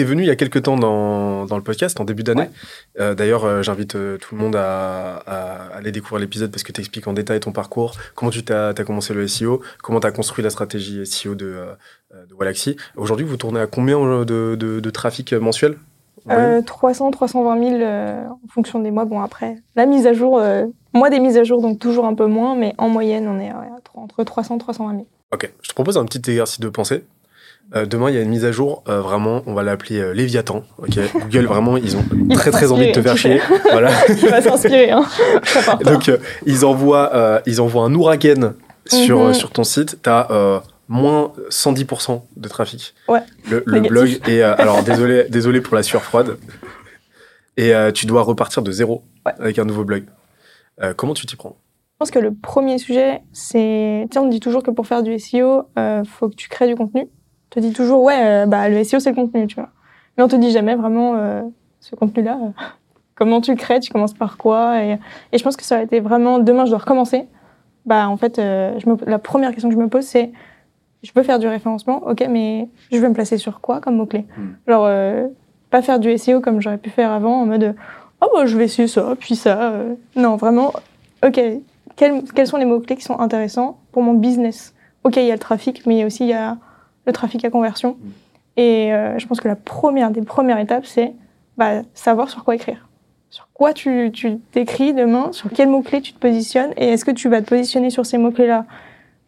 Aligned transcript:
es 0.00 0.04
venu 0.04 0.22
il 0.22 0.26
y 0.26 0.30
a 0.30 0.36
quelques 0.36 0.62
temps 0.62 0.76
dans, 0.76 1.46
dans 1.46 1.56
le 1.56 1.62
podcast, 1.62 2.00
en 2.00 2.04
début 2.04 2.22
d'année. 2.22 2.48
Euh, 2.98 3.14
D'ailleurs, 3.14 3.44
euh, 3.44 3.62
j'invite 3.62 3.96
euh, 3.96 4.18
tout 4.18 4.34
le 4.34 4.40
monde 4.40 4.56
à, 4.56 5.16
à 5.26 5.76
aller 5.76 5.92
découvrir 5.92 6.20
l'épisode 6.20 6.50
parce 6.50 6.62
que 6.62 6.72
tu 6.72 6.80
expliques 6.80 7.06
en 7.06 7.12
détail 7.12 7.40
ton 7.40 7.52
parcours, 7.52 7.94
comment 8.14 8.30
tu 8.30 8.42
t'as 8.42 8.70
as 8.70 8.84
commencé 8.84 9.14
le 9.14 9.26
SEO, 9.26 9.62
comment 9.82 10.00
tu 10.00 10.06
as 10.06 10.12
construit 10.12 10.42
la 10.42 10.50
stratégie 10.50 11.04
SEO 11.06 11.34
de, 11.34 11.46
euh, 11.46 12.26
de 12.26 12.34
Wallaxy. 12.34 12.76
Aujourd'hui, 12.96 13.26
vous 13.26 13.36
tournez 13.36 13.60
à 13.60 13.66
combien 13.66 13.98
de, 14.24 14.56
de, 14.56 14.80
de 14.80 14.90
trafic 14.90 15.32
mensuel? 15.32 15.76
Euh, 16.28 16.62
300, 16.62 17.10
320 17.10 17.58
000 17.58 17.82
euh, 17.82 18.26
en 18.26 18.48
fonction 18.52 18.80
des 18.80 18.90
mois. 18.90 19.04
Bon, 19.04 19.20
après, 19.20 19.56
la 19.76 19.86
mise 19.86 20.06
à 20.06 20.12
jour, 20.12 20.38
euh, 20.38 20.66
moi 20.92 21.10
des 21.10 21.20
mises 21.20 21.36
à 21.36 21.44
jour, 21.44 21.62
donc 21.62 21.78
toujours 21.78 22.04
un 22.04 22.14
peu 22.14 22.26
moins, 22.26 22.54
mais 22.56 22.74
en 22.78 22.88
moyenne, 22.88 23.26
on 23.26 23.38
est 23.38 23.52
ouais, 23.52 23.70
entre 23.94 24.22
300 24.22 24.56
et 24.56 24.58
320 24.58 24.92
000. 24.92 25.06
Ok, 25.32 25.50
je 25.62 25.68
te 25.68 25.74
propose 25.74 25.96
un 25.96 26.04
petit 26.04 26.18
exercice 26.30 26.60
de 26.60 26.68
pensée. 26.68 27.04
Euh, 27.76 27.86
demain, 27.86 28.10
il 28.10 28.16
y 28.16 28.18
a 28.18 28.22
une 28.22 28.30
mise 28.30 28.44
à 28.44 28.50
jour, 28.50 28.82
euh, 28.88 29.00
vraiment, 29.00 29.42
on 29.46 29.54
va 29.54 29.62
l'appeler 29.62 30.00
euh, 30.00 30.12
Léviathan. 30.12 30.64
Google, 30.78 31.46
vraiment, 31.46 31.76
ils 31.76 31.96
ont 31.96 32.04
Il 32.28 32.34
très 32.36 32.50
très 32.50 32.72
envie 32.72 32.88
de 32.88 32.92
te 32.92 33.00
faire 33.02 33.16
chier. 33.16 33.40
voilà. 33.70 33.90
Il 34.08 34.28
va 34.28 34.42
s'inspirer, 34.42 34.90
hein. 34.90 35.04
Donc, 35.84 36.08
euh, 36.08 36.18
ils, 36.46 36.64
envoient, 36.64 37.42
ils 37.46 37.60
envoient 37.60 37.84
un 37.84 37.94
ouragan 37.94 38.54
sur, 38.86 39.20
Mhm. 39.20 39.34
sur 39.34 39.50
ton 39.50 39.62
site. 39.62 39.98
Tu 40.02 40.10
as 40.10 40.62
moins 40.88 41.32
110% 41.50 42.22
de 42.36 42.48
trafic. 42.48 42.94
Ouais. 43.06 43.20
Le, 43.48 43.60
blog 43.80 44.20
est. 44.26 44.42
alors, 44.42 44.82
désolé, 44.82 45.26
désolé 45.30 45.60
pour 45.60 45.76
la 45.76 45.84
sueur 45.84 46.02
froide. 46.02 46.36
Et 47.56 47.72
tu 47.94 48.06
dois 48.06 48.22
repartir 48.22 48.62
de 48.62 48.72
zéro 48.72 49.04
Ouais. 49.26 49.32
avec 49.38 49.58
un 49.58 49.64
nouveau 49.64 49.84
blog. 49.84 50.04
Comment 50.96 51.14
tu 51.14 51.26
t'y 51.26 51.36
prends? 51.36 51.56
Je 52.00 52.04
pense 52.06 52.10
que 52.12 52.18
le 52.18 52.32
premier 52.32 52.78
sujet, 52.78 53.20
c'est. 53.30 54.06
Tu 54.10 54.14
sais, 54.14 54.18
on 54.18 54.28
dit 54.28 54.40
toujours 54.40 54.62
que 54.62 54.70
pour 54.70 54.86
faire 54.86 55.02
du 55.02 55.18
SEO, 55.18 55.64
euh, 55.78 56.02
faut 56.04 56.30
que 56.30 56.34
tu 56.34 56.48
crées 56.48 56.66
du 56.66 56.74
contenu. 56.74 57.06
On 57.50 57.54
te 57.56 57.60
dit 57.60 57.72
toujours, 57.72 58.02
ouais, 58.02 58.44
euh, 58.44 58.46
bah, 58.46 58.68
le 58.68 58.84
SEO, 58.84 59.00
c'est 59.00 59.10
le 59.10 59.16
contenu, 59.16 59.46
tu 59.46 59.56
vois. 59.56 59.70
Mais 60.16 60.22
on 60.24 60.28
te 60.28 60.36
dit 60.36 60.50
jamais 60.50 60.74
vraiment 60.76 61.14
euh, 61.16 61.42
ce 61.80 61.94
contenu-là. 61.96 62.38
euh, 62.42 62.48
comment 63.16 63.40
tu 63.40 63.50
le 63.50 63.56
crées, 63.56 63.80
tu 63.80 63.90
commences 63.92 64.14
par 64.14 64.36
quoi? 64.36 64.82
Et, 64.84 64.98
et 65.32 65.38
je 65.38 65.42
pense 65.42 65.56
que 65.56 65.64
ça 65.64 65.74
aurait 65.76 65.84
été 65.84 66.00
vraiment. 66.00 66.38
Demain, 66.38 66.64
je 66.64 66.70
dois 66.70 66.78
recommencer. 66.78 67.26
Bah, 67.86 68.08
en 68.08 68.16
fait, 68.16 68.38
euh, 68.38 68.78
je 68.78 68.88
me- 68.88 68.96
la 69.06 69.18
première 69.18 69.50
question 69.52 69.68
que 69.68 69.74
je 69.74 69.80
me 69.80 69.88
pose, 69.88 70.04
c'est 70.04 70.30
je 71.02 71.12
peux 71.12 71.22
faire 71.22 71.38
du 71.38 71.48
référencement, 71.48 72.02
ok, 72.06 72.26
mais 72.28 72.68
je 72.92 72.98
vais 72.98 73.08
me 73.08 73.14
placer 73.14 73.38
sur 73.38 73.60
quoi 73.62 73.80
comme 73.80 73.96
mot-clé? 73.96 74.26
Hmm. 74.36 74.48
Genre, 74.68 74.84
euh, 74.86 75.28
pas 75.70 75.80
faire 75.80 75.98
du 75.98 76.10
SEO 76.10 76.40
comme 76.40 76.60
j'aurais 76.60 76.76
pu 76.78 76.90
faire 76.90 77.10
avant, 77.10 77.40
en 77.40 77.46
mode 77.46 77.74
oh, 78.20 78.26
bah, 78.34 78.44
je 78.44 78.56
vais 78.58 78.64
essayer 78.64 78.86
ça, 78.86 79.14
puis 79.18 79.34
ça. 79.34 79.72
euh. 79.72 79.94
Non, 80.14 80.36
vraiment, 80.36 80.72
ok, 81.26 81.40
quels, 81.96 82.22
quels 82.34 82.46
sont 82.46 82.58
les 82.58 82.66
mots-clés 82.66 82.96
qui 82.96 83.02
sont 83.04 83.18
intéressants 83.18 83.78
pour 83.92 84.02
mon 84.02 84.12
business? 84.12 84.74
Ok, 85.04 85.16
il 85.16 85.24
y 85.24 85.30
a 85.30 85.34
le 85.34 85.38
trafic, 85.40 85.86
mais 85.86 85.94
il 85.94 85.98
y 86.00 86.02
a 86.02 86.06
aussi 86.06 86.24
il 86.24 86.28
y 86.28 86.34
a 86.34 86.58
le 87.10 87.14
trafic 87.14 87.44
à 87.44 87.50
conversion. 87.50 87.96
Et 88.56 88.92
euh, 88.92 89.18
je 89.18 89.26
pense 89.26 89.40
que 89.40 89.48
la 89.48 89.56
première 89.56 90.10
des 90.10 90.22
premières 90.22 90.58
étapes, 90.58 90.86
c'est 90.86 91.12
bah, 91.56 91.82
savoir 91.94 92.30
sur 92.30 92.44
quoi 92.44 92.54
écrire. 92.54 92.88
Sur 93.30 93.48
quoi 93.52 93.72
tu 93.72 94.10
tu 94.12 94.38
t'écris 94.52 94.92
demain, 94.92 95.30
sur 95.32 95.50
quels 95.50 95.68
mots-clés 95.68 96.00
tu 96.00 96.12
te 96.12 96.18
positionnes, 96.18 96.72
et 96.76 96.88
est-ce 96.88 97.04
que 97.04 97.10
tu 97.10 97.28
vas 97.28 97.40
te 97.42 97.48
positionner 97.48 97.90
sur 97.90 98.04
ces 98.04 98.18
mots-clés-là 98.18 98.64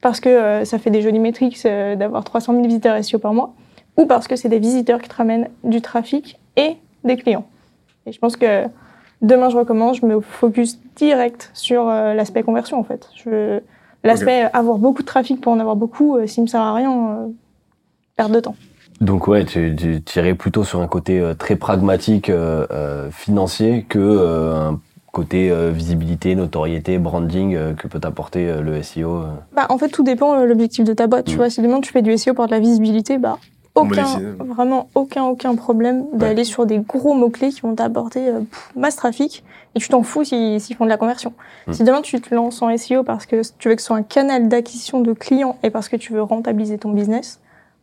parce 0.03 0.19
que 0.21 0.29
euh, 0.29 0.65
ça 0.67 0.79
fait 0.79 0.91
des 0.91 1.01
jolies 1.01 1.21
métriques 1.21 1.59
euh, 1.65 1.95
d'avoir 1.97 2.25
300 2.25 2.53
000 2.55 2.67
visiteurs 2.67 3.03
SEO 3.03 3.19
par 3.19 3.33
mois, 3.33 3.55
ou 3.97 4.05
parce 4.05 4.29
que 4.29 4.37
c'est 4.37 4.49
des 4.51 4.59
visiteurs 4.59 5.01
qui 5.01 5.09
te 5.09 5.15
ramènent 5.15 5.49
du 5.65 5.81
trafic 5.81 6.39
et 6.57 6.77
des 7.05 7.17
clients. 7.17 7.47
Et 8.05 8.13
je 8.13 8.19
pense 8.19 8.37
que 8.37 8.65
demain 9.23 9.49
je 9.49 9.57
recommence, 9.57 9.99
je 9.99 10.07
me 10.07 10.21
focus 10.21 10.81
direct 10.97 11.51
sur 11.55 11.89
euh, 11.89 12.13
l'aspect 12.15 12.43
conversion 12.43 12.79
en 12.79 12.83
fait. 12.83 13.09
Je, 13.15 13.61
l'aspect 14.03 14.49
avoir 14.53 14.79
beaucoup 14.79 15.03
de 15.03 15.07
trafic 15.07 15.41
pour 15.41 15.53
en 15.53 15.61
avoir 15.61 15.77
beaucoup, 15.77 16.19
s'il 16.27 16.43
me 16.43 16.49
sert 16.49 16.61
à 16.61 16.75
rien, 16.75 17.29
de 18.31 18.41
temps. 18.41 18.57
Donc 19.01 19.27
ouais, 19.27 19.45
tu, 19.45 19.75
tu 19.77 20.01
tirais 20.03 20.35
plutôt 20.35 20.63
sur 20.65 20.81
un 20.81 20.87
côté 20.87 21.19
euh, 21.19 21.35
très 21.35 21.57
pragmatique 21.57 22.29
euh, 22.31 22.67
euh, 22.71 23.11
financier 23.11 23.85
que 23.89 23.99
euh, 23.99 24.69
un 24.71 24.81
côté 25.11 25.51
euh, 25.51 25.71
visibilité, 25.71 26.35
notoriété, 26.35 26.99
branding 26.99 27.55
euh, 27.57 27.75
que 27.75 27.89
peut 27.89 28.01
apporter 28.05 28.49
euh, 28.49 28.61
le 28.63 28.81
SEO. 28.83 29.17
euh. 29.17 29.25
Bah, 29.57 29.67
en 29.71 29.79
fait, 29.79 29.89
tout 29.89 30.03
dépend 30.05 30.41
de 30.41 30.45
l'objectif 30.45 30.85
de 30.85 30.93
ta 30.93 31.07
boîte. 31.07 31.27
Tu 31.27 31.35
Mm. 31.35 31.37
vois, 31.37 31.51
si 31.51 31.61
demain 31.63 31.81
tu 31.81 31.91
fais 31.93 32.03
du 32.03 32.17
SEO 32.17 32.33
pour 32.35 32.47
de 32.47 32.53
la 32.53 32.61
visibilité, 32.61 33.19
bah, 33.19 33.39
aucun, 33.75 34.05
vraiment 34.39 34.89
aucun, 34.95 35.25
aucun 35.25 35.55
problème 35.55 36.05
d'aller 36.13 36.45
sur 36.45 36.67
des 36.67 36.79
gros 36.79 37.15
mots-clés 37.15 37.49
qui 37.49 37.63
vont 37.63 37.75
t'apporter 37.75 38.29
euh, 38.29 38.41
masse 38.77 38.97
trafic 38.97 39.43
et 39.75 39.81
tu 39.81 39.89
t'en 39.89 40.03
fous 40.03 40.25
s'ils 40.25 40.61
s'ils 40.61 40.77
font 40.77 40.85
de 40.85 40.91
la 40.91 40.99
conversion. 40.99 41.33
Mm. 41.67 41.73
Si 41.73 41.83
demain 41.85 42.03
tu 42.03 42.21
te 42.21 42.35
lances 42.35 42.61
en 42.63 42.75
SEO 42.77 43.03
parce 43.03 43.25
que 43.27 43.41
tu 43.59 43.69
veux 43.71 43.75
que 43.75 43.81
ce 43.81 43.87
soit 43.89 43.97
un 43.97 44.03
canal 44.03 44.49
d'acquisition 44.49 45.01
de 45.01 45.13
clients 45.15 45.57
et 45.63 45.71
parce 45.71 45.89
que 45.89 45.97
tu 45.97 46.13
veux 46.13 46.23
rentabiliser 46.23 46.77
ton 46.79 46.91
business, 46.93 47.41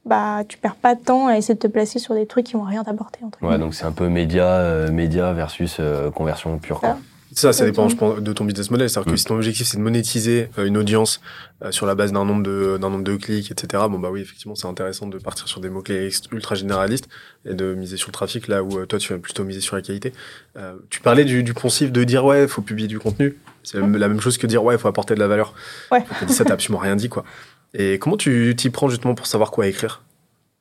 bah, 0.10 0.44
tu 0.48 0.58
perds 0.58 0.76
pas 0.76 0.96
de 0.96 1.02
temps 1.02 1.28
à 1.28 1.38
essayer 1.38 1.54
de 1.56 1.60
te 1.60 1.68
placer 1.68 2.00
sur 2.00 2.14
des 2.16 2.26
trucs 2.26 2.46
qui 2.48 2.54
vont 2.54 2.64
rien 2.64 2.84
t'apporter. 2.84 3.20
Ouais, 3.24 3.30
guillemets. 3.42 3.58
donc 3.60 3.74
c'est 3.76 3.86
un 3.86 3.92
peu 3.92 4.10
média, 4.10 4.46
euh, 4.46 4.92
média 4.92 5.32
versus 5.34 5.78
euh, 5.80 6.10
conversion 6.12 6.58
pure. 6.58 6.80
Quoi. 6.80 6.90
Ah. 6.94 6.98
Ça, 7.32 7.54
ça 7.54 7.64
dépend, 7.64 7.88
je 7.90 7.96
pense, 7.96 8.20
de 8.20 8.34
ton 8.34 8.44
business 8.44 8.72
model. 8.72 8.90
C'est-à-dire 8.90 9.12
que 9.12 9.14
Mm. 9.14 9.18
si 9.18 9.26
ton 9.26 9.36
objectif, 9.36 9.68
c'est 9.68 9.78
de 9.78 9.84
monétiser 9.84 10.50
euh, 10.58 10.66
une 10.66 10.78
audience 10.78 11.22
euh, 11.64 11.70
sur 11.72 11.86
la 11.86 11.94
base 11.94 12.12
d'un 12.12 12.26
nombre 12.26 12.42
de, 12.42 12.78
d'un 12.82 12.90
nombre 12.90 13.04
de 13.04 13.16
clics, 13.18 13.52
etc., 13.52 13.84
bon, 13.88 14.00
bah 14.00 14.10
oui, 14.12 14.20
effectivement, 14.22 14.56
c'est 14.56 14.66
intéressant 14.66 15.06
de 15.06 15.18
partir 15.20 15.48
sur 15.48 15.62
des 15.62 15.70
mots-clés 15.70 16.10
ultra 16.32 16.56
généralistes 16.56 17.08
et 17.46 17.54
de 17.54 17.76
miser 17.76 17.98
sur 17.98 18.08
le 18.08 18.14
trafic, 18.14 18.48
là 18.48 18.64
où 18.64 18.80
euh, 18.80 18.88
toi, 18.88 18.98
tu 18.98 19.14
vas 19.14 19.20
plutôt 19.20 19.44
miser 19.44 19.62
sur 19.62 19.76
la 19.76 19.84
qualité. 19.84 20.12
Euh, 20.58 20.74
tu 20.90 21.02
parlais 21.02 21.24
du, 21.24 21.44
du 21.44 21.54
de 21.54 22.04
dire, 22.04 22.26
ouais, 22.26 22.48
faut 22.48 22.64
publier 22.64 22.88
du 22.88 22.98
contenu. 22.98 23.38
C'est 23.62 23.78
la 23.78 23.84
même- 23.84 23.98
la 23.98 24.08
même 24.08 24.22
chose 24.22 24.40
que 24.40 24.48
dire, 24.48 24.64
ouais, 24.64 24.78
faut 24.80 24.88
apporter 24.88 25.14
de 25.14 25.20
la 25.20 25.28
valeur. 25.28 25.54
Ouais. 25.92 26.04
Ça, 26.30 26.46
t'as 26.46 26.54
absolument 26.56 26.80
rien 26.80 26.96
dit, 26.96 27.10
quoi. 27.10 27.26
Et 27.74 28.00
comment 28.00 28.18
tu 28.18 28.54
t'y 28.58 28.70
prends 28.70 28.90
justement 28.90 29.16
pour 29.16 29.28
savoir 29.28 29.52
quoi 29.52 29.68
écrire? 29.68 30.04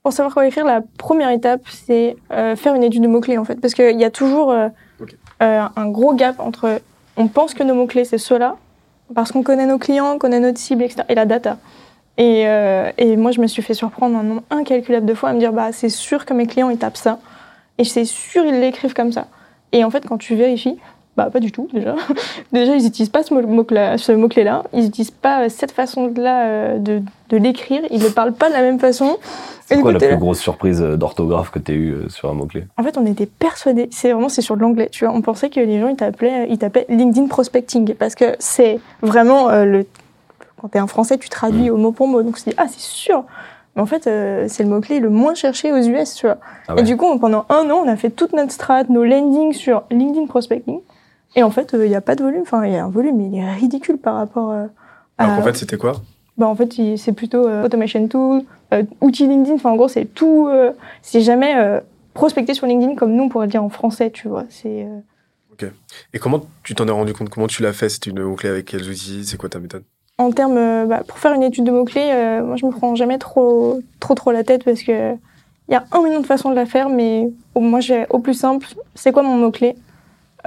Pour 0.03 0.13
savoir 0.13 0.35
quoi 0.35 0.47
écrire, 0.47 0.65
la 0.65 0.81
première 0.97 1.31
étape, 1.31 1.63
c'est 1.69 2.17
euh, 2.33 2.57
faire 2.57 2.75
une 2.75 2.83
étude 2.83 3.03
de 3.03 3.09
mots-clés, 3.09 3.39
en 3.39 3.45
fait. 3.45 3.61
Parce 3.61 3.75
qu'il 3.75 3.99
y 3.99 4.05
a 4.05 4.11
toujours 4.11 4.53
euh, 4.53 4.69
euh, 5.43 5.63
un 5.75 5.89
gros 5.89 6.15
gap 6.15 6.41
entre 6.41 6.81
on 7.17 7.29
pense 7.29 7.55
que 7.55 7.63
nos 7.63 7.75
mots-clés, 7.75 8.05
c'est 8.05 8.19
ceux-là, 8.19 8.57
parce 9.15 9.33
qu'on 9.33 9.43
connaît 9.43 9.67
nos 9.67 9.79
clients, 9.79 10.15
on 10.15 10.19
connaît 10.19 10.41
notre 10.41 10.59
cible, 10.59 10.83
etc., 10.83 11.03
et 11.09 11.15
la 11.15 11.27
data. 11.27 11.59
Et, 12.17 12.43
et 12.99 13.17
moi, 13.17 13.31
je 13.31 13.41
me 13.41 13.47
suis 13.47 13.63
fait 13.63 13.75
surprendre 13.75 14.17
un 14.19 14.25
nombre 14.25 14.43
incalculable 14.51 15.07
de 15.07 15.15
fois 15.15 15.29
à 15.29 15.33
me 15.33 15.39
dire, 15.39 15.53
bah, 15.53 15.71
c'est 15.71 15.89
sûr 15.89 16.25
que 16.25 16.35
mes 16.35 16.47
clients, 16.47 16.69
ils 16.69 16.79
tapent 16.79 16.97
ça. 16.97 17.21
Et 17.79 17.85
c'est 17.85 18.05
sûr, 18.05 18.45
ils 18.45 18.59
l'écrivent 18.61 18.95
comme 18.95 19.13
ça. 19.13 19.29
Et 19.71 19.85
en 19.85 19.91
fait, 19.91 20.05
quand 20.07 20.19
tu 20.19 20.35
vérifies, 20.35 20.79
bah, 21.19 21.29
pas 21.31 21.41
du 21.41 21.53
tout, 21.53 21.69
déjà. 21.73 21.95
déjà, 22.53 22.75
ils 22.77 22.83
n'utilisent 22.84 23.11
pas 23.11 23.23
ce 23.23 23.34
mot- 23.34 23.43
mot-clé- 23.47 23.99
ce 23.99 24.12
mot-clé-là. 24.12 24.62
Ils 24.73 24.84
n'utilisent 24.84 25.11
pas 25.11 25.43
euh, 25.43 25.49
cette 25.51 25.73
façon-là 25.73 26.47
euh, 26.47 26.79
de, 26.79 27.03
de 27.29 27.37
l'écrire. 27.37 27.83
Ils 27.91 28.01
ne 28.03 28.09
parlent 28.09 28.33
pas 28.33 28.49
de 28.49 28.55
la 28.55 28.62
même 28.62 28.79
façon. 28.79 29.17
C'est 29.67 29.78
quoi 29.81 29.93
la 29.93 29.99
plus 29.99 30.17
grosse 30.17 30.39
surprise 30.39 30.81
euh, 30.81 30.97
d'orthographe 30.97 31.51
que 31.51 31.59
tu 31.59 31.73
as 31.73 31.75
eue 31.75 31.97
sur 32.09 32.31
un 32.31 32.34
mot-clé? 32.34 32.65
En 32.78 32.83
fait, 32.83 32.97
on 32.97 33.05
était 33.05 33.27
persuadés, 33.27 33.89
c'est 33.93 34.12
vraiment 34.12 34.31
c'est 34.31 34.41
sur 34.41 34.57
de 34.57 34.62
l'anglais, 34.62 34.89
tu 34.91 35.05
vois, 35.05 35.12
on 35.15 35.21
pensait 35.21 35.51
que 35.51 35.61
les 35.61 35.78
gens 35.78 35.89
ils 35.89 35.97
t'appelaient 35.97 36.47
ils 36.49 36.57
tapaient 36.57 36.87
LinkedIn 36.89 37.27
prospecting 37.27 37.93
parce 37.95 38.15
que 38.15 38.34
c'est 38.39 38.81
vraiment 39.03 39.51
euh, 39.51 39.65
le 39.67 39.87
quand 40.61 40.69
tu 40.69 40.78
es 40.78 40.81
un 40.81 40.87
français, 40.87 41.19
tu 41.19 41.28
traduis 41.28 41.69
au 41.71 41.77
mot 41.77 41.93
pour 41.93 42.09
mot. 42.09 42.23
Donc 42.23 42.34
on 42.37 42.39
se 42.39 42.49
dit 42.49 42.55
ah, 42.57 42.65
c'est 42.69 42.81
sûr. 42.81 43.25
Mais 43.77 43.83
en 43.83 43.87
fait, 43.87 44.07
euh, 44.09 44.47
c'est 44.49 44.65
le 44.65 44.71
mot 44.71 44.81
clé 44.81 44.99
le 44.99 45.09
moins 45.11 45.34
cherché 45.34 45.71
aux 45.71 45.77
US, 45.77 46.15
tu 46.15 46.27
vois. 46.27 46.39
Ah 46.67 46.75
ouais. 46.75 46.81
Et 46.81 46.83
du 46.84 46.97
coup, 46.97 47.17
pendant 47.19 47.45
un 47.51 47.71
an, 47.71 47.83
on 47.84 47.89
a 47.89 47.95
fait 47.97 48.11
toute 48.11 48.33
notre 48.33 48.51
strat, 48.51 48.84
nos 48.89 49.05
landings 49.05 49.53
sur 49.53 49.83
LinkedIn 49.93 50.27
prospecting. 50.27 50.81
Et 51.37 51.43
en 51.43 51.50
fait, 51.50 51.71
il 51.75 51.89
n'y 51.89 51.94
a 51.94 52.00
pas 52.00 52.15
de 52.15 52.22
volume. 52.22 52.43
Enfin, 52.43 52.65
il 52.66 52.72
y 52.72 52.77
a 52.77 52.84
un 52.84 52.89
volume, 52.89 53.16
mais 53.19 53.27
il 53.27 53.39
est 53.39 53.55
ridicule 53.55 53.99
par 53.99 54.15
rapport 54.16 54.50
euh, 54.50 54.66
Alors 55.19 55.33
à. 55.34 55.37
qu'en 55.37 55.43
fait, 55.43 55.56
c'était 55.56 55.77
quoi? 55.77 55.93
Bah, 56.37 56.47
en 56.47 56.55
fait, 56.55 56.72
c'est 56.97 57.12
plutôt 57.12 57.47
euh, 57.49 57.65
automation 57.65 58.06
tool, 58.09 58.43
euh, 58.72 58.83
outils 59.00 59.27
LinkedIn. 59.27 59.56
Enfin, 59.56 59.71
en 59.71 59.77
gros, 59.77 59.89
c'est 59.89 60.05
tout. 60.06 60.49
euh, 60.49 60.72
c'est 61.03 61.21
jamais 61.21 61.55
euh, 61.56 61.81
prospecter 62.15 62.55
sur 62.55 62.66
LinkedIn 62.66 62.94
comme 62.94 63.12
nous, 63.15 63.25
on 63.25 63.28
pourrait 63.28 63.47
le 63.47 63.50
dire 63.50 63.62
en 63.62 63.69
français, 63.69 64.11
tu 64.11 64.28
vois. 64.28 64.44
C'est. 64.49 64.87
euh, 64.87 65.69
Et 66.15 66.19
comment 66.19 66.47
tu 66.62 66.75
t'en 66.75 66.87
es 66.87 66.91
rendu 66.93 67.12
compte? 67.12 67.28
Comment 67.28 67.49
tu 67.49 67.62
l'as 67.62 67.72
fait? 67.72 67.89
C'était 67.89 68.10
une 68.10 68.22
mot-clé 68.22 68.49
avec 68.49 68.66
quels 68.66 68.89
outils? 68.89 69.25
C'est 69.25 69.37
quoi 69.37 69.49
ta 69.49 69.59
méthode? 69.59 69.84
En 70.16 70.31
termes, 70.33 70.56
euh, 70.56 70.87
bah, 70.87 71.03
pour 71.06 71.19
faire 71.19 71.33
une 71.33 71.43
étude 71.43 71.65
de 71.65 71.71
mots-clés, 71.71 72.10
euh, 72.12 72.43
moi, 72.45 72.56
je 72.56 72.66
me 72.66 72.71
prends 72.71 72.95
jamais 72.95 73.19
trop, 73.19 73.81
trop, 74.00 74.15
trop 74.15 74.33
la 74.33 74.43
tête 74.45 74.65
parce 74.65 74.83
que 74.83 75.15
il 75.15 75.72
y 75.72 75.75
a 75.75 75.84
un 75.93 76.03
million 76.03 76.21
de 76.21 76.27
façons 76.27 76.50
de 76.50 76.55
la 76.55 76.65
faire, 76.66 76.89
mais 76.89 77.31
au, 77.55 77.60
moi, 77.60 77.80
j'ai 77.80 78.07
au 78.10 78.21
plus 78.21 78.34
simple, 78.34 78.66
c'est 78.95 79.13
quoi 79.13 79.22
mon 79.22 79.36
mot-clé? 79.36 79.77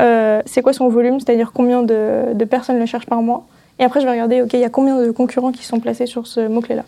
Euh, 0.01 0.41
C'est 0.45 0.61
quoi 0.61 0.73
son 0.73 0.89
volume 0.89 1.19
C'est-à-dire 1.19 1.51
combien 1.53 1.83
de, 1.83 2.33
de 2.33 2.45
personnes 2.45 2.79
le 2.79 2.85
cherchent 2.85 3.05
par 3.05 3.21
mois 3.21 3.45
Et 3.79 3.83
après, 3.83 3.99
je 4.01 4.05
vais 4.05 4.11
regarder, 4.11 4.41
OK, 4.41 4.53
il 4.53 4.59
y 4.59 4.63
a 4.65 4.69
combien 4.69 4.99
de 5.01 5.11
concurrents 5.11 5.51
qui 5.51 5.65
sont 5.65 5.79
placés 5.79 6.05
sur 6.07 6.27
ce 6.27 6.47
mot-clé-là. 6.47 6.83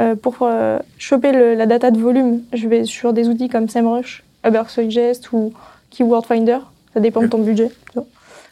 Euh, 0.00 0.14
Pour 0.16 0.36
euh, 0.42 0.78
choper 0.98 1.32
le- 1.32 1.54
la 1.54 1.66
data 1.66 1.90
de 1.90 1.98
volume, 1.98 2.40
je 2.54 2.66
vais 2.66 2.84
sur 2.84 3.12
des 3.12 3.28
outils 3.28 3.48
comme 3.50 3.68
SEMrush, 3.68 4.24
Ubersuggest 4.44 5.30
ou 5.32 5.52
Keyword 5.90 6.24
Finder. 6.26 6.58
Ça 6.94 7.00
dépend 7.00 7.20
de 7.22 7.26
ton 7.26 7.38
budget. 7.38 7.70
Bah, 7.94 8.02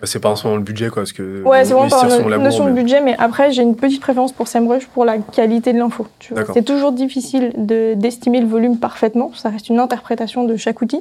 C'est 0.04 0.20
pas 0.20 0.28
forcément 0.28 0.56
le 0.56 0.62
budget, 0.62 0.88
quoi, 0.90 1.02
parce 1.02 1.12
que. 1.12 1.42
Ouais, 1.42 1.64
c'est 1.64 1.72
vraiment 1.74 1.88
no- 2.04 2.28
l'amour, 2.28 2.44
notion 2.44 2.66
de 2.66 2.72
budget, 2.72 3.00
mais 3.00 3.16
après, 3.18 3.52
j'ai 3.52 3.62
une 3.62 3.74
petite 3.74 4.00
préférence 4.00 4.32
pour 4.32 4.48
SEMrush 4.48 4.86
pour 4.88 5.04
la 5.04 5.18
qualité 5.18 5.72
de 5.72 5.78
l'info. 5.78 6.06
C'est 6.54 6.64
toujours 6.64 6.92
difficile 6.92 7.52
de- 7.56 7.94
d'estimer 7.94 8.40
le 8.40 8.46
volume 8.46 8.78
parfaitement, 8.78 9.32
ça 9.34 9.48
reste 9.48 9.68
une 9.70 9.78
interprétation 9.80 10.44
de 10.44 10.56
chaque 10.56 10.80
outil, 10.82 11.00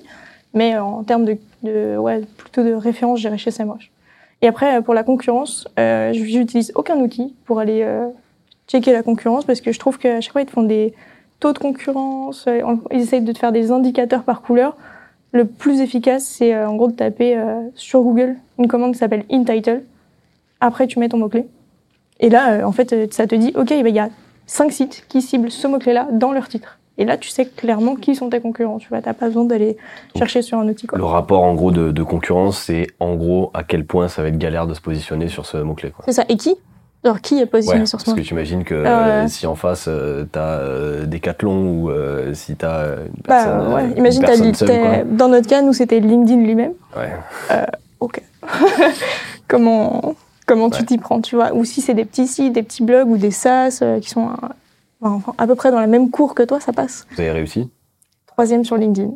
mais 0.53 0.75
euh, 0.75 0.83
en 0.83 1.03
termes 1.03 1.25
de, 1.25 1.37
de- 1.63 1.97
ouais, 1.97 2.21
plutôt 2.37 2.63
de 2.63 2.73
référence, 2.73 3.19
j'irai 3.19 3.37
chez 3.37 3.51
SEMrush. 3.51 3.91
Et 4.41 4.47
après, 4.47 4.77
euh, 4.77 4.81
pour 4.81 4.93
la 4.93 5.03
concurrence, 5.03 5.67
euh, 5.77 6.13
j'utilise 6.13 6.71
aucun 6.75 6.97
outil 6.99 7.35
pour 7.45 7.59
aller 7.59 7.81
euh, 7.83 8.07
checker 8.67 8.91
la 8.93 9.03
concurrence, 9.03 9.45
parce 9.45 9.61
que 9.61 9.71
je 9.71 9.79
trouve 9.79 9.97
qu'à 9.97 10.21
chaque 10.21 10.31
fois, 10.31 10.41
ils 10.41 10.45
te 10.47 10.51
font 10.51 10.63
des 10.63 10.93
taux 11.39 11.53
de 11.53 11.59
concurrence. 11.59 12.45
euh, 12.47 12.61
Ils 12.91 13.01
essayent 13.01 13.21
de 13.21 13.31
te 13.31 13.37
faire 13.39 13.51
des 13.51 13.71
indicateurs 13.71 14.23
par 14.23 14.41
couleur. 14.41 14.75
Le 15.31 15.45
plus 15.45 15.81
efficace, 15.81 16.25
c'est 16.25 16.55
euh, 16.55 16.67
en 16.69 16.75
gros 16.75 16.87
de 16.87 16.93
taper 16.95 17.37
euh, 17.37 17.61
sur 17.75 18.01
Google 18.01 18.35
une 18.57 18.67
commande 18.67 18.93
qui 18.93 18.97
s'appelle 18.99 19.25
InTitle. 19.31 19.83
Après, 20.59 20.87
tu 20.87 20.99
mets 20.99 21.09
ton 21.09 21.17
mot-clé. 21.17 21.45
Et 22.19 22.29
là, 22.29 22.67
en 22.67 22.71
fait, 22.71 23.13
ça 23.13 23.27
te 23.27 23.35
dit, 23.35 23.53
OK, 23.55 23.71
il 23.71 23.87
y 23.87 23.99
a 23.99 24.09
cinq 24.47 24.71
sites 24.71 25.05
qui 25.07 25.21
ciblent 25.21 25.51
ce 25.51 25.67
mot-clé-là 25.67 26.07
dans 26.11 26.31
leur 26.31 26.47
titre. 26.49 26.78
Et 26.99 27.05
là, 27.05 27.17
tu 27.17 27.29
sais 27.29 27.45
clairement 27.45 27.95
qui 27.95 28.13
sont 28.13 28.29
tes 28.29 28.39
concurrents. 28.41 28.77
Tu 28.77 28.89
vois, 28.89 29.01
t'as 29.01 29.13
pas 29.13 29.27
besoin 29.27 29.45
d'aller 29.45 29.77
chercher 30.17 30.41
sur 30.43 30.59
un 30.59 30.67
outil. 30.67 30.85
Quoi. 30.85 30.97
Le 30.97 31.05
rapport 31.05 31.41
en 31.43 31.53
gros 31.55 31.71
de, 31.71 31.91
de 31.91 32.03
concurrence, 32.03 32.59
c'est 32.59 32.87
en 32.99 33.15
gros 33.15 33.49
à 33.53 33.63
quel 33.63 33.85
point 33.85 34.07
ça 34.09 34.21
va 34.21 34.27
être 34.27 34.37
galère 34.37 34.67
de 34.67 34.73
se 34.73 34.81
positionner 34.81 35.29
sur 35.29 35.45
ce 35.45 35.57
mot-clé. 35.57 35.93
C'est 36.05 36.11
ça. 36.13 36.25
Et 36.29 36.35
qui? 36.37 36.55
Genre, 37.05 37.21
qui 37.21 37.39
est 37.39 37.45
positionné 37.45 37.79
Ouais, 37.81 37.85
sur 37.85 38.01
ce 38.01 38.05
parce 38.05 38.17
mot? 38.17 38.21
que 38.21 38.27
tu 38.27 38.33
imagines 38.33 38.65
que 38.65 38.75
ouais. 38.75 38.85
euh, 38.85 39.27
si 39.29 39.47
en 39.47 39.55
face 39.55 39.85
euh, 39.87 40.25
t'as 40.29 40.57
euh, 40.59 41.05
Decathlon 41.05 41.69
ou 41.71 41.89
euh, 41.89 42.33
si 42.33 42.57
t'as 42.57 42.87
une 42.97 43.03
Bah 43.25 43.45
personne, 43.45 43.51
euh, 43.61 43.75
ouais, 43.75 43.85
une 43.91 43.97
imagine, 43.99 44.21
t'as 44.21 44.27
personne 44.27 44.51
dit, 44.51 44.57
seule, 44.57 45.15
dans 45.15 45.29
notre 45.29 45.47
cas, 45.47 45.61
nous, 45.61 45.71
c'était 45.71 46.01
LinkedIn 46.01 46.41
lui-même. 46.41 46.73
Ouais. 46.97 47.09
Ok. 48.01 48.21
comment 49.47 50.15
comment 50.45 50.69
tu 50.69 50.83
t'y 50.85 50.97
prends, 50.97 51.21
tu 51.21 51.35
vois? 51.35 51.53
Ou 51.53 51.63
si 51.63 51.79
c'est 51.81 51.93
des 51.93 52.05
petits 52.05 52.27
sites, 52.27 52.53
des 52.53 52.63
petits 52.63 52.83
blogs 52.83 53.07
ou 53.09 53.17
des 53.17 53.31
SaaS 53.31 53.79
euh, 53.81 53.99
qui 53.99 54.09
sont 54.09 54.27
euh, 54.29 54.47
enfin, 55.01 55.33
à 55.37 55.47
peu 55.47 55.55
près 55.55 55.71
dans 55.71 55.79
la 55.79 55.87
même 55.87 56.09
cour 56.09 56.35
que 56.35 56.43
toi, 56.43 56.59
ça 56.59 56.73
passe. 56.73 57.05
Vous 57.11 57.21
avez 57.21 57.31
réussi 57.31 57.69
Troisième 58.27 58.63
sur 58.63 58.77
LinkedIn, 58.77 59.11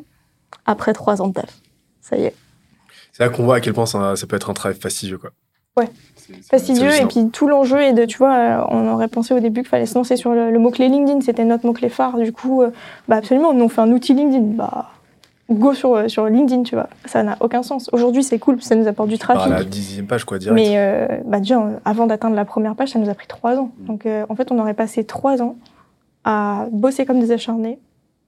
après 0.66 0.94
trois 0.94 1.22
ans 1.22 1.28
de 1.28 1.34
taf. 1.34 1.62
Ça 2.02 2.18
y 2.18 2.26
est. 2.26 2.36
C'est 3.12 3.24
là 3.24 3.30
qu'on 3.30 3.44
voit 3.44 3.58
à 3.58 3.60
quel 3.62 3.74
point 3.74 3.86
ça, 3.86 4.16
ça 4.16 4.28
peut 4.28 4.36
être 4.36 4.50
un 4.50 4.54
travail 4.54 4.78
fastidieux, 4.78 5.18
quoi. 5.18 5.32
Ouais. 5.78 5.90
Fastidieux, 6.50 6.92
et 6.94 7.06
puis 7.06 7.30
tout 7.30 7.48
l'enjeu 7.48 7.82
est 7.82 7.94
de, 7.94 8.06
tu 8.06 8.18
vois, 8.18 8.34
euh, 8.36 8.64
on 8.70 8.88
aurait 8.94 9.08
pensé 9.08 9.34
au 9.34 9.40
début 9.40 9.62
qu'il 9.62 9.70
fallait 9.70 9.86
se 9.86 9.96
lancer 9.96 10.16
sur 10.16 10.32
le, 10.32 10.52
le 10.52 10.60
mot-clé 10.60 10.88
LinkedIn, 10.88 11.22
c'était 11.22 11.46
notre 11.46 11.66
mot-clé 11.66 11.90
phare, 11.90 12.18
du 12.18 12.32
coup, 12.32 12.62
euh, 12.62 12.70
bah 13.08 13.18
absolument, 13.18 13.54
nous 13.54 13.66
on 13.66 13.70
fait 13.70 13.82
un 13.82 13.92
outil 13.92 14.14
LinkedIn, 14.14 14.56
bah 14.56 14.92
go 15.50 15.74
sur, 15.74 15.96
euh, 15.96 16.08
sur 16.08 16.28
LinkedIn, 16.28 16.64
tu 16.64 16.76
vois, 16.76 16.88
ça 17.06 17.24
n'a 17.24 17.38
aucun 17.40 17.64
sens. 17.64 17.90
Aujourd'hui 17.92 18.24
c'est 18.24 18.40
cool, 18.40 18.62
ça 18.62 18.76
nous 18.76 18.88
apporte 18.88 19.10
du 19.10 19.18
trafic. 19.18 19.52
la 19.52 19.64
dixième 19.64 20.08
page, 20.08 20.24
quoi, 20.26 20.38
direct. 20.38 20.56
Mais 20.56 20.78
euh, 20.78 21.08
bah 21.26 21.40
déjà, 21.40 21.62
avant 21.86 22.08
d'atteindre 22.08 22.36
la 22.36 22.46
première 22.46 22.76
page, 22.76 22.90
ça 22.90 23.00
nous 23.00 23.10
a 23.10 23.14
pris 23.14 23.28
trois 23.28 23.58
ans. 23.58 23.72
Donc 23.80 24.06
euh, 24.06 24.26
en 24.30 24.36
fait, 24.36 24.52
on 24.52 24.60
aurait 24.60 24.74
passé 24.74 25.04
trois 25.04 25.42
ans 25.42 25.56
à 26.24 26.68
bosser 26.72 27.06
comme 27.06 27.20
des 27.20 27.32
acharnés 27.32 27.80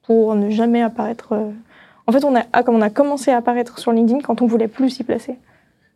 pour 0.05 0.35
ne 0.35 0.49
jamais 0.49 0.81
apparaître. 0.81 1.33
euh. 1.33 1.51
En 2.07 2.11
fait, 2.11 2.23
on 2.23 2.35
a, 2.35 2.43
ah, 2.53 2.63
comme 2.63 2.75
on 2.75 2.81
a 2.81 2.89
commencé 2.89 3.31
à 3.31 3.37
apparaître 3.37 3.79
sur 3.79 3.91
LinkedIn 3.91 4.19
quand 4.21 4.41
on 4.41 4.45
voulait 4.45 4.67
plus 4.67 4.89
s'y 4.91 5.03
placer. 5.03 5.35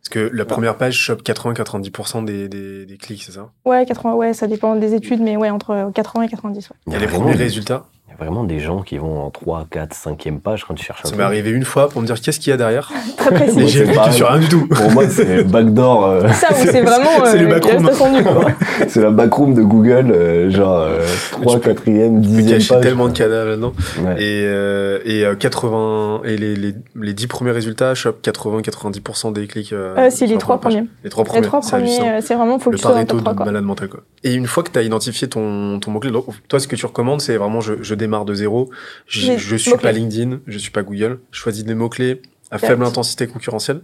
Parce 0.02 0.08
que 0.08 0.30
la 0.34 0.44
première 0.46 0.76
page 0.76 0.94
chope 0.96 1.22
80-90% 1.22 2.24
des, 2.24 2.48
des, 2.48 2.86
des 2.86 2.96
clics, 2.96 3.22
c'est 3.22 3.32
ça? 3.32 3.50
Ouais, 3.66 3.84
80, 3.84 4.14
ouais, 4.14 4.32
ça 4.32 4.46
dépend 4.46 4.74
des 4.74 4.94
études, 4.94 5.20
mais 5.20 5.36
ouais, 5.36 5.50
entre 5.50 5.90
80 5.94 6.22
et 6.24 6.28
90. 6.28 6.70
Ouais. 6.70 6.76
Il 6.86 6.92
y 6.94 6.96
a 6.96 6.98
les 6.98 7.06
premiers 7.06 7.34
résultats? 7.34 7.84
Il 8.10 8.14
y 8.18 8.22
a 8.22 8.24
vraiment 8.28 8.44
des 8.44 8.58
gens 8.58 8.82
qui 8.82 8.98
vont 8.98 9.20
en 9.24 9.30
3, 9.30 9.66
4, 9.70 9.94
5e 9.94 10.40
page 10.40 10.64
quand 10.66 10.74
tu 10.74 10.84
cherches 10.84 11.00
un 11.04 11.08
Ça 11.08 11.16
m'est 11.16 11.22
arrivé 11.22 11.50
une 11.50 11.64
fois 11.64 11.88
pour 11.88 12.02
me 12.02 12.06
dire 12.06 12.20
qu'est-ce 12.20 12.40
qu'il 12.40 12.50
y 12.50 12.52
a 12.52 12.56
derrière. 12.56 12.90
Très 13.16 13.30
Et 13.30 13.34
précis. 13.38 13.68
j'ai 13.68 13.78
c'est 13.78 13.84
vu 13.84 13.94
pareil. 13.94 14.12
sur 14.12 14.28
rien 14.28 14.40
du 14.40 14.48
tout. 14.48 14.66
Pour 14.66 14.90
moi, 14.90 15.04
c'est 15.08 15.44
backdoor. 15.44 16.04
euh, 16.06 16.28
Ça, 16.32 16.48
c'est 16.54 16.80
vraiment 16.82 17.24
c'est 17.24 17.38
euh, 17.38 17.48
le 17.48 18.18
nu, 18.18 18.22
quoi. 18.24 18.50
c'est 18.88 19.00
la 19.00 19.10
backroom 19.10 19.54
de 19.54 19.62
Google, 19.62 20.10
euh, 20.10 20.50
genre 20.50 20.80
euh, 20.80 21.06
3, 21.30 21.58
4e, 21.60 21.62
Tu 21.74 21.82
peux 21.84 22.42
10e 22.42 22.48
cacher 22.50 22.74
page. 22.74 22.82
tellement 22.82 23.08
de 23.08 23.16
cadavres 23.16 23.50
là-dedans. 23.50 23.72
Ouais. 24.02 24.14
Et, 24.22 24.42
euh, 24.44 24.98
et 25.04 25.24
euh, 25.24 25.34
80 25.36 26.22
et 26.24 26.36
les, 26.36 26.56
les, 26.56 26.74
les 26.96 27.14
10 27.14 27.26
premiers 27.28 27.52
résultats 27.52 27.94
chopent 27.94 28.22
80-90% 28.26 29.32
des 29.32 29.46
clics. 29.46 29.72
Euh, 29.72 29.94
Euh, 29.96 30.08
les 30.20 30.26
la 30.26 30.36
trois 30.38 30.58
première 30.60 30.60
page. 30.60 30.72
premiers. 30.74 30.88
Les 31.04 31.10
trois 31.10 31.24
premiers. 31.24 31.40
Les 31.42 31.46
trois 31.46 31.62
c'est 31.62 31.76
hallucinant. 31.76 31.98
premiers, 31.98 32.18
euh, 32.18 32.20
c'est 32.22 32.34
vraiment, 32.34 32.58
faut 32.58 32.70
que 32.70 32.74
le 32.74 32.78
tu 32.78 32.82
sois 32.82 32.90
le 32.90 32.94
pareto 33.06 33.14
top 33.16 33.22
3, 33.24 33.32
de 33.32 33.36
quoi. 33.36 33.46
malade 33.46 33.64
mental 33.64 33.88
quoi. 33.88 34.00
Et 34.24 34.34
une 34.34 34.46
fois 34.46 34.62
que 34.62 34.70
tu 34.70 34.78
as 34.78 34.82
identifié 34.82 35.28
ton, 35.28 35.78
ton 35.80 35.90
mot-clé, 35.92 36.10
donc, 36.10 36.26
toi 36.48 36.58
ce 36.60 36.66
que 36.68 36.76
tu 36.76 36.84
recommandes 36.86 37.20
c'est 37.20 37.36
vraiment 37.36 37.60
je, 37.60 37.74
je 37.80 37.94
démarre 38.00 38.24
de 38.24 38.34
zéro, 38.34 38.68
je, 39.06 39.36
je 39.36 39.56
suis 39.56 39.76
pas 39.76 39.92
LinkedIn, 39.92 40.40
je 40.46 40.58
suis 40.58 40.70
pas 40.72 40.82
Google, 40.82 41.20
je 41.30 41.38
choisis 41.38 41.64
des 41.64 41.74
mots-clés 41.74 42.20
à 42.50 42.58
faible 42.58 42.84
intensité 42.84 43.26
concurrentielle. 43.28 43.80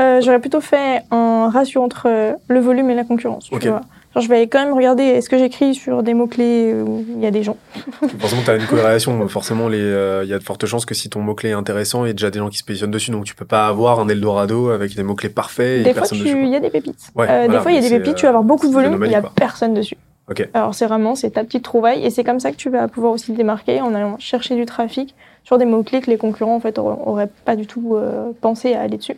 Euh, 0.00 0.20
J'aurais 0.20 0.38
plutôt 0.40 0.60
fait 0.60 1.02
un 1.10 1.50
ratio 1.50 1.82
entre 1.82 2.06
euh, 2.08 2.32
le 2.48 2.60
volume 2.60 2.88
et 2.88 2.94
la 2.94 3.02
concurrence. 3.04 3.48
Tu 3.50 3.56
Ok. 3.56 3.66
vois. 3.66 3.80
Genre, 4.14 4.22
je 4.22 4.28
vais 4.28 4.46
quand 4.46 4.64
même 4.64 4.72
regarder 4.72 5.02
est-ce 5.02 5.28
que 5.28 5.36
j'écris 5.36 5.74
sur 5.74 6.02
des 6.04 6.14
mots-clés 6.14 6.72
où 6.72 7.04
il 7.16 7.20
y 7.20 7.26
a 7.26 7.30
des 7.32 7.42
gens. 7.42 7.56
Forcément 8.20 8.42
tu 8.42 8.50
as 8.50 8.56
une 8.56 8.64
corrélation, 8.66 9.26
forcément 9.28 9.68
euh, 9.70 10.22
il 10.24 10.30
y 10.30 10.32
a 10.32 10.38
de 10.38 10.44
fortes 10.44 10.64
chances 10.66 10.86
que 10.86 10.94
si 10.94 11.10
ton 11.10 11.20
mot-clé 11.20 11.50
est 11.50 11.52
intéressant, 11.52 12.04
il 12.04 12.08
y 12.08 12.10
a 12.10 12.14
déjà 12.14 12.30
des 12.30 12.38
gens 12.38 12.48
qui 12.48 12.56
se 12.58 12.64
positionnent 12.64 12.90
dessus 12.92 13.10
donc 13.10 13.24
tu 13.24 13.34
peux 13.34 13.44
pas 13.44 13.66
avoir 13.66 13.98
un 14.00 14.08
Eldorado 14.08 14.70
avec 14.70 14.94
des 14.94 15.02
mots-clés 15.02 15.28
parfaits 15.30 15.80
et 15.80 15.82
Des 15.82 15.92
fois, 15.92 16.02
personne 16.02 16.18
tu- 16.18 16.24
dessus. 16.24 16.42
il 16.42 16.48
y 16.48 16.56
a 16.56 16.60
des 16.60 16.70
pépites. 16.70 17.08
Ouais, 17.16 17.24
Euh, 17.24 17.26
voilà, 17.26 17.48
des 17.48 17.58
fois, 17.58 17.72
il 17.72 17.74
y 17.74 17.78
a 17.78 17.88
des 17.88 17.98
pépites, 17.98 18.14
tu 18.16 18.22
vas 18.22 18.28
avoir 18.30 18.44
beaucoup 18.44 18.68
de 18.68 18.72
volume, 18.72 18.90
il 18.92 18.92
l'anomalie, 18.92 19.12
y 19.12 19.16
a 19.16 19.22
personne 19.34 19.74
dessus. 19.74 19.96
Ok. 20.30 20.48
Alors, 20.54 20.74
c'est 20.74 20.86
vraiment, 20.86 21.14
c'est 21.14 21.30
ta 21.30 21.44
petite 21.44 21.64
trouvaille 21.64 22.04
et 22.04 22.10
c'est 22.10 22.24
comme 22.24 22.40
ça 22.40 22.50
que 22.50 22.56
tu 22.56 22.70
vas 22.70 22.88
pouvoir 22.88 23.12
aussi 23.12 23.32
te 23.32 23.36
démarquer 23.36 23.80
en 23.80 23.94
allant 23.94 24.18
chercher 24.18 24.56
du 24.56 24.66
trafic 24.66 25.14
sur 25.44 25.56
des 25.58 25.64
mots-clés 25.64 26.00
que 26.00 26.10
les 26.10 26.18
concurrents, 26.18 26.56
en 26.56 26.60
fait, 26.60 26.78
auraient, 26.78 27.30
pas 27.44 27.56
du 27.56 27.66
tout 27.66 27.96
euh, 27.96 28.32
pensé 28.40 28.74
à 28.74 28.82
aller 28.82 28.98
dessus. 28.98 29.16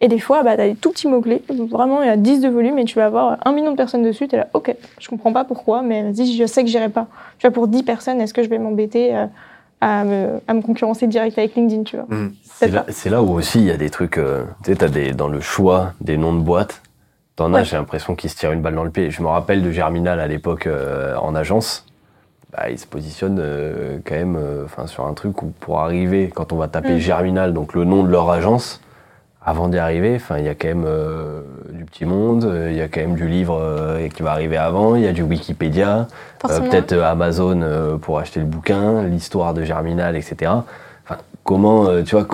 Et 0.00 0.08
des 0.08 0.18
fois, 0.18 0.42
bah, 0.42 0.56
tu 0.56 0.62
as 0.62 0.68
des 0.68 0.74
tout 0.74 0.90
petits 0.90 1.06
mots-clés, 1.06 1.42
vraiment, 1.48 2.02
il 2.02 2.06
y 2.06 2.10
a 2.10 2.16
10 2.16 2.40
de 2.40 2.48
volume 2.48 2.78
et 2.78 2.84
tu 2.84 2.96
vas 2.96 3.06
avoir 3.06 3.38
un 3.44 3.52
million 3.52 3.70
de 3.70 3.76
personnes 3.76 4.02
dessus. 4.02 4.26
Tu 4.26 4.34
es 4.34 4.38
là, 4.38 4.48
ok, 4.52 4.74
je 4.98 5.08
comprends 5.08 5.32
pas 5.32 5.44
pourquoi, 5.44 5.82
mais 5.82 6.02
vas-y, 6.10 6.36
je 6.36 6.44
sais 6.44 6.62
que 6.62 6.68
j'irai 6.68 6.88
pas. 6.88 7.06
Tu 7.38 7.46
vois, 7.46 7.52
pour 7.52 7.68
10 7.68 7.84
personnes, 7.84 8.20
est-ce 8.20 8.34
que 8.34 8.42
je 8.42 8.48
vais 8.48 8.58
m'embêter 8.58 9.16
euh, 9.16 9.26
à, 9.80 10.04
me, 10.04 10.40
à 10.48 10.54
me 10.54 10.60
concurrencer 10.60 11.06
direct 11.06 11.38
avec 11.38 11.54
LinkedIn, 11.54 11.84
tu 11.84 11.96
vois? 11.96 12.06
Mhm. 12.08 12.34
C'est 12.44 12.68
là, 12.68 12.84
c'est 12.88 13.10
là 13.10 13.22
où 13.22 13.32
aussi 13.32 13.58
il 13.58 13.64
y 13.66 13.70
a 13.70 13.76
des 13.76 13.90
trucs, 13.90 14.18
euh, 14.18 14.44
tu 14.64 14.70
sais, 14.70 14.76
t'as 14.76 14.88
des, 14.88 15.12
dans 15.12 15.28
le 15.28 15.40
choix 15.40 15.92
des 16.00 16.16
noms 16.16 16.34
de 16.34 16.40
boîtes, 16.40 16.82
t'en 17.42 17.54
as, 17.54 17.58
Ouais. 17.58 17.64
j'ai 17.64 17.76
l'impression 17.76 18.14
qu'ils 18.14 18.30
se 18.30 18.36
tirent 18.36 18.52
une 18.52 18.62
balle 18.62 18.74
dans 18.74 18.84
le 18.84 18.90
pied. 18.90 19.10
Je 19.10 19.22
me 19.22 19.28
rappelle 19.28 19.62
de 19.62 19.70
Germinal 19.70 20.20
à 20.20 20.26
l'époque 20.26 20.66
euh, 20.66 21.16
en 21.16 21.34
agence, 21.34 21.86
bah, 22.52 22.70
ils 22.70 22.78
se 22.78 22.86
positionnent 22.86 23.40
euh, 23.40 23.98
quand 24.04 24.14
même 24.14 24.36
euh, 24.36 24.66
sur 24.86 25.06
un 25.06 25.14
truc 25.14 25.42
où 25.42 25.52
pour 25.60 25.80
arriver, 25.80 26.30
quand 26.34 26.52
on 26.52 26.56
va 26.56 26.68
taper 26.68 26.94
Mm. 26.94 26.98
Germinal, 26.98 27.52
donc 27.52 27.74
le 27.74 27.84
nom 27.84 28.02
de 28.04 28.10
leur 28.10 28.30
agence, 28.30 28.80
avant 29.44 29.68
d'y 29.68 29.78
arriver, 29.78 30.20
il 30.38 30.44
y 30.44 30.48
a 30.48 30.54
quand 30.54 30.68
même 30.68 30.86
du 31.70 31.84
petit 31.84 32.04
monde, 32.04 32.48
il 32.70 32.76
y 32.76 32.80
a 32.80 32.86
quand 32.86 33.00
même 33.00 33.16
du 33.16 33.26
livre 33.26 33.60
qui 34.14 34.22
va 34.22 34.30
arriver 34.30 34.56
avant, 34.56 34.94
il 34.94 35.02
y 35.02 35.08
a 35.08 35.12
du 35.12 35.22
Wikipédia, 35.22 36.06
peut-être 36.42 36.96
Amazon 36.96 37.98
pour 38.00 38.20
acheter 38.20 38.38
le 38.38 38.46
bouquin, 38.46 39.02
l'histoire 39.02 39.52
de 39.52 39.64
Germinal, 39.64 40.14
etc. 40.14 40.52
Enfin, 41.04 41.18
comment, 41.42 41.88
tu 42.04 42.14
vois, 42.14 42.28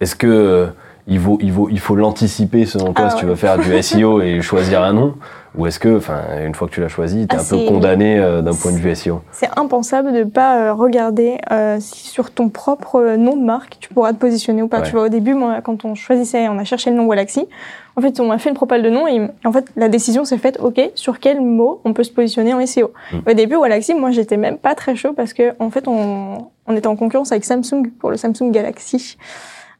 est-ce 0.00 0.16
que 0.16 0.70
il 1.06 1.18
vaut, 1.18 1.38
il 1.40 1.52
vaut, 1.52 1.68
il 1.70 1.80
faut 1.80 1.96
l'anticiper 1.96 2.66
selon 2.66 2.92
toi 2.92 3.06
Ah 3.08 3.10
si 3.10 3.16
tu 3.16 3.26
veux 3.26 3.34
faire 3.36 3.58
du 3.58 3.82
SEO 3.82 4.20
et 4.20 4.40
choisir 4.42 4.82
un 4.82 4.92
nom, 4.92 5.14
ou 5.56 5.66
est-ce 5.66 5.78
que, 5.80 5.96
enfin, 5.96 6.20
une 6.44 6.54
fois 6.54 6.68
que 6.68 6.72
tu 6.74 6.80
l'as 6.80 6.88
choisi, 6.88 7.26
t'es 7.26 7.36
Ah, 7.36 7.40
un 7.40 7.44
peu 7.44 7.56
c'est- 7.56 7.66
condamné 7.66 8.18
euh, 8.18 8.40
d'un 8.42 8.54
point 8.54 8.70
de 8.72 8.76
vue 8.76 8.94
SEO. 8.94 9.20
C'est 9.32 9.48
impensable 9.58 10.12
de 10.12 10.18
ne 10.18 10.24
pas 10.24 10.58
euh, 10.58 10.72
regarder 10.74 11.38
euh, 11.50 11.78
si 11.80 12.06
sur 12.08 12.30
ton 12.30 12.48
propre 12.48 12.96
euh, 13.00 13.16
nom 13.16 13.36
de 13.36 13.42
marque, 13.44 13.78
tu 13.80 13.92
pourras 13.92 14.12
te 14.12 14.18
positionner 14.18 14.62
ou 14.62 14.68
pas. 14.68 14.78
Ouais. 14.80 14.86
Tu 14.86 14.92
vois, 14.92 15.04
au 15.04 15.08
début, 15.08 15.34
moi, 15.34 15.60
quand 15.62 15.84
on 15.84 15.94
choisissait, 15.96 16.48
on 16.48 16.58
a 16.58 16.64
cherché 16.64 16.90
le 16.90 16.96
nom 16.96 17.06
Galaxy, 17.08 17.48
en 17.96 18.00
fait, 18.02 18.20
on 18.20 18.30
a 18.30 18.38
fait 18.38 18.50
une 18.50 18.54
propale 18.54 18.82
de 18.82 18.90
nom 18.90 19.08
et, 19.08 19.16
et 19.16 19.46
en 19.46 19.52
fait, 19.52 19.66
la 19.76 19.88
décision 19.88 20.24
s'est 20.24 20.38
faite, 20.38 20.58
OK, 20.62 20.80
sur 20.94 21.18
quel 21.18 21.40
mot 21.40 21.80
on 21.84 21.92
peut 21.92 22.04
se 22.04 22.12
positionner 22.12 22.54
en 22.54 22.64
SEO. 22.64 22.92
Mm. 23.12 23.16
Au 23.28 23.32
début, 23.34 23.60
Galaxy, 23.60 23.94
moi, 23.94 24.12
j'étais 24.12 24.36
même 24.36 24.56
pas 24.56 24.76
très 24.76 24.94
chaud 24.94 25.12
parce 25.16 25.32
que, 25.32 25.52
en 25.58 25.70
fait, 25.70 25.88
on, 25.88 26.46
on 26.68 26.76
était 26.76 26.86
en 26.86 26.94
concurrence 26.96 27.32
avec 27.32 27.44
Samsung 27.44 27.90
pour 27.98 28.10
le 28.10 28.16
Samsung 28.16 28.52
Galaxy. 28.52 29.16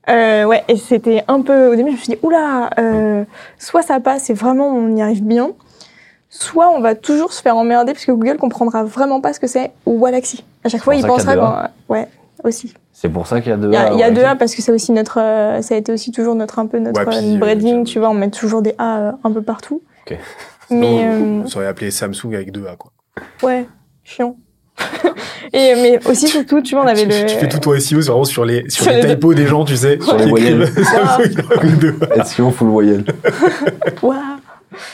Euh, 0.09 0.45
ouais, 0.45 0.64
et 0.69 0.76
c'était 0.76 1.23
un 1.28 1.42
peu, 1.42 1.69
au 1.73 1.76
début, 1.76 1.90
je 1.90 1.95
me 1.97 2.00
suis 2.00 2.12
dit, 2.14 2.19
oula, 2.23 2.71
euh, 2.78 3.25
soit 3.59 3.83
ça 3.83 4.00
passe 4.00 4.30
et 4.30 4.35
vraiment 4.35 4.69
on 4.69 4.97
y 4.97 5.02
arrive 5.02 5.23
bien, 5.23 5.50
soit 6.30 6.71
on 6.71 6.80
va 6.80 6.95
toujours 6.95 7.33
se 7.33 7.42
faire 7.42 7.57
emmerder 7.57 7.92
parce 7.92 8.04
que 8.07 8.12
Google 8.12 8.38
comprendra 8.38 8.83
vraiment 8.83 9.21
pas 9.21 9.33
ce 9.33 9.40
que 9.40 9.47
c'est 9.47 9.73
Galaxy. 9.87 10.45
À 10.64 10.69
chaque 10.69 10.83
fois, 10.83 10.95
il 10.95 11.02
ça 11.02 11.09
qu'il 11.09 11.14
y 11.14 11.16
pensera 11.16 11.33
a 11.33 11.35
deux 11.37 11.69
qu'on- 11.88 11.95
ouais, 11.95 12.09
aussi. 12.45 12.75
C'est 12.92 13.09
pour 13.09 13.26
ça 13.26 13.40
qu'il 13.40 13.50
y 13.50 13.52
a 13.52 13.57
deux 13.57 13.69
Il 13.69 13.75
y 13.75 13.76
a, 13.76 13.92
il 13.92 13.99
y 13.99 14.02
a 14.02 14.11
deux 14.11 14.25
A 14.25 14.37
parce 14.37 14.54
que 14.54 14.62
c'est 14.62 14.73
aussi 14.73 14.92
notre, 14.92 15.21
euh, 15.21 15.62
ça 15.62 15.75
a 15.75 15.78
été 15.78 15.92
aussi 15.92 16.12
toujours 16.12 16.35
notre 16.35 16.59
un 16.59 16.66
peu 16.66 16.78
notre 16.78 16.99
Ouais, 17.04 17.07
puis, 17.19 17.37
branding, 17.38 17.85
tu 17.85 17.99
vois, 17.99 18.11
on 18.11 18.14
met 18.14 18.30
toujours 18.30 18.62
des 18.62 18.75
A 18.78 18.99
euh, 18.99 19.12
un 19.25 19.33
peu 19.33 19.42
partout. 19.42 19.83
Ok. 20.07 20.19
Mais 20.71 20.76
Sinon, 20.87 21.00
euh, 21.02 21.42
on 21.45 21.47
serait 21.47 21.66
appelé 21.66 21.90
Samsung 21.90 22.35
avec 22.35 22.52
deux 22.52 22.66
A 22.66 22.76
quoi. 22.76 22.90
ouais, 23.42 23.66
chiant. 24.04 24.37
Et 25.52 25.75
mais 25.75 25.99
aussi 26.07 26.28
surtout, 26.28 26.61
tu 26.62 26.75
vois, 26.75 26.85
on 26.85 26.87
avait 26.87 27.02
tu, 27.02 27.09
le. 27.09 27.26
tu 27.26 27.37
fais 27.37 27.49
tout 27.49 27.59
ton 27.59 27.78
SEO, 27.78 28.00
c'est 28.02 28.09
vraiment 28.09 28.25
sur 28.25 28.45
les, 28.45 28.69
sur 28.71 28.85
Sur 28.85 28.92
les 28.92 29.02
les 29.02 29.09
typos 29.14 29.35
des 29.35 29.47
gens, 29.47 29.64
tu 29.64 29.76
sais. 29.76 29.99
Sur 30.00 30.16
les 30.16 30.26
voyelles. 30.26 30.66
Samsung 30.69 31.45
avec 31.57 31.78
deux 31.78 31.95
A. 32.16 32.25
SEO 32.25 32.50
full 32.50 32.69
voyelle. 32.69 33.04
Waouh. 34.02 34.16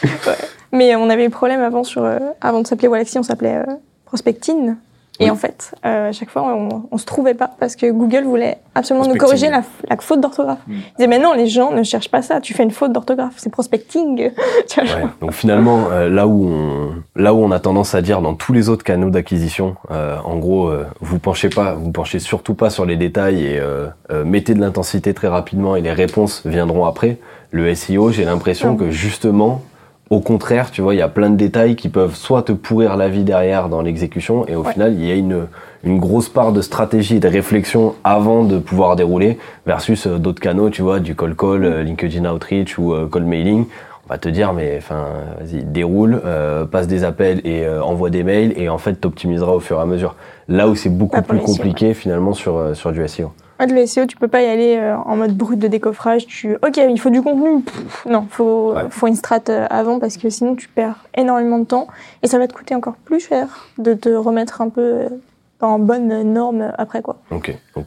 Ouais. 0.03 0.33
Mais 0.73 0.97
on 0.97 1.11
avait 1.11 1.27
eu 1.27 1.31
problème 1.31 1.61
avant 1.61 1.85
sur, 1.85 2.05
euh, 2.05 2.19
avant 2.41 2.63
de 2.63 2.67
s'appeler 2.67 2.89
Galaxy, 2.89 3.19
on 3.19 3.23
s'appelait 3.23 3.57
euh, 3.57 3.73
Prospectine. 4.07 4.77
Et 5.19 5.25
Oui. 5.25 5.31
en 5.31 5.37
fait, 5.37 5.75
euh, 5.85 6.09
à 6.11 6.13
chaque 6.13 6.31
fois, 6.31 6.43
on, 6.55 6.85
on 6.91 6.99
se 6.99 7.07
trouvait 7.07 7.35
pas 7.35 7.51
parce 7.59 7.75
que 7.77 7.91
Google 7.91 8.25
voulait 8.25 8.59
absolument 8.75 9.07
nous 9.07 9.17
corriger 9.17 9.49
la, 9.49 9.63
la 9.89 9.97
faute 9.97 10.21
d'orthographe. 10.21 10.59
Mm. 10.67 10.73
Il 10.75 10.95
disait, 10.99 11.09
mais 11.09 11.19
non, 11.19 11.33
les 11.33 11.47
gens 11.47 11.73
ne 11.73 11.83
cherchent 11.83 12.11
pas 12.11 12.23
ça. 12.23 12.41
Tu 12.41 12.53
fais 12.55 12.63
une 12.65 12.71
faute 12.71 12.93
d'orthographe. 12.93 13.35
C'est 13.37 13.51
prospecting. 13.51 14.31
Ouais. 14.77 15.07
Donc 15.21 15.33
finalement, 15.33 15.87
euh, 15.91 16.09
là 16.11 16.27
où 16.27 16.47
on, 16.47 16.95
là 17.15 17.33
où 17.33 17.39
on 17.39 17.51
a 17.51 17.59
tendance 17.61 17.95
à 17.95 18.03
dire 18.03 18.21
dans 18.21 18.35
tous 18.35 18.53
les 18.53 18.69
autres 18.69 18.85
canaux 18.85 19.11
d'acquisition, 19.11 19.77
euh, 19.91 20.17
en 20.25 20.37
gros, 20.37 20.69
euh, 20.69 20.85
vous 21.01 21.19
penchez 21.19 21.49
pas, 21.49 21.75
vous 21.75 21.91
penchez 21.93 22.19
surtout 22.19 22.55
pas 22.55 22.69
sur 22.69 22.85
les 22.85 22.97
détails 22.97 23.45
et 23.45 23.59
euh, 23.59 23.87
euh, 24.11 24.25
mettez 24.25 24.55
de 24.55 24.61
l'intensité 24.61 25.15
très 25.15 25.29
rapidement 25.29 25.77
et 25.77 25.81
les 25.81 25.93
réponses 25.93 26.43
viendront 26.45 26.85
après. 26.85 27.19
Le 27.53 27.75
SEO, 27.75 28.11
j'ai 28.11 28.25
l'impression 28.25 28.77
que 28.77 28.91
justement, 28.91 29.63
au 30.09 30.21
contraire, 30.21 30.71
tu 30.71 30.83
vois, 30.83 30.95
il 30.95 30.99
y 30.99 31.03
a 31.03 31.09
plein 31.09 31.31
de 31.31 31.37
détails 31.37 31.75
qui 31.75 31.89
peuvent 31.89 32.15
soit 32.15 32.43
te 32.43 32.53
pourrir 32.53 32.97
la 32.97 33.09
vie 33.09 33.25
derrière 33.25 33.69
dans 33.69 33.83
l'exécution, 33.83 34.47
et 34.47 34.55
au 34.55 34.63
Ouais. 34.63 34.73
final, 34.73 34.95
il 34.95 35.05
y 35.05 35.11
a 35.11 35.15
une, 35.17 35.47
une 35.83 35.99
grosse 35.99 36.29
part 36.29 36.53
de 36.53 36.61
stratégie 36.61 37.17
et 37.17 37.21
de 37.21 37.29
réflexion 37.29 37.95
avant 38.05 38.45
de 38.45 38.59
pouvoir 38.59 38.95
dérouler, 38.95 39.37
versus 39.67 40.07
euh, 40.07 40.19
d'autres 40.19 40.41
canaux, 40.41 40.71
tu 40.71 40.83
vois, 40.83 41.01
du 41.01 41.17
call 41.17 41.35
call, 41.35 41.65
euh, 41.65 41.83
LinkedIn 41.83 42.25
Outreach 42.33 42.79
ou 42.79 42.93
euh, 42.95 43.09
call 43.13 43.25
mailing. 43.25 43.65
On 44.09 44.13
va 44.13 44.19
te 44.19 44.29
dire, 44.29 44.53
mais 44.53 44.77
enfin, 44.79 45.07
vas-y, 45.41 45.65
déroule, 45.65 46.21
euh, 46.25 46.65
passe 46.65 46.87
des 46.87 47.03
appels 47.03 47.41
et 47.45 47.69
envoie 47.69 48.09
des 48.09 48.23
mails, 48.23 48.53
et 48.57 48.69
en 48.69 48.79
fait, 48.79 48.95
t'optimiseras 48.95 49.51
au 49.55 49.59
fur 49.59 49.79
et 49.79 49.83
à 49.83 49.87
mesure. 49.87 50.15
Là 50.49 50.69
où 50.69 50.77
c'est 50.77 50.89
beaucoup 50.97 51.21
plus 51.23 51.41
compliqué 51.41 51.93
finalement 51.93 52.33
sur, 52.33 52.77
sur 52.77 52.93
du 52.93 53.07
SEO. 53.09 53.33
Ouais, 53.59 53.67
le 53.67 53.87
SEO, 53.87 54.07
tu 54.07 54.17
peux 54.17 54.29
pas 54.29 54.43
y 54.43 54.47
aller 54.47 54.77
euh, 54.77 54.97
en 54.97 55.17
mode 55.17 55.37
brut 55.37 55.59
de 55.59 55.67
décoffrage. 55.69 56.27
Tu, 56.27 56.55
ok, 56.57 56.77
il 56.77 57.01
faut 57.01 57.11
du 57.11 57.23
contenu. 57.23 57.63
Pff, 57.63 58.07
non, 58.07 58.27
faut, 58.31 58.75
Ouais. 58.75 58.83
faut 58.91 59.07
une 59.07 59.17
strat 59.17 59.41
euh, 59.49 59.67
avant 59.71 59.99
parce 59.99 60.17
que 60.19 60.29
sinon 60.29 60.55
tu 60.57 60.69
perds 60.69 61.07
énormément 61.17 61.59
de 61.59 61.65
temps 61.65 61.87
et 62.23 62.27
ça 62.27 62.39
va 62.39 62.47
te 62.49 62.53
coûter 62.53 62.75
encore 62.75 62.97
plus 62.97 63.21
cher 63.21 63.67
de 63.79 63.95
te 63.95 64.09
remettre 64.11 64.61
un 64.61 64.69
peu 64.69 64.81
euh, 65.05 65.09
en 65.61 65.79
bonne 65.79 66.23
norme 66.33 66.73
après 66.77 67.01
quoi. 67.01 67.17
Ok. 67.31 67.57
Donc, 67.75 67.87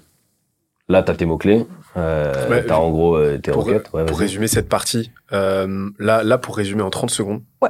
là, 0.87 1.03
t'as 1.03 1.13
tes 1.13 1.25
mots-clés, 1.25 1.67
euh, 1.97 2.49
Ouais, 2.49 2.65
t'as 2.65 2.77
en 2.77 2.89
gros 2.89 3.15
euh, 3.15 3.37
tes 3.37 3.51
pour, 3.51 3.65
requêtes. 3.65 3.91
Ouais, 3.93 4.05
pour 4.05 4.17
résumer 4.17 4.47
cette 4.47 4.69
partie, 4.69 5.11
euh, 5.33 5.89
là, 5.99 6.23
là, 6.23 6.37
pour 6.39 6.57
résumer 6.57 6.81
en 6.81 6.89
30 6.89 7.11
secondes, 7.11 7.43
Ouais. 7.61 7.69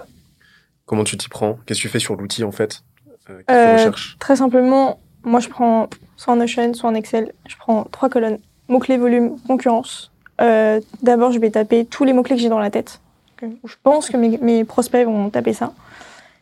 comment 0.85 1.03
tu 1.03 1.17
t'y 1.17 1.27
prends? 1.27 1.57
Qu'est-ce 1.65 1.79
que 1.79 1.83
tu 1.83 1.89
fais 1.89 1.99
sur 1.99 2.15
l'outil 2.15 2.45
en 2.45 2.51
fait 2.53 2.81
euh, 3.29 3.41
Qu'est-ce 3.45 3.45
que 3.45 3.51
Euh, 3.51 3.65
tu 3.75 3.77
recherches? 3.79 4.15
Très 4.19 4.37
simplement, 4.37 5.01
moi 5.23 5.41
je 5.41 5.49
prends 5.49 5.89
soit 6.19 6.33
en 6.33 6.35
Notion, 6.35 6.73
soit 6.73 6.89
en 6.89 6.95
Excel, 6.95 7.31
je 7.47 7.55
prends 7.55 7.85
trois 7.91 8.09
colonnes 8.09 8.39
mots-clés, 8.67 8.97
volume, 8.97 9.37
concurrence. 9.47 10.11
Euh, 10.41 10.81
D'abord, 11.01 11.31
je 11.31 11.39
vais 11.39 11.49
taper 11.49 11.85
tous 11.85 12.03
les 12.03 12.11
mots-clés 12.11 12.35
que 12.35 12.41
j'ai 12.41 12.49
dans 12.49 12.59
la 12.59 12.69
tête. 12.69 12.99
Je 13.41 13.75
pense 13.83 14.09
que 14.09 14.17
mes, 14.17 14.37
mes 14.39 14.65
prospects 14.65 15.05
vont 15.05 15.29
taper 15.29 15.53
ça. 15.53 15.71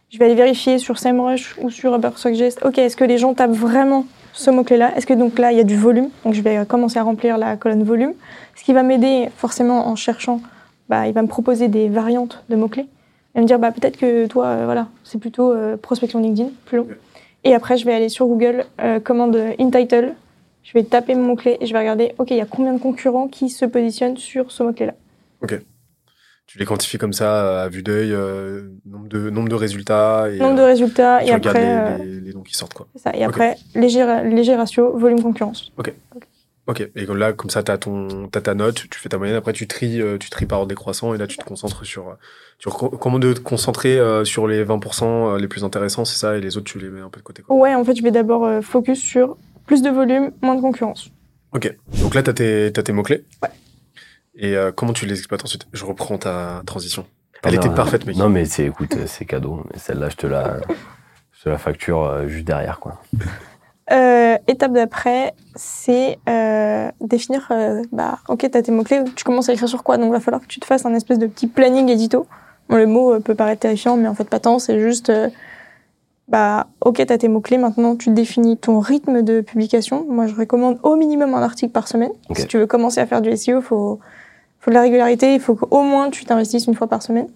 Je 0.10 0.18
vais 0.18 0.26
aller 0.26 0.34
vérifier 0.34 0.80
sur 0.80 0.98
SEMrush 0.98 1.58
ou 1.60 1.70
sur 1.70 1.94
UberSuggest. 1.96 2.66
Ok, 2.66 2.80
est-ce 2.80 2.98
que 2.98 3.04
les 3.04 3.20
gens 3.20 3.36
tapent 3.36 3.52
vraiment 3.52 4.06
ce 4.34 4.50
mot-clé-là? 4.50 4.98
Est-ce 4.98 5.06
que 5.06 5.14
donc 5.14 5.38
là, 5.38 5.52
il 5.52 5.60
y 5.60 5.62
a 5.62 5.64
du 5.64 5.78
volume? 5.78 6.10
Donc 6.26 6.34
je 6.34 6.42
vais 6.42 6.66
commencer 6.66 6.98
à 6.98 7.04
remplir 7.04 7.38
la 7.38 7.56
colonne 7.56 7.84
volume. 7.84 8.14
Ce 8.56 8.64
qui 8.64 8.74
va 8.74 8.82
m'aider 8.82 9.30
forcément 9.38 9.88
en 9.88 9.96
cherchant, 9.96 10.42
bah, 10.90 11.06
il 11.06 11.14
va 11.14 11.22
me 11.22 11.28
proposer 11.28 11.68
des 11.68 11.88
variantes 11.88 12.44
de 12.50 12.56
mots-clés. 12.56 12.88
Et 13.36 13.42
me 13.42 13.46
dire, 13.46 13.60
bah, 13.60 13.72
peut-être 13.72 13.98
que 13.98 14.26
toi, 14.26 14.48
euh, 14.48 14.66
voilà, 14.66 14.88
c'est 15.04 15.20
plutôt 15.20 15.54
euh, 15.54 15.78
prospection 15.78 16.20
LinkedIn, 16.20 16.50
plus 16.66 16.78
long. 16.78 16.88
Et 17.48 17.54
après, 17.56 17.78
je 17.78 17.86
vais 17.86 17.94
aller 17.94 18.10
sur 18.10 18.26
Google, 18.28 18.66
euh, 18.82 19.00
commande 19.00 19.36
InTitle. 19.60 20.14
Je 20.64 20.74
vais 20.74 20.84
taper 20.84 21.16
mon 21.16 21.24
mot-clé 21.24 21.58
et 21.62 21.66
je 21.66 21.72
vais 21.74 21.80
regarder, 21.80 22.14
OK, 22.18 22.32
il 22.32 22.38
y 22.38 22.42
a 22.42 22.46
combien 22.46 22.74
de 22.74 22.80
concurrents 22.80 23.28
qui 23.30 23.50
se 23.50 23.64
positionnent 23.66 24.18
sur 24.18 24.52
ce 24.52 24.64
mot-clé-là. 24.64 24.94
Tu 26.46 26.58
les 26.60 26.66
quantifies 26.66 26.98
comme 26.98 27.12
ça 27.12 27.44
euh, 27.46 27.66
à 27.66 27.68
vue 27.70 27.84
d'œil, 27.84 28.14
euh, 28.14 28.70
nombre 28.86 29.10
de 29.10 29.30
nombre 29.30 29.50
de 29.50 29.56
résultats 29.56 30.28
et 30.32 30.40
Nombre 30.40 30.56
de 30.56 30.62
euh, 30.62 30.66
résultats 30.66 31.22
et 31.22 31.32
après, 31.32 31.98
les, 31.98 32.06
les- 32.06 32.22
les 32.22 32.34
noms 32.34 32.42
qui 32.42 32.56
sortent 32.56 32.74
quoi. 32.74 32.88
ça. 32.96 33.12
Et 33.14 33.26
après, 33.26 33.58
léger, 33.76 34.06
léger 34.24 34.56
ratio, 34.56 34.98
volume 34.98 35.22
concurrence. 35.22 35.74
Ok. 35.78 35.94
Et 36.96 37.06
comme 37.06 37.18
là, 37.18 37.32
comme 37.34 37.50
ça, 37.50 37.64
t'as 37.64 37.78
ton, 37.78 38.28
t'as 38.28 38.42
ta 38.42 38.54
note, 38.54 38.86
tu 38.90 39.00
fais 39.00 39.08
ta 39.10 39.18
moyenne. 39.18 39.36
Après, 39.38 39.54
tu 39.54 39.68
tries, 39.68 40.02
euh, 40.02 40.18
tu 40.18 40.30
tries 40.30 40.46
par 40.46 40.60
ordre 40.60 40.68
décroissant 40.70 41.14
et 41.14 41.18
là, 41.18 41.26
tu 41.26 41.38
te 41.38 41.44
concentres 41.46 41.86
sur, 41.86 42.10
euh, 42.10 42.14
sur 42.60 42.74
co- 42.76 42.90
comment 42.90 43.20
de 43.20 43.32
te 43.34 43.40
concentrer 43.40 43.98
euh, 43.98 44.26
sur 44.26 44.48
les 44.48 44.66
20% 44.66 45.04
euh, 45.06 45.38
les 45.40 45.48
plus 45.48 45.64
intéressants, 45.64 46.04
c'est 46.04 46.18
ça, 46.18 46.36
et 46.38 46.42
les 46.42 46.58
autres, 46.58 46.70
tu 46.70 46.78
les 46.80 46.90
mets 46.90 47.00
un 47.02 47.10
peu 47.10 47.20
de 47.20 47.24
côté. 47.24 47.42
Quoi. 47.42 47.56
Ouais, 47.56 47.74
en 47.74 47.84
fait, 47.86 47.96
je 47.96 48.04
vais 48.04 48.12
d'abord 48.12 48.62
focus 48.64 49.00
sur 49.02 49.38
plus 49.66 49.82
de 49.82 49.90
volume, 49.90 50.32
moins 50.42 50.56
de 50.56 50.62
concurrence. 50.62 51.10
Ok. 51.54 51.74
Donc 52.02 52.14
là, 52.16 52.24
t'as 52.24 52.34
tes, 52.34 52.72
t'as 52.74 52.84
tes 52.84 52.92
mots 52.92 53.04
clés. 53.04 53.24
Ouais. 53.42 53.50
Et 54.36 54.56
euh, 54.58 54.72
comment 54.74 54.94
tu 54.94 55.06
les 55.06 55.18
exploites 55.18 55.44
ensuite? 55.46 55.68
Je 55.74 55.86
reprends 55.86 56.18
ta 56.18 56.62
transition. 56.66 57.06
Elle 57.44 57.54
Non, 57.56 57.62
était 57.62 57.74
parfaite, 57.74 58.06
mec. 58.06 58.18
Non, 58.18 58.30
mais 58.30 58.46
c'est, 58.46 58.66
écoute, 58.66 58.94
c'est 59.06 59.26
cadeau. 59.26 59.64
Mais 59.72 59.80
celle-là, 59.80 60.10
je 60.10 60.16
te 60.18 60.28
la, 60.28 60.58
je 61.32 61.44
te 61.44 61.50
la 61.50 61.58
facture 61.58 62.28
juste 62.28 62.46
derrière, 62.46 62.80
quoi. 62.80 63.02
Euh, 63.92 64.38
étape 64.48 64.74
d'après, 64.74 65.34
c'est 65.56 66.20
euh, 66.28 66.92
définir, 67.00 67.48
euh, 67.52 67.82
bah, 67.94 68.20
ok, 68.28 68.46
t'as 68.52 68.62
tes 68.62 68.72
mots-clés, 68.72 69.04
tu 69.16 69.24
commences 69.24 69.48
à 69.48 69.54
écrire 69.54 69.70
sur 69.70 69.84
quoi? 69.84 69.98
Donc, 69.98 70.08
il 70.08 70.12
va 70.12 70.20
falloir 70.20 70.42
que 70.42 70.48
tu 70.48 70.60
te 70.60 70.66
fasses 70.66 70.86
un 70.86 70.94
espèce 70.94 71.20
de 71.20 71.28
petit 71.28 71.48
planning 71.48 71.88
édito. 71.88 72.28
Bon, 72.70 72.76
le 72.76 72.86
mot 72.86 73.14
euh, 73.14 73.20
peut 73.20 73.36
paraître 73.36 73.62
terrifiant, 73.62 73.96
mais 73.96 74.10
en 74.10 74.14
fait, 74.14 74.30
pas 74.30 74.40
tant, 74.40 74.60
c'est 74.60 74.82
juste, 74.82 75.10
euh, 75.10 75.30
bah, 76.28 76.68
ok, 76.82 77.02
t'as 77.06 77.18
tes 77.18 77.30
mots-clés, 77.30 77.58
maintenant, 77.58 77.96
tu 77.96 78.10
définis 78.10 78.58
ton 78.58 78.80
rythme 78.82 79.22
de 79.22 79.40
publication. 79.40 80.06
Moi, 80.10 80.28
je 80.28 80.36
recommande 80.36 80.80
au 80.84 80.98
minimum 80.98 81.34
un 81.34 81.42
article 81.42 81.72
par 81.72 81.88
semaine. 81.88 82.12
Si 82.36 82.46
tu 82.48 82.58
veux 82.58 82.68
commencer 82.68 83.00
à 83.00 83.06
faire 83.06 83.22
du 83.22 83.36
SEO, 83.38 83.62
faut, 83.62 84.00
faut 84.60 84.72
de 84.72 84.76
la 84.76 84.82
régularité, 84.82 85.34
il 85.34 85.40
faut 85.40 85.56
qu'au 85.56 85.82
moins 85.82 86.10
tu 86.10 86.26
t'investisses 86.26 86.68
une 86.68 86.76
fois 86.76 86.88
par 86.88 87.02
semaine. 87.02 87.30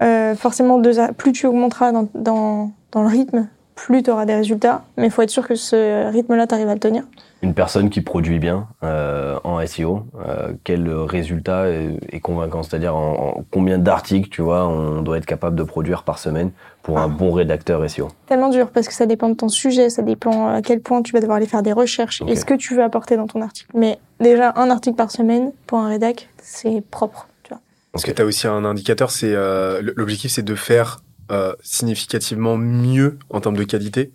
Euh, 0.00 0.36
forcément, 0.36 0.78
deux 0.78 0.94
plus 1.16 1.32
tu 1.32 1.46
augmenteras 1.46 1.92
dans, 1.92 2.08
dans, 2.14 2.70
dans 2.92 3.02
le 3.02 3.08
rythme, 3.08 3.48
plus 3.74 4.02
tu 4.02 4.10
auras 4.10 4.26
des 4.26 4.34
résultats. 4.34 4.82
Mais 4.96 5.06
il 5.06 5.10
faut 5.10 5.22
être 5.22 5.30
sûr 5.30 5.46
que 5.46 5.54
ce 5.54 6.10
rythme-là, 6.10 6.46
tu 6.46 6.54
arrives 6.54 6.68
à 6.68 6.74
le 6.74 6.80
tenir. 6.80 7.04
Une 7.42 7.54
personne 7.54 7.90
qui 7.90 8.02
produit 8.02 8.38
bien 8.38 8.68
euh, 8.84 9.36
en 9.42 9.66
SEO, 9.66 10.04
euh, 10.24 10.52
quel 10.62 10.88
résultat 10.88 11.70
est, 11.70 11.98
est 12.12 12.20
convaincant? 12.20 12.62
C'est-à-dire 12.62 12.94
en, 12.94 13.12
en 13.38 13.44
combien 13.50 13.78
d'articles, 13.78 14.28
tu 14.28 14.42
vois, 14.42 14.68
on 14.68 15.02
doit 15.02 15.18
être 15.18 15.26
capable 15.26 15.56
de 15.56 15.64
produire 15.64 16.04
par 16.04 16.20
semaine 16.20 16.52
pour 16.84 16.98
un 17.00 17.06
Ah. 17.06 17.08
bon 17.08 17.32
rédacteur 17.32 17.88
SEO 17.90 18.08
Tellement 18.26 18.48
dur 18.48 18.68
parce 18.70 18.86
que 18.86 18.94
ça 18.94 19.06
dépend 19.06 19.28
de 19.28 19.34
ton 19.34 19.48
sujet, 19.48 19.90
ça 19.90 20.02
dépend 20.02 20.48
à 20.54 20.62
quel 20.62 20.80
point 20.80 21.02
tu 21.02 21.12
vas 21.12 21.18
devoir 21.20 21.38
aller 21.38 21.46
faire 21.46 21.64
des 21.64 21.72
recherches 21.72 22.22
et 22.28 22.36
ce 22.36 22.44
que 22.44 22.54
tu 22.54 22.76
veux 22.76 22.82
apporter 22.84 23.16
dans 23.16 23.26
ton 23.26 23.42
article. 23.42 23.70
Mais 23.74 23.98
déjà, 24.20 24.52
un 24.54 24.70
article 24.70 24.94
par 24.96 25.10
semaine 25.10 25.50
pour 25.66 25.80
un 25.80 25.88
rédac, 25.88 26.28
c'est 26.40 26.80
propre. 26.92 27.26
Tu 27.42 27.48
vois. 27.48 27.60
Parce 27.90 28.04
que 28.04 28.12
tu 28.12 28.22
as 28.22 28.24
aussi 28.24 28.46
un 28.46 28.64
indicateur, 28.64 29.10
c'est 29.10 29.34
euh, 29.34 29.82
l'objectif, 29.96 30.30
c'est 30.30 30.42
de 30.44 30.54
faire 30.54 31.00
euh, 31.32 31.54
significativement 31.62 32.56
mieux 32.56 33.18
en 33.30 33.40
termes 33.40 33.56
de 33.56 33.64
qualité 33.64 34.12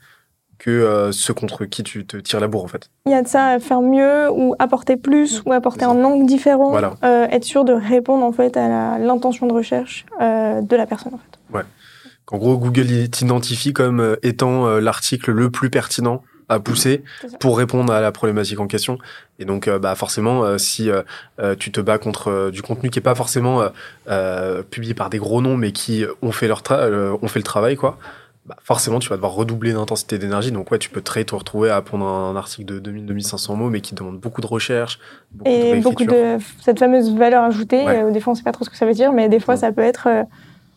que 0.57 0.71
euh, 0.71 1.12
ceux 1.12 1.33
contre 1.33 1.65
qui 1.65 1.83
tu 1.83 2.05
te 2.05 2.17
tires 2.17 2.39
la 2.39 2.47
bourre, 2.47 2.63
en 2.63 2.67
fait. 2.67 2.89
Il 3.05 3.12
y 3.12 3.15
a 3.15 3.21
de 3.21 3.27
ça 3.27 3.47
à 3.47 3.59
faire 3.59 3.81
mieux 3.81 4.29
ou 4.31 4.55
apporter 4.59 4.97
plus 4.97 5.43
ou 5.45 5.51
apporter 5.51 5.86
un 5.86 6.03
angle 6.03 6.25
différent. 6.25 6.71
Voilà. 6.71 6.93
Euh, 7.03 7.27
être 7.29 7.43
sûr 7.43 7.63
de 7.63 7.74
répondre 7.74 8.24
en 8.24 8.31
fait 8.31 8.57
à 8.57 8.97
l'intention 8.97 9.47
de 9.47 9.53
recherche 9.53 10.05
euh, 10.21 10.62
de 10.62 10.75
la 10.75 10.86
personne 10.86 11.13
en 11.13 11.17
fait. 11.17 11.63
En 12.29 12.38
gros, 12.38 12.57
Google 12.57 12.91
il 12.91 13.09
t'identifie 13.09 13.71
comme 13.71 14.17
étant 14.21 14.67
euh, 14.67 14.81
l'article 14.81 15.31
le 15.31 15.50
plus 15.50 15.69
pertinent 15.69 16.24
à 16.50 16.60
pousser 16.60 17.04
pour 17.39 17.58
répondre 17.58 17.92
à 17.92 18.00
la 18.01 18.12
problématique 18.12 18.60
en 18.60 18.68
question. 18.68 18.98
Et 19.39 19.46
donc, 19.46 19.68
euh, 19.68 19.80
bah, 19.80 19.96
forcément, 19.96 20.44
euh, 20.44 20.58
si 20.58 20.89
euh, 20.89 21.56
tu 21.60 21.72
te 21.72 21.82
bats 21.82 21.98
contre 21.98 22.50
du 22.51 22.62
contenu 22.62 22.89
qui 22.89 23.00
est 23.00 23.01
pas 23.01 23.16
forcément 23.16 23.63
publié 24.70 24.94
par 24.94 25.10
des 25.10 25.18
gros 25.20 25.42
noms, 25.42 25.58
mais 25.58 25.72
qui 25.72 26.06
ont 26.22 26.32
fait 26.32 26.48
leur 26.48 26.63
euh, 26.72 27.18
ont 27.22 27.27
fait 27.27 27.39
le 27.39 27.44
travail, 27.44 27.75
quoi. 27.75 27.98
Bah, 28.46 28.56
forcément, 28.63 29.00
tu 29.00 29.10
vas 29.10 29.18
devoir 29.18 29.34
redoubler 29.34 29.74
d'intensité 29.74 30.18
d'énergie. 30.18 30.54
Donc, 30.54 30.72
ouais, 30.72 30.80
tu 30.80 30.89
peux 30.89 31.01
très 31.01 31.25
te 31.25 31.36
retrouver 31.36 31.70
à 31.70 31.82
prendre 31.82 32.06
un 32.06 32.34
article 32.38 32.80
de 32.80 32.92
2000-2500 32.92 33.56
mots, 33.58 33.70
mais 33.70 33.82
qui 33.82 33.94
demande 33.94 34.20
beaucoup 34.20 34.39
de 34.39 34.48
recherche, 34.48 35.00
beaucoup 35.34 35.50
Et 35.51 35.75
de 35.77 35.84
beaucoup 35.84 36.06
de 36.06 36.38
cette 36.63 36.80
fameuse 36.80 37.13
valeur 37.13 37.44
ajoutée, 37.44 37.84
Ouais. 37.84 38.04
euh, 38.04 38.12
des 38.12 38.22
fois 38.22 38.32
on 38.32 38.36
sait 38.38 38.44
pas 38.44 38.54
trop 38.54 38.63
ce 38.63 38.70
que 38.70 38.77
ça 38.77 38.86
veut 38.86 38.94
dire, 38.94 39.12
mais 39.12 39.27
des 39.27 39.42
fois 39.42 39.56
Ouais. 39.56 39.60
ça 39.60 39.74
peut 39.74 39.82
être 39.82 40.08
euh, 40.08 40.24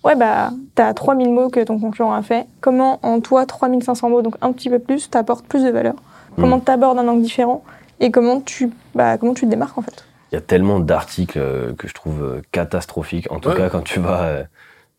ouais 0.05 0.17
bah 0.17 0.51
t'as 0.75 0.93
3000 0.95 1.31
mots 1.33 1.49
que 1.51 1.61
ton 1.61 1.79
concurrent 1.79 2.13
a 2.15 2.23
fait. 2.23 2.47
Comment 2.61 2.99
en 3.03 3.21
toi 3.21 3.47
3500 3.47 4.09
mots, 4.11 4.23
donc 4.23 4.35
un 4.41 4.53
petit 4.53 4.71
peu 4.71 4.79
plus, 4.79 5.11
t'apportes 5.11 5.47
plus 5.47 5.65
de 5.65 5.71
valeur? 5.71 5.95
Comment 6.37 6.61
t'abordes 6.61 6.99
un 6.99 7.07
angle 7.09 7.23
différent? 7.23 7.63
Et 8.01 8.11
comment 8.11 8.41
tu 8.41 8.71
bah 8.95 9.19
comment 9.19 9.35
tu 9.35 9.45
te 9.45 9.51
démarques 9.51 9.77
en 9.77 9.83
fait? 9.83 10.05
Il 10.33 10.37
y 10.37 10.39
a 10.39 10.41
tellement 10.41 10.79
d'articles 10.81 11.39
euh, 11.39 11.75
que 11.75 11.89
je 11.89 11.93
trouve 11.95 12.23
euh, 12.23 12.41
catastrophiques. 12.53 13.31
En 13.33 13.41
tout 13.41 13.49
Ouais. 13.51 13.57
cas, 13.57 13.69
quand 13.69 13.83
tu 13.83 13.99
vas, 13.99 14.23
euh, 14.23 14.45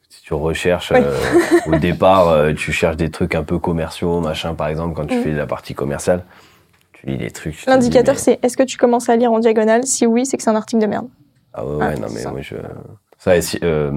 si 0.10 0.22
tu 0.22 0.34
recherches 0.34 0.91
euh, 0.93 1.15
au 1.65 1.75
départ, 1.75 2.53
tu 2.58 2.72
cherches 2.74 2.98
des 2.98 3.10
trucs 3.10 3.34
un 3.34 3.43
peu 3.43 3.58
commerciaux, 3.58 4.20
machin, 4.20 4.53
par 4.55 4.67
exemple, 4.67 4.93
quand 4.93 5.05
tu 5.08 5.17
Mm. 5.17 5.22
fais 5.24 5.31
la 5.31 5.48
partie 5.48 5.74
commerciale, 5.74 6.25
tu 6.93 7.08
lis 7.08 7.17
des 7.17 7.31
trucs. 7.31 7.65
L'indicateur 7.65 8.15
mais- 8.15 8.20
c'est 8.22 8.39
est-ce 8.43 8.58
que 8.58 8.63
tu 8.63 8.77
commences 8.77 9.08
à 9.10 9.15
lire 9.15 9.31
en 9.31 9.39
diagonale? 9.39 9.86
Si 9.86 10.05
oui, 10.05 10.25
c'est 10.25 10.36
que 10.38 10.43
c'est 10.43 10.50
un 10.50 10.55
article 10.55 10.81
de 10.81 10.88
merde. 10.88 11.08
Ah 11.53 11.65
ouais, 11.65 11.75
ouais, 11.77 11.86
Ah, 11.96 11.96
non, 11.96 12.08
mais 12.13 12.20
ça. 12.20 12.31
moi 12.31 12.41
je. 12.41 12.55
Ça, 13.24 13.34
euh, 13.62 13.92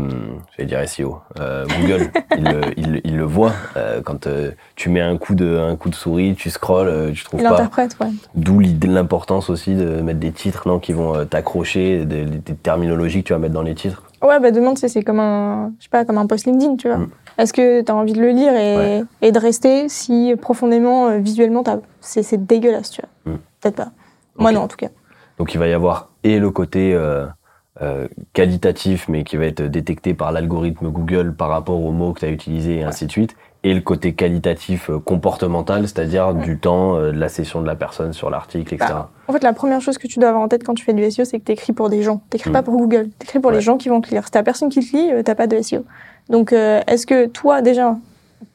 j'allais 0.55 0.69
dire 0.69 0.87
SEO. 0.87 1.17
Euh, 1.41 1.65
Google, 1.81 2.11
il, 2.37 2.45
le- 2.45 2.61
il, 2.79 3.01
il 3.05 3.17
le 3.17 3.25
voit. 3.25 3.53
Euh, 3.75 4.03
quand 4.03 4.27
euh, 4.27 4.51
tu 4.77 4.91
mets 4.91 5.01
un 5.01 5.17
coup, 5.17 5.35
de, 5.35 5.57
un 5.57 5.77
coup 5.77 5.89
de 5.89 5.95
souris, 5.95 6.35
tu 6.35 6.51
scrolles, 6.51 7.11
tu 7.15 7.25
trouves 7.25 7.41
Il 7.41 7.45
pas. 7.49 7.55
interprète, 7.55 7.97
ouais. 8.03 8.09
D'où 8.35 8.61
l'importance 8.61 9.49
aussi 9.49 9.75
de 9.77 10.03
mettre 10.03 10.21
des 10.21 10.31
titres 10.31 10.69
non, 10.69 10.79
qui 10.79 10.93
vont 10.93 11.25
t'accrocher, 11.25 12.05
des, 12.05 12.27
des 12.27 12.55
terminologies 12.55 13.23
que 13.23 13.29
tu 13.29 13.33
vas 13.33 13.39
mettre 13.39 13.55
dans 13.55 13.63
les 13.63 13.75
titres. 13.75 14.03
Ouais, 14.23 14.39
bah 14.41 14.51
demande, 14.51 14.77
c'est 14.77 14.89
c'est 14.89 15.03
comme 15.03 15.21
un, 15.21 15.73
je 15.79 15.85
sais 15.85 15.89
pas, 15.91 16.05
comme 16.05 16.19
un 16.19 16.27
post 16.27 16.45
LinkedIn, 16.45 16.77
tu 16.77 16.89
vois. 16.89 16.99
Mm. 16.99 17.09
Est-ce 17.39 17.55
que 17.55 17.81
tu 17.81 17.91
as 17.91 17.95
envie 17.97 18.13
de 18.13 18.21
le 18.21 18.29
lire 18.29 18.53
et, 18.55 18.77
Ouais. 18.77 19.05
et 19.23 19.33
de 19.33 19.39
rester 19.39 19.89
si 19.89 20.35
profondément, 20.39 21.19
visuellement, 21.19 21.65
c'est 22.03 22.47
dégueulasse, 22.47 22.91
tu 22.91 23.01
vois. 23.01 23.33
Mm. 23.33 23.39
Peut-être 23.63 23.77
pas. 23.77 23.89
Moi, 24.37 24.53
non, 24.53 24.61
en 24.61 24.69
tout 24.69 24.77
cas. 24.77 24.89
Donc 25.39 25.55
il 25.55 25.59
va 25.59 25.67
y 25.67 25.73
avoir 25.73 26.11
et 26.25 26.39
le 26.39 26.51
côté 26.51 26.95
euh, 27.83 28.07
qualitatif, 28.35 29.09
mais 29.09 29.25
qui 29.25 29.37
va 29.37 29.47
être 29.47 29.63
détecté 29.63 30.15
par 30.15 30.31
l'algorithme 30.33 30.91
Google 30.91 31.35
par 31.35 31.49
rapport 31.49 31.83
aux 31.85 31.91
mots 31.93 32.13
que 32.13 32.21
tu 32.21 32.27
as 32.27 32.31
utilisés 32.31 32.77
et 32.79 32.83
ainsi 32.85 33.07
de 33.07 33.11
suite, 33.11 33.35
et 33.65 33.73
le 33.75 33.81
côté 33.81 34.13
qualitatif 34.15 34.91
euh, 34.91 34.99
comportemental, 35.01 35.83
c'est-à-dire 35.89 36.35
du 36.35 36.59
temps, 36.59 36.97
euh, 36.97 37.13
de 37.13 37.19
la 37.19 37.29
session 37.29 37.63
de 37.63 37.67
la 37.67 37.75
personne 37.75 38.13
sur 38.13 38.29
l'article, 38.31 38.75
etc. 38.75 38.93
Bah, 38.93 39.11
En 39.29 39.33
fait, 39.33 39.43
la 39.43 39.53
première 39.55 39.81
chose 39.81 39.99
que 39.99 40.07
tu 40.07 40.19
dois 40.19 40.29
avoir 40.29 40.43
en 40.45 40.49
tête 40.49 40.63
quand 40.65 40.75
tu 40.75 40.85
fais 40.85 40.93
du 40.93 41.03
SEO, 41.11 41.25
c'est 41.25 41.41
que 41.41 41.45
tu 41.47 41.53
écris 41.53 41.73
pour 41.73 41.89
des 41.91 42.03
gens. 42.03 42.21
Tu 42.39 42.49
Mm. 42.49 42.53
pas 42.53 42.63
pour 42.63 42.77
Google. 42.77 43.09
Tu 43.19 43.25
écris 43.25 43.41
pour 43.41 43.51
Ouais. 43.51 43.57
les 43.57 43.63
gens 43.63 43.77
qui 43.79 43.89
vont 43.89 44.01
te 44.01 44.11
lire. 44.11 44.25
Si 44.25 44.31
t'as 44.31 44.43
personne 44.43 44.69
qui 44.69 44.81
te 44.81 44.97
lit, 44.97 45.25
t'as 45.25 45.35
pas 45.35 45.47
de 45.47 45.57
SEO. 45.61 45.85
Donc, 46.29 46.53
est-ce 46.53 47.07
que 47.07 47.27
toi, 47.27 47.61
déjà, 47.63 47.97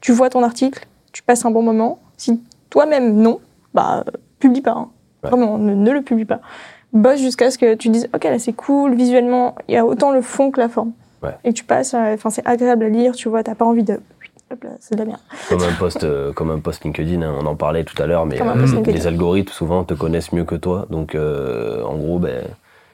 tu 0.01 0.11
vois 0.11 0.29
ton 0.29 0.43
article, 0.43 0.85
tu 1.11 1.23
passes 1.23 1.43
un 1.45 1.51
bon 1.51 1.61
moment? 1.63 1.99
Si 2.17 2.41
toi-même, 2.69 3.15
non, 3.15 3.39
bah, 3.73 4.03
publie 4.39 4.61
pas. 4.61 4.71
hein. 4.71 4.89
Vraiment, 5.23 5.57
ne, 5.57 5.73
ne 5.75 5.91
le 5.91 6.01
publie 6.01 6.23
pas. 6.25 6.39
Bosse 6.93 7.19
jusqu'à 7.19 7.51
ce 7.51 7.57
que 7.57 7.75
tu 7.75 7.89
dises, 7.89 8.09
OK, 8.13 8.23
là, 8.23 8.39
c'est 8.39 8.53
cool, 8.53 8.95
visuellement, 8.95 9.55
il 9.67 9.75
y 9.75 9.77
a 9.77 9.85
autant 9.85 10.11
le 10.11 10.21
fond 10.21 10.49
que 10.49 10.59
la 10.59 10.69
forme. 10.69 10.91
Ouais. 11.21 11.35
Et 11.43 11.49
que 11.49 11.55
tu 11.55 11.63
passes, 11.63 11.93
enfin, 11.93 12.29
c'est 12.29 12.45
agréable 12.47 12.85
à 12.85 12.89
lire, 12.89 13.13
tu 13.13 13.29
vois, 13.29 13.43
t'as 13.43 13.55
pas 13.55 13.65
envie 13.65 13.83
de. 13.83 13.99
C'est 14.79 14.95
de 14.95 14.99
la 14.99 15.05
merde. 15.05 15.19
Comme 15.47 15.61
un 15.61 15.73
post, 15.73 16.03
euh, 16.03 16.33
comme 16.33 16.49
un 16.49 16.59
post 16.59 16.83
LinkedIn, 16.83 17.21
hein, 17.21 17.35
on 17.39 17.45
en 17.45 17.55
parlait 17.55 17.83
tout 17.83 18.01
à 18.01 18.07
l'heure, 18.07 18.25
mais 18.25 18.41
euh, 18.41 18.81
les 18.85 19.05
algorithmes 19.05 19.51
souvent 19.51 19.83
te 19.83 19.93
connaissent 19.93 20.33
mieux 20.33 20.43
que 20.43 20.55
toi. 20.55 20.87
Donc, 20.89 21.13
euh, 21.13 21.83
en 21.83 21.95
gros, 21.97 22.17
ben, 22.17 22.45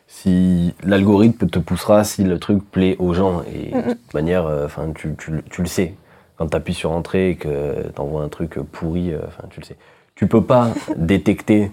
si 0.07 0.75
l'algorithme 0.83 1.47
te 1.47 1.59
poussera 1.59 2.03
si 2.03 2.23
le 2.23 2.39
truc 2.39 2.69
plaît 2.69 2.97
aux 2.99 3.13
gens, 3.13 3.41
et 3.43 3.71
de 3.71 3.93
toute 3.93 4.13
manière, 4.13 4.45
enfin, 4.65 4.91
tu, 4.93 5.15
tu, 5.17 5.31
tu 5.49 5.61
le 5.61 5.67
sais. 5.67 5.93
Quand 6.37 6.47
tu 6.47 6.57
appuies 6.57 6.73
sur 6.73 6.91
entrée 6.91 7.29
et 7.29 7.35
que 7.35 7.89
tu 7.95 8.01
envoies 8.01 8.21
un 8.21 8.27
truc 8.27 8.59
pourri, 8.59 9.13
enfin, 9.15 9.47
tu 9.49 9.61
le 9.61 9.65
sais. 9.65 9.77
Tu 10.15 10.27
peux 10.27 10.43
pas 10.43 10.67
détecter 10.97 11.71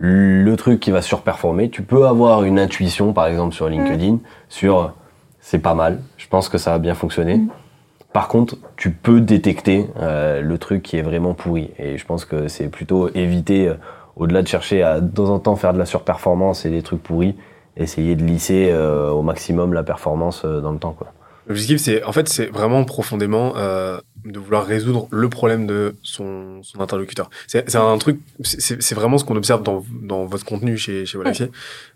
le 0.00 0.56
truc 0.56 0.80
qui 0.80 0.90
va 0.90 1.02
surperformer. 1.02 1.68
Tu 1.68 1.82
peux 1.82 2.06
avoir 2.06 2.42
une 2.44 2.58
intuition, 2.58 3.12
par 3.12 3.26
exemple, 3.26 3.54
sur 3.54 3.68
LinkedIn, 3.68 4.18
sur 4.48 4.94
c'est 5.40 5.58
pas 5.58 5.74
mal, 5.74 6.00
je 6.16 6.26
pense 6.26 6.48
que 6.48 6.58
ça 6.58 6.72
va 6.72 6.78
bien 6.78 6.94
fonctionner. 6.94 7.36
Mhm. 7.36 7.48
Par 8.12 8.28
contre, 8.28 8.56
tu 8.76 8.90
peux 8.90 9.20
détecter 9.20 9.86
euh, 10.00 10.40
le 10.40 10.58
truc 10.58 10.82
qui 10.82 10.96
est 10.96 11.02
vraiment 11.02 11.34
pourri. 11.34 11.70
Et 11.78 11.96
je 11.96 12.04
pense 12.04 12.24
que 12.24 12.48
c'est 12.48 12.68
plutôt 12.68 13.08
éviter, 13.14 13.68
euh, 13.68 13.74
au-delà 14.16 14.42
de 14.42 14.48
chercher 14.48 14.82
à 14.82 15.00
de 15.00 15.08
temps 15.08 15.30
en 15.30 15.38
temps 15.38 15.54
faire 15.54 15.72
de 15.72 15.78
la 15.78 15.86
surperformance 15.86 16.64
et 16.64 16.70
des 16.70 16.82
trucs 16.82 17.02
pourris, 17.02 17.36
essayer 17.76 18.16
de 18.16 18.24
lisser 18.24 18.70
euh, 18.70 19.10
au 19.10 19.22
maximum 19.22 19.72
la 19.74 19.82
performance 19.82 20.42
euh, 20.44 20.60
dans 20.60 20.72
le 20.72 20.78
temps. 20.78 20.92
Quoi. 20.92 21.12
L'objectif, 21.46 21.78
c'est 21.78 22.02
en 22.04 22.12
fait, 22.12 22.28
c'est 22.28 22.46
vraiment 22.46 22.84
profondément 22.84 23.54
euh, 23.56 24.00
de 24.24 24.38
vouloir 24.38 24.66
résoudre 24.66 25.08
le 25.10 25.28
problème 25.28 25.66
de 25.66 25.94
son, 26.02 26.60
interlocuteur. 26.78 27.30
C'est 27.46 27.76
un 27.76 27.98
truc, 27.98 28.20
c'est- 28.42 28.94
vraiment 28.94 29.18
ce 29.18 29.24
qu'on 29.24 29.36
observe 29.36 29.62
dans, 29.62 30.24
votre 30.24 30.44
contenu 30.44 30.76
chez, 30.76 31.06
chez. 31.06 31.18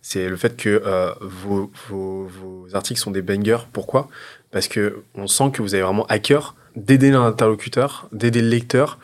C'est 0.02 0.28
le 0.28 0.36
fait 0.36 0.56
que 0.56 0.82
euh, 0.84 1.12
vos, 1.20 1.70
vos, 1.88 2.26
vos 2.26 2.66
articles 2.74 3.00
sont 3.00 3.10
des 3.10 3.22
bangers. 3.22 3.66
Pourquoi? 3.72 4.08
Parce 4.50 4.68
que 4.68 5.02
on 5.14 5.26
sent 5.26 5.50
que 5.52 5.62
vous 5.62 5.74
avez 5.74 5.82
vraiment 5.82 6.06
à 6.06 6.18
cœur 6.18 6.54
d'aider 6.76 7.10
l'interlocuteur, 7.10 8.08
d'aider 8.12 8.40
le 8.40 8.48
lecteur 8.48 8.98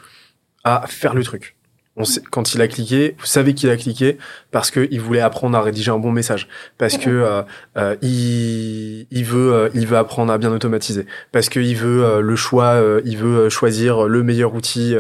à 0.65 0.87
faire 0.87 1.15
le 1.15 1.23
truc. 1.25 1.57
On 2.01 2.05
sait, 2.05 2.23
quand 2.31 2.55
il 2.55 2.63
a 2.63 2.67
cliqué, 2.67 3.15
vous 3.19 3.27
savez 3.27 3.53
qu'il 3.53 3.69
a 3.69 3.77
cliqué 3.77 4.17
parce 4.53 4.71
qu'il 4.71 5.01
voulait 5.03 5.21
apprendre 5.21 5.59
à 5.59 5.61
rédiger 5.61 5.91
un 5.91 5.99
bon 5.99 6.13
message, 6.13 6.49
parce 6.79 6.97
que 6.97 7.11
euh, 7.11 7.43
euh, 7.77 7.95
il, 8.01 9.07
il 9.11 9.25
veut 9.27 9.53
euh, 9.53 9.69
il 9.75 9.87
veut 9.87 9.99
apprendre 9.99 10.33
à 10.33 10.39
bien 10.39 10.51
automatiser, 10.51 11.05
parce 11.31 11.51
qu'il 11.51 11.77
veut 11.77 12.03
euh, 12.03 12.21
le 12.23 12.37
choix, 12.37 12.81
il 13.05 13.19
veut 13.19 13.51
choisir 13.51 14.05
le 14.09 14.23
meilleur 14.23 14.55
outil, 14.55 14.97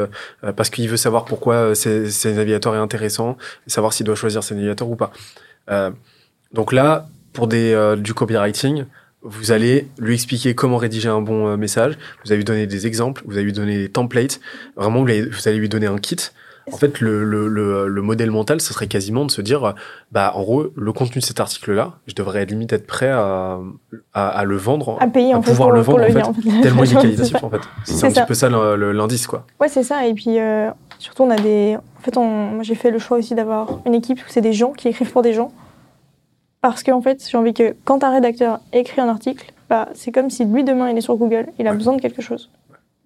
parce 0.57 0.69
qu'il 0.69 0.90
veut 0.90 0.99
savoir 0.99 1.25
pourquoi 1.25 1.75
ses, 1.75 2.11
ses 2.11 2.35
navigateurs 2.35 2.75
est 2.75 2.78
intéressant, 2.78 3.38
savoir 3.66 3.95
s'il 3.95 4.04
doit 4.04 4.14
choisir 4.14 4.42
ses 4.42 4.54
navigateurs 4.54 4.90
ou 4.90 4.97
pas. 4.97 5.11
Donc 6.52 6.75
là, 6.75 7.09
pour 7.33 7.47
des 7.47 7.95
du 7.97 8.12
copywriting, 8.12 8.85
vous 9.23 9.52
allez 9.52 9.88
lui 9.99 10.12
expliquer 10.12 10.54
comment 10.54 10.76
rédiger 10.76 11.09
un 11.09 11.23
bon 11.23 11.57
message. 11.57 11.97
Vous 12.25 12.30
allez 12.30 12.38
lui 12.38 12.45
donner 12.45 12.66
des 12.66 12.87
exemples, 12.87 13.23
vous 13.25 13.37
allez 13.37 13.45
lui 13.45 13.54
donner 13.54 13.78
des 13.78 13.88
templates. 13.88 14.38
Vraiment, 14.76 15.02
vous 15.02 15.09
allez, 15.09 15.23
vous 15.23 15.49
allez 15.49 15.57
lui 15.57 15.71
donner 15.71 15.87
un 15.87 15.99
kit. 15.99 16.16
En 16.73 16.76
fait, 16.76 17.00
le, 17.00 17.25
le, 17.25 17.49
le, 17.49 17.88
le 17.88 18.02
modèle 18.02 18.31
mental, 18.31 18.61
ce 18.61 18.73
serait 18.73 18.87
quasiment 18.87 19.25
de 19.25 19.31
se 19.31 19.40
dire, 19.43 19.75
bah, 20.12 20.33
en 20.35 20.43
gros, 20.43 20.67
le 20.76 20.93
contenu 20.93 21.21
de 21.21 21.25
cet 21.25 21.40
article-là, 21.40 21.95
je 22.07 22.14
devrais 22.14 22.45
limite 22.47 22.73
être 22.73 22.87
prêt 22.87 23.09
à, 23.11 23.59
à, 24.14 24.29
à 24.29 24.45
le 24.45 24.57
vendre, 24.57 24.97
À 25.00 25.07
payer, 25.09 25.33
à 25.33 25.38
en 25.38 25.43
fait, 25.43 25.50
pouvoir 25.50 25.71
pour, 25.71 25.76
le 25.76 25.83
vendre, 25.83 26.02
en 26.05 26.12
fait, 26.12 26.23
en 26.23 26.33
fait. 26.35 26.61
tellement 26.62 26.85
il 26.85 26.93
est 26.97 27.00
qualitatif, 27.00 27.43
en 27.43 27.50
fait. 27.50 27.61
C'est 27.85 28.07
un 28.07 28.11
petit 28.11 28.25
peu 28.26 28.35
ça 28.35 28.49
l'indice, 28.49 29.26
quoi. 29.26 29.47
Ouais, 29.61 29.69
c'est 29.69 29.83
ça. 29.83 30.07
Et 30.07 30.14
puis, 30.14 30.38
euh, 30.38 30.71
surtout, 30.99 31.25
on 31.25 31.31
a 31.31 31.37
des. 31.37 31.76
En 31.99 32.02
fait, 32.02 32.17
on... 32.17 32.62
j'ai 32.62 32.75
fait 32.76 32.90
le 32.90 32.99
choix 32.99 33.19
aussi 33.19 33.35
d'avoir 33.35 33.81
une 33.87 33.95
équipe 33.95 34.19
où 34.21 34.25
c'est 34.29 34.40
des 34.40 34.52
gens 34.52 34.73
qui 34.73 34.88
écrivent 34.88 35.11
pour 35.11 35.23
des 35.23 35.33
gens. 35.33 35.50
Parce 36.61 36.83
qu'en 36.83 37.00
fait, 37.00 37.26
j'ai 37.29 37.38
envie 37.38 37.55
que 37.55 37.75
quand 37.85 38.05
un 38.05 38.11
rédacteur 38.11 38.61
écrit 38.73 39.01
un 39.01 39.09
article, 39.09 39.53
bah, 39.68 39.88
c'est 39.94 40.12
comme 40.12 40.29
si 40.31 40.44
lui, 40.44 40.62
demain, 40.62 40.90
il 40.90 40.99
est 40.99 41.01
sur 41.01 41.16
Google, 41.16 41.46
il 41.59 41.66
a 41.66 41.70
Ouais. 41.70 41.77
besoin 41.77 41.96
de 41.96 42.03
quelque 42.03 42.20
chose. 42.23 42.51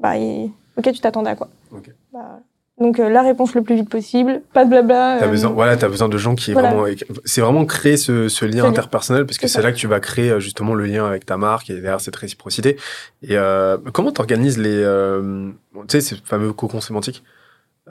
Bah, 0.00 0.16
il- 0.16 0.50
ok, 0.76 0.90
tu 0.92 0.98
t'attendais 1.00 1.30
à 1.30 1.36
quoi 1.36 1.48
Ok. 1.72 1.90
Bah, 2.12 2.40
Donc, 2.80 2.98
euh, 2.98 3.08
la 3.08 3.22
réponse 3.22 3.54
le 3.54 3.62
plus 3.62 3.76
vite 3.76 3.88
possible, 3.88 4.42
pas 4.52 4.64
de 4.64 4.70
blabla. 4.70 5.18
T'as 5.20 5.26
euh, 5.26 5.30
besoin, 5.30 5.50
voilà, 5.50 5.76
t'as 5.76 5.88
besoin 5.88 6.08
de 6.08 6.18
gens 6.18 6.34
qui 6.34 6.52
voilà. 6.52 6.74
vraiment, 6.74 6.92
c'est 7.24 7.40
vraiment 7.40 7.64
créer 7.66 7.96
ce, 7.96 8.28
ce 8.28 8.44
lien 8.44 8.64
interpersonnel 8.64 9.26
parce 9.26 9.38
que 9.38 9.46
C'est 9.46 9.54
c'est 9.54 9.62
là 9.62 9.70
que 9.70 9.76
tu 9.76 9.86
vas 9.86 10.00
créer 10.00 10.30
euh, 10.30 10.40
justement 10.40 10.74
le 10.74 10.84
lien 10.84 11.06
avec 11.06 11.24
ta 11.24 11.36
marque 11.36 11.70
et 11.70 11.74
derrière 11.74 12.00
cette 12.00 12.16
réciprocité. 12.16 12.76
Et 13.22 13.36
euh, 13.36 13.78
comment 13.92 14.10
t'organises 14.10 14.58
les, 14.58 14.82
euh, 14.82 15.50
tu 15.74 15.82
sais, 15.88 16.00
ces 16.00 16.16
fameux 16.24 16.52
cocons 16.52 16.80
sémantiques. 16.80 17.22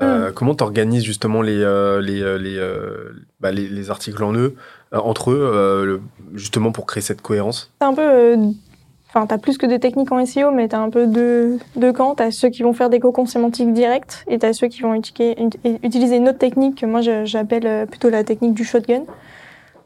Euh, 0.02 0.30
Mm. 0.30 0.34
Comment 0.34 0.56
t'organises 0.56 1.04
justement 1.04 1.44
les 1.44 1.62
euh, 1.62 2.02
les 2.02 2.40
les, 2.40 2.60
bah, 3.40 3.52
les 3.52 3.68
les 3.70 3.90
articles 3.92 4.24
en 4.24 4.34
eux 4.34 4.56
euh, 4.92 4.98
entre 4.98 5.30
eux 5.32 5.52
euh, 5.54 6.00
justement 6.34 6.72
pour 6.72 6.88
créer 6.88 7.04
cette 7.04 7.22
cohérence? 7.22 7.72
T'as 7.80 7.88
un 7.88 7.94
peu. 7.94 8.38
Enfin, 9.16 9.28
t'as 9.28 9.38
plus 9.38 9.60
que 9.60 9.68
des 9.68 9.80
techniques 9.80 10.12
en 10.12 10.26
SEO, 10.26 10.50
mais 10.50 10.68
t'as 10.68 10.80
un 10.80 10.90
peu 10.90 11.06
deux, 11.06 11.60
deux 11.76 11.94
camps. 11.94 12.16
T'as 12.16 12.32
ceux 12.32 12.50
qui 12.50 12.64
vont 12.64 12.74
faire 12.74 12.90
des 12.90 13.00
cocons 13.00 13.28
sémantiques 13.28 13.72
directs 13.72 14.24
et 14.28 14.40
t'as 14.40 14.54
ceux 14.54 14.68
qui 14.68 14.82
vont 14.82 14.96
utiliser 14.96 16.16
une 16.16 16.30
autre 16.30 16.40
technique 16.40 16.82
que 16.82 16.88
moi 16.88 17.02
j'appelle 17.02 17.68
euh, 17.68 17.86
plutôt 17.86 18.10
la 18.10 18.24
technique 18.24 18.56
du 18.56 18.64
shotgun. 18.64 19.04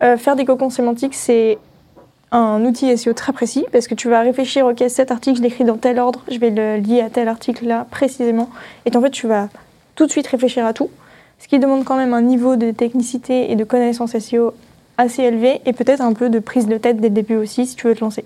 Euh, 0.02 0.16
faire 0.16 0.38
des 0.38 0.46
cocons 0.46 0.70
sémantiques, 0.70 1.14
c'est 1.14 1.58
un 2.32 2.64
outil 2.64 2.98
SEO 2.98 3.12
très 3.12 3.34
précis 3.34 3.66
parce 3.74 3.90
que 3.90 3.96
tu 3.96 4.08
vas 4.08 4.22
réfléchir, 4.22 4.66
ok, 4.66 4.82
cet 4.88 5.12
article, 5.12 5.40
je 5.40 5.44
l'écris 5.44 5.66
dans 5.66 5.78
tel 5.78 6.00
ordre, 6.00 6.24
je 6.32 6.40
vais 6.40 6.50
le 6.50 6.78
lier 6.78 7.02
à 7.02 7.10
tel 7.10 7.28
article 7.28 7.66
là 7.66 7.86
précisément. 7.92 8.50
Et 8.86 8.96
en 8.96 9.02
fait, 9.02 9.12
tu 9.12 9.28
vas 9.28 9.50
tout 9.96 10.06
de 10.06 10.12
suite 10.12 10.28
réfléchir 10.28 10.66
à 10.66 10.72
tout, 10.72 10.90
ce 11.40 11.50
qui 11.50 11.60
demande 11.60 11.84
quand 11.84 11.98
même 11.98 12.14
un 12.14 12.22
niveau 12.22 12.56
de 12.56 12.72
technicité 12.72 13.52
et 13.52 13.58
de 13.58 13.66
connaissance 13.66 14.18
SEO 14.18 14.54
assez 14.98 15.24
élevé 15.24 15.60
et 15.66 15.74
peut-être 15.74 16.02
un 16.02 16.14
peu 16.14 16.30
de 16.30 16.40
prise 16.40 16.68
de 16.68 16.78
tête 16.78 17.02
dès 17.02 17.10
le 17.10 17.14
début 17.14 17.36
aussi 17.36 17.66
si 17.66 17.76
tu 17.76 17.88
veux 17.88 17.94
te 17.96 18.00
lancer. 18.00 18.24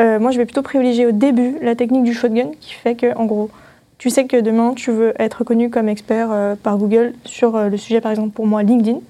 Euh, 0.00 0.18
moi, 0.18 0.30
je 0.30 0.38
vais 0.38 0.44
plutôt 0.44 0.62
privilégier 0.62 1.06
au 1.06 1.12
début 1.12 1.56
la 1.60 1.74
technique 1.74 2.04
du 2.04 2.14
shotgun 2.14 2.50
qui 2.60 2.74
fait 2.74 2.94
que, 2.94 3.16
en 3.16 3.24
gros, 3.24 3.50
tu 3.98 4.10
sais 4.10 4.26
que 4.26 4.36
demain, 4.36 4.74
tu 4.74 4.92
veux 4.92 5.12
être 5.20 5.42
connu 5.42 5.70
comme 5.70 5.88
expert 5.88 6.28
euh, 6.30 6.54
par 6.54 6.78
Google 6.78 7.14
sur 7.24 7.56
euh, 7.56 7.68
le 7.68 7.76
sujet, 7.76 8.00
par 8.00 8.12
exemple, 8.12 8.30
pour 8.30 8.46
moi, 8.46 8.62
LinkedIn. 8.62 9.00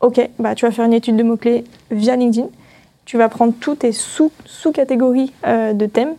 Ok, 0.00 0.20
bah, 0.38 0.54
tu 0.54 0.66
vas 0.66 0.70
faire 0.70 0.84
une 0.84 0.92
étude 0.92 1.16
de 1.16 1.22
mots-clés 1.22 1.64
via 1.90 2.14
LinkedIn. 2.16 2.48
Tu 3.06 3.16
vas 3.16 3.28
prendre 3.28 3.54
tous 3.58 3.76
tes 3.76 3.92
sous- 3.92 4.32
sous-catégories 4.44 5.32
de 5.44 5.86
thèmes. 5.86 6.14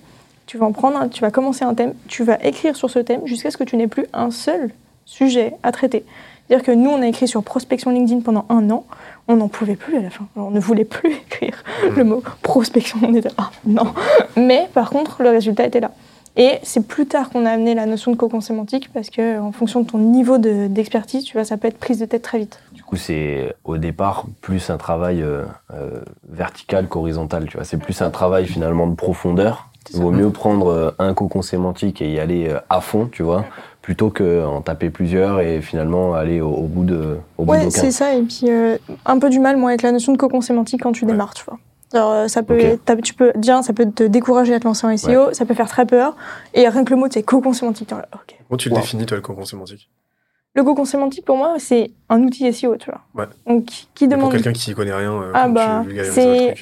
Tu 0.47 0.57
vas 0.57 0.65
en 0.65 0.71
prendre 0.71 1.07
tu 1.11 1.21
vas 1.21 1.29
commencer 1.29 1.63
un 1.63 1.75
thème, 1.75 1.93
tu 2.07 2.23
vas 2.23 2.43
écrire 2.43 2.75
sur 2.75 2.89
ce 2.89 2.97
thème 2.97 3.21
jusqu'à 3.25 3.51
ce 3.51 3.57
que 3.57 3.63
tu 3.63 3.77
n'aies 3.77 3.87
plus 3.87 4.07
un 4.13 4.31
seul 4.31 4.71
sujet 5.05 5.53
à 5.61 5.71
traiter. 5.71 6.03
C'est-à-dire 6.47 6.65
que 6.65 6.71
nous, 6.71 6.89
on 6.89 6.99
a 7.03 7.07
écrit 7.07 7.27
sur 7.27 7.43
prospection 7.43 7.91
LinkedIn 7.91 8.21
pendant 8.21 8.45
un 8.49 8.71
an. 8.71 8.85
On 9.29 9.35
n'en 9.37 9.47
pouvait 9.47 9.75
plus 9.75 9.95
à 9.97 10.01
la 10.01 10.09
fin. 10.09 10.25
On 10.35 10.49
ne 10.51 10.59
voulait 10.59 10.85
plus 10.85 11.11
écrire 11.27 11.63
le 11.95 12.03
mot 12.03 12.21
prospection. 12.41 12.97
On 13.03 13.13
était 13.13 13.29
ah 13.37 13.51
non. 13.65 13.93
Mais 14.35 14.67
par 14.73 14.89
contre, 14.89 15.21
le 15.23 15.29
résultat 15.29 15.65
était 15.65 15.79
là. 15.79 15.91
Et 16.35 16.59
c'est 16.63 16.85
plus 16.87 17.05
tard 17.05 17.29
qu'on 17.29 17.45
a 17.45 17.51
amené 17.51 17.75
la 17.75 17.85
notion 17.85 18.11
de 18.11 18.15
cocon 18.15 18.39
sémantique 18.41 18.91
parce 18.93 19.09
que 19.09 19.39
en 19.39 19.51
fonction 19.51 19.81
de 19.81 19.87
ton 19.87 19.97
niveau 19.97 20.37
de- 20.37 20.67
d'expertise, 20.67 21.23
tu 21.25 21.33
vois, 21.33 21.43
ça 21.43 21.57
peut 21.57 21.67
être 21.67 21.77
prise 21.77 21.99
de 21.99 22.05
tête 22.05 22.21
très 22.21 22.39
vite. 22.39 22.59
Du 22.71 22.81
coup, 22.83 22.95
c'est 22.95 23.53
au 23.65 23.77
départ 23.77 24.25
plus 24.41 24.69
un 24.69 24.77
travail 24.77 25.21
euh, 25.21 25.43
euh, 25.73 26.01
vertical 26.29 26.87
qu'horizontal. 26.87 27.45
Tu 27.49 27.57
vois, 27.57 27.65
c'est 27.65 27.77
plus 27.77 28.01
un 28.01 28.09
travail 28.09 28.45
finalement 28.45 28.87
de 28.87 28.95
profondeur. 28.95 29.69
Il 29.93 29.99
vaut 30.01 30.11
mieux 30.11 30.29
prendre 30.29 30.67
euh, 30.67 30.91
un 30.99 31.13
cocon 31.13 31.41
sémantique 31.41 32.01
et 32.01 32.11
y 32.13 32.19
aller 32.19 32.55
à 32.69 32.79
fond, 32.79 33.09
tu 33.11 33.23
vois, 33.23 33.45
plutôt 33.81 34.09
qu'en 34.09 34.61
taper 34.61 34.89
plusieurs 34.89 35.39
et 35.39 35.61
finalement 35.61 36.13
aller 36.13 36.41
au, 36.41 36.49
au 36.49 36.63
bout 36.63 36.83
de 36.83 37.17
au 37.37 37.45
bout 37.45 37.51
Ouais, 37.53 37.69
c'est 37.69 37.91
ça. 37.91 38.13
Et 38.13 38.21
puis 38.21 38.49
euh, 38.49 38.77
un 39.05 39.19
peu 39.19 39.29
du 39.29 39.39
mal, 39.39 39.57
moi, 39.57 39.69
avec 39.69 39.81
la 39.81 39.91
notion 39.91 40.11
de 40.13 40.17
cocon 40.17 40.41
sémantique 40.41 40.81
quand 40.83 40.91
tu 40.91 41.05
Ouais. 41.05 41.11
démarres, 41.11 41.33
tu 41.33 41.43
vois. 41.45 41.57
Alors, 41.91 42.11
euh, 42.11 42.27
ça 42.27 42.43
peut, 42.43 42.77
tu 43.03 43.15
peux, 43.15 43.31
déjà, 43.35 43.63
ça 43.63 43.73
peut 43.73 43.89
te 43.89 44.03
décourager 44.03 44.53
à 44.53 44.59
te 44.59 44.65
lancer 44.65 44.85
en 44.85 44.95
SEO, 44.95 45.33
ça 45.33 45.45
peut 45.45 45.55
faire 45.55 45.67
très 45.67 45.87
peur. 45.87 46.15
Et 46.53 46.67
rien 46.69 46.83
que 46.83 46.91
le 46.91 46.97
mot, 46.97 47.07
c'est 47.09 47.23
cocon 47.23 47.51
sémantique. 47.51 47.89
là, 47.89 48.05
ok. 48.13 48.35
Comment 48.47 48.57
tu 48.57 48.69
le 48.69 48.75
Wow. 48.75 48.81
définis 48.81 49.05
toi 49.07 49.17
le 49.17 49.23
cocon 49.23 49.43
sémantique 49.45 49.89
Le 50.53 50.63
cocon 50.63 50.85
sémantique, 50.85 51.25
pour 51.25 51.37
moi, 51.37 51.55
c'est 51.57 51.89
un 52.09 52.21
outil 52.21 52.45
SEO, 52.53 52.75
tu 52.77 52.91
vois. 52.91 53.01
Ouais. 53.15 53.27
Donc, 53.47 53.65
qui- 53.65 53.87
Mais 54.01 54.07
Pour 54.09 54.17
demande 54.17 54.31
quelqu'un 54.33 54.53
qui 54.53 54.69
y 54.69 54.75
connaît 54.75 54.93
rien, 54.93 55.13
euh, 55.13 55.31
Ah 55.33 55.47
bah, 55.47 55.83
c'est- 56.11 56.53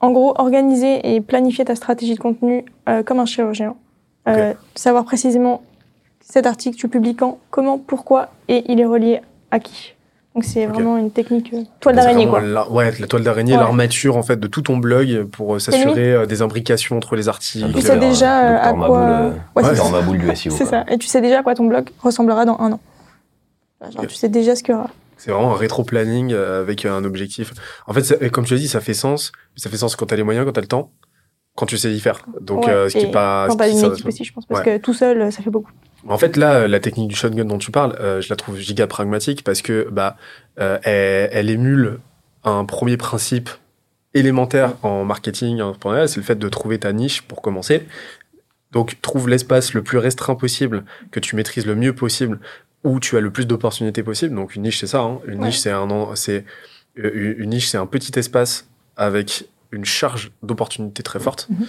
En 0.00 0.12
gros, 0.12 0.32
organiser 0.38 1.14
et 1.14 1.20
planifier 1.20 1.64
ta 1.66 1.74
stratégie 1.74 2.14
de 2.14 2.20
contenu 2.20 2.64
euh, 2.88 3.02
comme 3.02 3.18
un 3.18 3.26
chirurgien. 3.26 3.74
Euh, 4.28 4.54
savoir 4.76 5.04
précisément 5.04 5.62
cet 6.30 6.46
article, 6.46 6.76
tu 6.76 6.88
publies 6.88 7.14
quand, 7.16 7.38
comment, 7.50 7.78
pourquoi, 7.78 8.28
et 8.48 8.64
il 8.70 8.80
est 8.80 8.84
relié 8.84 9.20
à 9.50 9.60
qui? 9.60 9.94
Donc 10.34 10.44
c'est 10.44 10.66
vraiment 10.66 10.96
une 10.98 11.10
technique 11.10 11.52
euh, 11.52 11.62
toile 11.80 11.96
d'araignée, 11.96 12.28
quoi. 12.28 12.40
la- 12.40 12.70
ouais, 12.70 12.92
la 13.00 13.06
toile 13.08 13.24
d'araignée, 13.24 13.54
Ouais. 13.54 13.58
l'armature 13.60 14.16
en 14.16 14.22
fait 14.22 14.38
de 14.38 14.46
tout 14.46 14.62
ton 14.62 14.76
blog 14.76 15.24
pour 15.32 15.56
euh, 15.56 15.58
s'assurer 15.58 16.12
euh, 16.12 16.26
des 16.26 16.42
imbrications 16.42 16.96
entre 16.96 17.16
les 17.16 17.28
articles. 17.28 17.66
Tu 17.68 17.72
Donc, 17.72 17.82
sais 17.82 17.98
déjà 17.98 18.44
euh, 18.44 18.70
à 18.70 18.72
quoi. 18.72 18.88
Ouais, 19.00 19.32
c'est 19.56 19.70
Ouais, 19.70 19.74
ça. 19.76 19.82
Dr. 19.82 19.90
Maboul 19.90 20.18
du 20.18 20.36
SEO. 20.36 20.50
C'est 20.50 20.66
ça. 20.66 20.84
Et 20.88 20.98
tu 20.98 21.08
sais 21.08 21.20
déjà 21.20 21.40
à 21.40 21.42
quoi 21.42 21.54
ton 21.54 21.64
blog 21.64 21.88
ressemblera 22.02 22.44
dans 22.44 22.56
un 22.60 22.72
an. 22.72 22.80
Genre, 23.92 24.06
tu 24.06 24.14
sais 24.14 24.28
déjà 24.28 24.54
ce 24.54 24.62
qu'il 24.62 24.74
y 24.74 24.78
aura. 24.78 24.90
C'est 25.16 25.32
vraiment 25.32 25.52
un 25.54 25.56
rétro-planning 25.56 26.32
avec 26.34 26.84
un 26.84 27.02
objectif. 27.04 27.52
En 27.88 27.92
fait, 27.92 28.04
ça- 28.04 28.28
comme 28.28 28.44
tu 28.44 28.54
l'as 28.54 28.60
dit, 28.60 28.68
ça 28.68 28.80
fait 28.80 28.94
sens. 28.94 29.32
Ça 29.56 29.68
fait 29.70 29.76
sens 29.78 29.96
quand 29.96 30.06
t'as 30.06 30.14
les 30.16 30.22
moyens, 30.22 30.46
quand 30.46 30.52
t'as 30.52 30.60
le 30.60 30.68
temps, 30.68 30.90
quand 31.56 31.66
tu 31.66 31.76
sais 31.78 31.90
y 31.90 31.98
faire. 31.98 32.24
Donc, 32.40 32.66
Ouais, 32.66 32.72
euh, 32.72 32.88
ce 32.88 32.96
qui 32.98 33.06
et 33.06 33.08
est 33.08 33.10
pas. 33.10 33.46
Quand 33.48 33.56
t'as 33.56 33.68
qui- 33.68 33.78
une 33.80 33.92
équipe 33.92 34.06
aussi, 34.06 34.22
je 34.24 34.32
pense. 34.32 34.46
Parce 34.46 34.60
Ouais. 34.64 34.78
que 34.78 34.82
tout 34.84 34.94
seul, 34.94 35.32
ça 35.32 35.42
fait 35.42 35.50
beaucoup. 35.50 35.72
En 36.06 36.16
fait, 36.18 36.36
là, 36.36 36.54
euh, 36.60 36.68
la 36.68 36.80
technique 36.80 37.08
du 37.08 37.16
shotgun 37.16 37.44
dont 37.44 37.58
tu 37.58 37.70
parles, 37.70 37.96
euh, 38.00 38.20
je 38.20 38.28
la 38.30 38.36
trouve 38.36 38.58
giga 38.58 38.86
pragmatique 38.86 39.42
parce 39.44 39.62
que 39.62 39.88
bah, 39.90 40.16
euh, 40.60 40.78
elle, 40.84 41.28
elle 41.32 41.50
émule 41.50 41.98
un 42.44 42.64
premier 42.64 42.96
principe 42.96 43.50
élémentaire 44.14 44.74
en 44.82 45.04
marketing, 45.04 45.60
c'est 46.06 46.16
le 46.16 46.22
fait 46.22 46.38
de 46.38 46.48
trouver 46.48 46.78
ta 46.78 46.92
niche 46.92 47.22
pour 47.22 47.42
commencer. 47.42 47.86
Donc, 48.72 48.98
trouve 49.02 49.28
l'espace 49.28 49.74
le 49.74 49.82
plus 49.82 49.98
restreint 49.98 50.34
possible, 50.34 50.84
que 51.10 51.20
tu 51.20 51.36
maîtrises 51.36 51.66
le 51.66 51.74
mieux 51.74 51.94
possible, 51.94 52.38
où 52.84 53.00
tu 53.00 53.16
as 53.16 53.20
le 53.20 53.30
plus 53.30 53.46
d'opportunités 53.46 54.02
possible. 54.02 54.34
Donc, 54.34 54.54
une 54.56 54.62
niche, 54.62 54.78
c'est 54.80 54.86
ça. 54.86 55.00
hein. 55.00 55.20
Une 55.26 55.40
Ouais. 55.40 55.46
niche, 55.46 55.58
c'est 55.58 55.70
un, 55.70 55.88
c'est 56.14 56.44
une 56.96 57.50
niche, 57.50 57.68
c'est 57.68 57.78
un 57.78 57.86
petit 57.86 58.18
espace 58.18 58.68
avec 58.96 59.46
une 59.72 59.84
charge 59.84 60.32
d'opportunités 60.42 61.02
très 61.02 61.18
forte. 61.18 61.48
Mhm. 61.50 61.66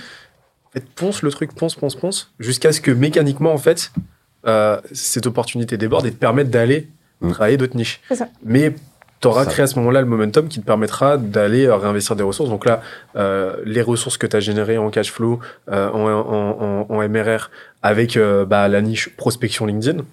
En 0.65 0.69
fait, 0.71 0.85
ponce 0.95 1.21
le 1.23 1.31
truc, 1.31 1.53
ponce, 1.55 1.75
ponce, 1.75 1.95
ponce, 1.95 2.33
jusqu'à 2.39 2.71
ce 2.71 2.79
que 2.81 2.91
mécaniquement, 2.91 3.53
en 3.53 3.57
fait, 3.57 3.91
euh, 4.47 4.79
cette 4.93 5.27
opportunité 5.27 5.77
déborde 5.77 6.05
et 6.05 6.11
te 6.11 6.17
permette 6.17 6.49
d'aller 6.49 6.87
Mm. 7.21 7.31
travailler 7.31 7.57
d'autres 7.57 7.75
niches. 7.75 7.99
C'est 8.07 8.15
ça. 8.15 8.29
Mais 8.45 8.73
tu 9.19 9.27
auras 9.27 9.43
Ça. 9.43 9.51
créé 9.51 9.63
à 9.63 9.67
ce 9.67 9.77
moment-là 9.79 9.99
le 9.99 10.07
momentum 10.07 10.47
qui 10.47 10.61
te 10.61 10.65
permettra 10.65 11.17
d'aller 11.17 11.65
euh, 11.65 11.75
réinvestir 11.75 12.15
des 12.15 12.23
ressources. 12.23 12.49
Donc 12.49 12.63
là, 12.65 12.81
euh, 13.17 13.57
les 13.65 13.81
ressources 13.81 14.17
que 14.17 14.25
tu 14.25 14.37
as 14.37 14.39
générées 14.39 14.77
en 14.77 14.89
cash 14.89 15.11
flow, 15.11 15.41
euh, 15.69 15.89
en, 15.89 16.07
en, 16.07 16.85
en, 16.89 16.95
en 16.95 17.09
MRR, 17.09 17.49
avec 17.83 18.15
euh, 18.15 18.45
bah, 18.45 18.69
la 18.69 18.81
niche 18.81 19.09
prospection 19.17 19.65
LinkedIn, 19.65 20.03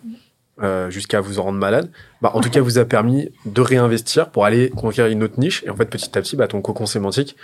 euh, 0.62 0.88
jusqu'à 0.90 1.20
vous 1.20 1.38
en 1.38 1.44
rendre 1.44 1.58
malade, 1.58 1.90
bah, 2.22 2.30
en 2.34 2.40
tout 2.40 2.48
cas, 2.50 2.60
vous 2.60 2.78
a 2.78 2.84
permis 2.84 3.28
de 3.44 3.60
réinvestir 3.60 4.30
pour 4.30 4.44
aller 4.46 4.70
conquérir 4.70 5.12
une 5.12 5.22
autre 5.22 5.38
niche. 5.38 5.62
Et 5.66 5.70
en 5.70 5.76
fait, 5.76 5.84
petit 5.86 6.16
à 6.16 6.22
petit, 6.22 6.36
bah, 6.36 6.48
ton 6.48 6.60
cocon 6.62 6.86
sémantique, 6.86 7.36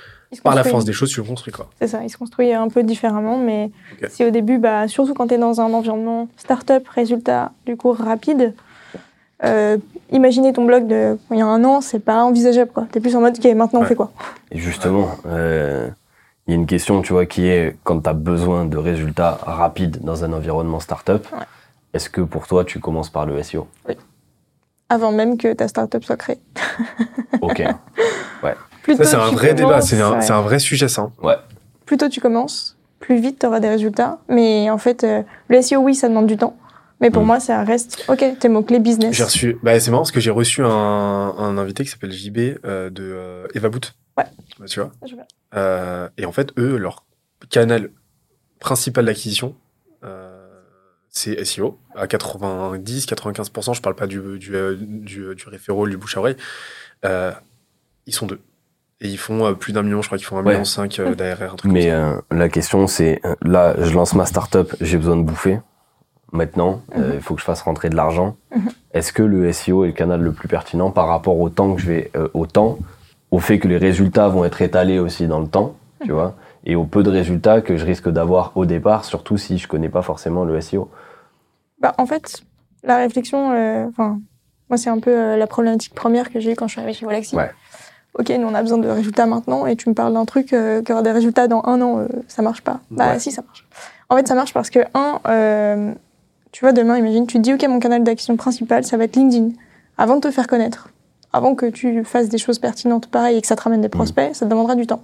par 0.42 0.54
la 0.54 0.64
force 0.64 0.84
des 0.86 0.92
choses, 0.94 1.10
tu 1.10 1.20
le 1.20 1.26
construis. 1.26 1.52
Quoi. 1.52 1.68
C'est 1.78 1.88
ça, 1.88 2.02
il 2.02 2.08
se 2.10 2.16
construit 2.16 2.52
un 2.54 2.68
peu 2.68 2.82
différemment, 2.82 3.36
mais 3.38 3.70
si 4.08 4.24
au 4.24 4.30
début, 4.30 4.58
bah, 4.58 4.88
surtout 4.88 5.12
quand 5.14 5.28
tu 5.28 5.34
es 5.34 5.38
dans 5.38 5.60
un 5.60 5.72
environnement 5.72 6.28
start-up, 6.38 6.88
résultat 6.88 7.52
du 7.66 7.76
coup 7.76 7.92
rapide, 7.92 8.54
euh, 9.44 9.76
imaginer 10.10 10.52
ton 10.52 10.64
blog 10.64 10.86
de 10.86 11.18
il 11.32 11.38
y 11.38 11.42
a 11.42 11.46
un 11.46 11.64
an, 11.64 11.80
c'est 11.80 11.98
pas 11.98 12.22
envisageable. 12.22 12.70
Tu 12.92 12.98
es 12.98 13.00
plus 13.00 13.14
en 13.16 13.20
mode, 13.20 13.36
ok, 13.38 13.44
maintenant 13.54 13.80
on 13.80 13.82
Ouais. 13.82 13.88
fait 13.88 13.94
quoi? 13.96 14.10
Et 14.52 14.58
justement, 14.58 15.08
euh, 15.26 15.88
il 16.46 16.52
y 16.52 16.54
a 16.54 16.56
une 16.56 16.66
question, 16.66 17.02
tu 17.02 17.12
vois, 17.12 17.26
qui 17.26 17.46
est 17.48 17.76
quand 17.84 18.00
tu 18.00 18.08
as 18.08 18.12
besoin 18.14 18.64
de 18.64 18.76
résultats 18.78 19.38
rapides 19.42 19.98
dans 20.02 20.24
un 20.24 20.32
environnement 20.32 20.80
startup, 20.80 21.26
Ouais. 21.32 21.38
Est-ce 21.94 22.08
que 22.10 22.20
pour 22.20 22.46
toi, 22.46 22.64
tu 22.64 22.80
commences 22.80 23.10
par 23.10 23.26
le 23.26 23.42
SEO 23.42 23.66
Avant 24.88 25.12
même 25.12 25.36
que 25.38 25.52
ta 25.52 25.68
start-up 25.68 26.04
soit 26.04 26.16
créée. 26.16 26.40
Ok. 27.40 27.62
Plus 28.82 28.96
Ça, 28.96 29.04
c'est 29.04 29.16
un 29.16 29.30
vrai 29.30 29.54
débat, 29.54 29.80
c'est 29.80 30.00
un, 30.00 30.18
ouais. 30.18 30.42
vrai 30.42 30.58
sujet, 30.58 30.88
ça. 30.88 31.10
hein. 31.22 31.36
Plus 31.86 31.96
tôt 31.96 32.08
tu 32.08 32.20
commences, 32.20 32.76
plus 33.00 33.20
vite 33.20 33.38
tu 33.40 33.46
auras 33.46 33.60
des 33.60 33.68
résultats. 33.68 34.18
Mais 34.28 34.70
en 34.70 34.78
fait, 34.78 35.04
euh, 35.04 35.22
le 35.48 35.62
SEO, 35.62 35.80
oui, 35.80 35.94
ça 35.94 36.08
demande 36.08 36.26
du 36.26 36.36
temps. 36.36 36.56
Mais 37.00 37.10
pour 37.10 37.22
Mm. 37.22 37.26
moi, 37.26 37.40
ça 37.40 37.62
reste, 37.64 38.04
ok, 38.08 38.24
tes 38.40 38.48
mots-clés 38.48 38.78
business. 38.80 39.14
J'ai 39.14 39.24
reçu, 39.24 39.56
bah, 39.62 39.78
c'est 39.80 39.90
marrant 39.90 40.02
parce 40.02 40.12
que 40.12 40.20
j'ai 40.20 40.30
reçu 40.30 40.62
un, 40.64 40.68
un 40.68 41.58
invité 41.58 41.84
qui 41.84 41.90
s'appelle 41.90 42.12
JB 42.12 42.38
euh, 42.64 42.90
de 42.90 43.02
euh, 43.02 43.46
Eva 43.54 43.68
Boot. 43.68 43.94
Ouais. 44.16 44.24
Bah, 44.58 44.66
tu 44.66 44.80
vois? 44.80 44.90
Je 45.08 45.14
vois. 45.14 45.24
Euh, 45.54 46.08
et 46.18 46.24
en 46.26 46.32
fait, 46.32 46.52
eux, 46.58 46.76
leur 46.76 47.04
canal 47.50 47.90
principal 48.60 49.04
d'acquisition, 49.04 49.54
c'est 51.12 51.44
SEO 51.44 51.78
à 51.94 52.06
90-95%. 52.06 53.74
Je 53.74 53.82
parle 53.82 53.94
pas 53.94 54.06
du, 54.06 54.20
du, 54.38 54.56
euh, 54.56 54.74
du, 54.80 55.34
du 55.34 55.48
référent, 55.48 55.86
du 55.86 55.96
bouche 55.96 56.16
à 56.16 56.20
oreille. 56.20 56.36
Euh, 57.04 57.30
ils 58.06 58.14
sont 58.14 58.26
deux. 58.26 58.40
Et 59.00 59.08
ils 59.08 59.18
font 59.18 59.44
euh, 59.46 59.52
plus 59.52 59.72
d'un 59.72 59.82
million, 59.82 60.00
je 60.00 60.08
crois 60.08 60.16
qu'ils 60.18 60.26
font 60.26 60.38
un 60.38 60.42
Ouais. 60.44 60.52
million 60.52 60.64
cinq 60.64 60.98
euh, 61.00 61.14
d'ARR, 61.14 61.56
Mais 61.64 61.72
comme 61.72 61.80
ça. 61.82 61.88
euh, 61.88 62.20
la 62.30 62.48
question, 62.48 62.86
c'est 62.86 63.20
euh, 63.26 63.34
là, 63.42 63.74
je 63.78 63.92
lance 63.94 64.14
ma 64.14 64.26
startup, 64.26 64.74
j'ai 64.80 64.96
besoin 64.96 65.16
de 65.16 65.22
bouffer. 65.22 65.60
Maintenant, 66.32 66.82
euh, 66.96 67.08
Mhm. 67.10 67.14
il 67.16 67.20
faut 67.20 67.34
que 67.34 67.40
je 67.40 67.44
fasse 67.44 67.60
rentrer 67.62 67.90
de 67.90 67.96
l'argent. 67.96 68.36
Mhm. 68.56 68.70
Est-ce 68.94 69.12
que 69.12 69.22
le 69.22 69.52
SEO 69.52 69.84
est 69.84 69.88
le 69.88 69.92
canal 69.92 70.20
le 70.22 70.32
plus 70.32 70.48
pertinent 70.48 70.90
par 70.90 71.08
rapport 71.08 71.38
au 71.38 71.50
temps 71.50 71.74
que 71.74 71.80
je 71.82 71.86
vais, 71.88 72.10
euh, 72.16 72.28
au 72.32 72.46
temps, 72.46 72.78
au 73.30 73.38
fait 73.38 73.58
que 73.58 73.68
les 73.68 73.76
résultats 73.76 74.28
vont 74.28 74.44
être 74.46 74.62
étalés 74.62 74.98
aussi 74.98 75.26
dans 75.26 75.40
le 75.40 75.48
temps, 75.48 75.76
tu 76.00 76.08
Mhm. 76.08 76.14
vois, 76.14 76.34
et 76.64 76.76
au 76.76 76.84
peu 76.84 77.02
de 77.02 77.10
résultats 77.10 77.60
que 77.60 77.76
je 77.76 77.84
risque 77.84 78.08
d'avoir 78.08 78.52
au 78.56 78.64
départ, 78.66 79.04
surtout 79.04 79.36
si 79.36 79.58
je 79.58 79.66
connais 79.68 79.88
pas 79.88 80.02
forcément 80.02 80.44
le 80.44 80.60
SEO. 80.60 80.88
Bah, 81.80 81.94
en 81.98 82.06
fait, 82.06 82.42
la 82.84 82.96
réflexion, 82.98 83.52
euh, 83.52 83.86
enfin, 83.88 84.20
moi, 84.68 84.76
c'est 84.76 84.90
un 84.90 85.00
peu 85.00 85.10
euh, 85.10 85.36
la 85.36 85.46
problématique 85.46 85.94
première 85.94 86.30
que 86.30 86.38
j'ai 86.40 86.52
eu 86.52 86.54
quand 86.54 86.66
je 86.68 86.72
suis 86.72 86.80
arrivée 86.80 86.94
chez 86.94 87.06
Walaxy. 87.06 87.34
Ouais. 87.36 87.50
Ok, 88.18 88.28
nous, 88.30 88.46
on 88.46 88.54
a 88.54 88.60
besoin 88.62 88.78
de 88.78 88.88
résultats 88.88 89.26
maintenant, 89.26 89.66
et 89.66 89.74
tu 89.74 89.88
me 89.88 89.94
parles 89.94 90.12
d'un 90.12 90.24
truc 90.26 90.52
euh, 90.52 90.82
aura 90.90 91.02
des 91.02 91.12
résultats 91.12 91.48
dans 91.48 91.62
un 91.64 91.80
an, 91.80 91.98
euh, 92.00 92.08
ça 92.28 92.42
marche 92.42 92.60
pas. 92.62 92.80
Bah, 92.90 93.12
Ouais. 93.12 93.18
si, 93.18 93.32
ça 93.32 93.42
marche. 93.42 93.66
En 94.10 94.16
fait, 94.16 94.28
ça 94.28 94.34
marche 94.34 94.52
parce 94.52 94.68
que, 94.70 94.80
un, 94.94 95.18
euh, 95.26 95.92
tu 96.52 96.64
vois, 96.64 96.72
demain, 96.72 96.98
imagine, 96.98 97.26
tu 97.26 97.38
te 97.38 97.42
dis, 97.42 97.54
ok, 97.54 97.66
mon 97.68 97.80
canal 97.80 98.04
d'action 98.04 98.36
principal, 98.36 98.84
ça 98.84 98.96
va 98.98 99.04
être 99.04 99.16
LinkedIn. 99.16 99.48
Avant 99.96 100.16
de 100.16 100.20
te 100.20 100.30
faire 100.30 100.46
connaître, 100.46 100.90
avant 101.32 101.54
que 101.54 101.66
tu 101.66 102.04
fasses 102.04 102.28
des 102.28 102.36
choses 102.38 102.58
pertinentes 102.58 103.06
pareil 103.08 103.38
et 103.38 103.40
que 103.40 103.46
ça 103.46 103.56
te 103.56 103.62
ramène 103.62 103.80
des 103.80 103.88
prospects, 103.88 104.34
ça 104.34 104.44
te 104.44 104.50
demandera 104.50 104.74
du 104.74 104.86
temps. 104.86 105.02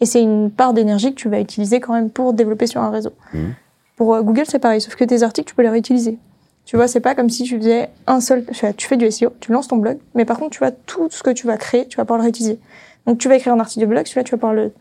Et 0.00 0.06
c'est 0.06 0.22
une 0.22 0.50
part 0.50 0.72
d'énergie 0.72 1.10
que 1.10 1.20
tu 1.20 1.28
vas 1.28 1.40
utiliser 1.40 1.80
quand 1.80 1.92
même 1.92 2.10
pour 2.10 2.32
développer 2.32 2.66
sur 2.66 2.80
un 2.80 2.90
réseau. 2.90 3.12
Mhm. 3.34 3.54
Pour 3.96 4.14
euh, 4.14 4.22
Google, 4.22 4.44
c'est 4.46 4.58
pareil, 4.58 4.80
sauf 4.80 4.94
que 4.96 5.04
tes 5.04 5.22
articles, 5.22 5.48
tu 5.48 5.54
peux 5.54 5.62
les 5.62 5.68
réutiliser. 5.68 6.18
Tu 6.64 6.76
vois, 6.76 6.88
c'est 6.88 7.00
pas 7.00 7.14
comme 7.14 7.28
si 7.28 7.42
tu 7.42 7.58
faisais 7.58 7.90
un 8.06 8.20
seul. 8.20 8.44
tu 8.76 8.86
fais- 8.86 8.96
du 8.96 9.10
SEO, 9.10 9.30
tu 9.40 9.52
lances 9.52 9.68
ton 9.68 9.76
blog, 9.76 9.98
mais 10.14 10.24
par 10.24 10.38
contre, 10.38 10.50
tu 10.52 10.58
vois, 10.60 10.70
tout 10.70 11.08
ce 11.10 11.22
que 11.22 11.30
tu 11.30 11.46
vas 11.46 11.56
créer, 11.56 11.86
tu 11.86 11.96
vas 11.96 12.04
pouvoir 12.04 12.18
le 12.18 12.24
réutiliser. 12.24 12.58
Donc, 13.06 13.18
tu 13.18 13.28
vas 13.28 13.36
écrire 13.36 13.52
un 13.54 13.60
article 13.60 13.80
de 13.86 13.90
blog, 13.90 14.06
celui-là, 14.06 14.24
tu 14.24 14.30
vas 14.32 14.36
pouvoir 14.38 14.54
le 14.54 14.72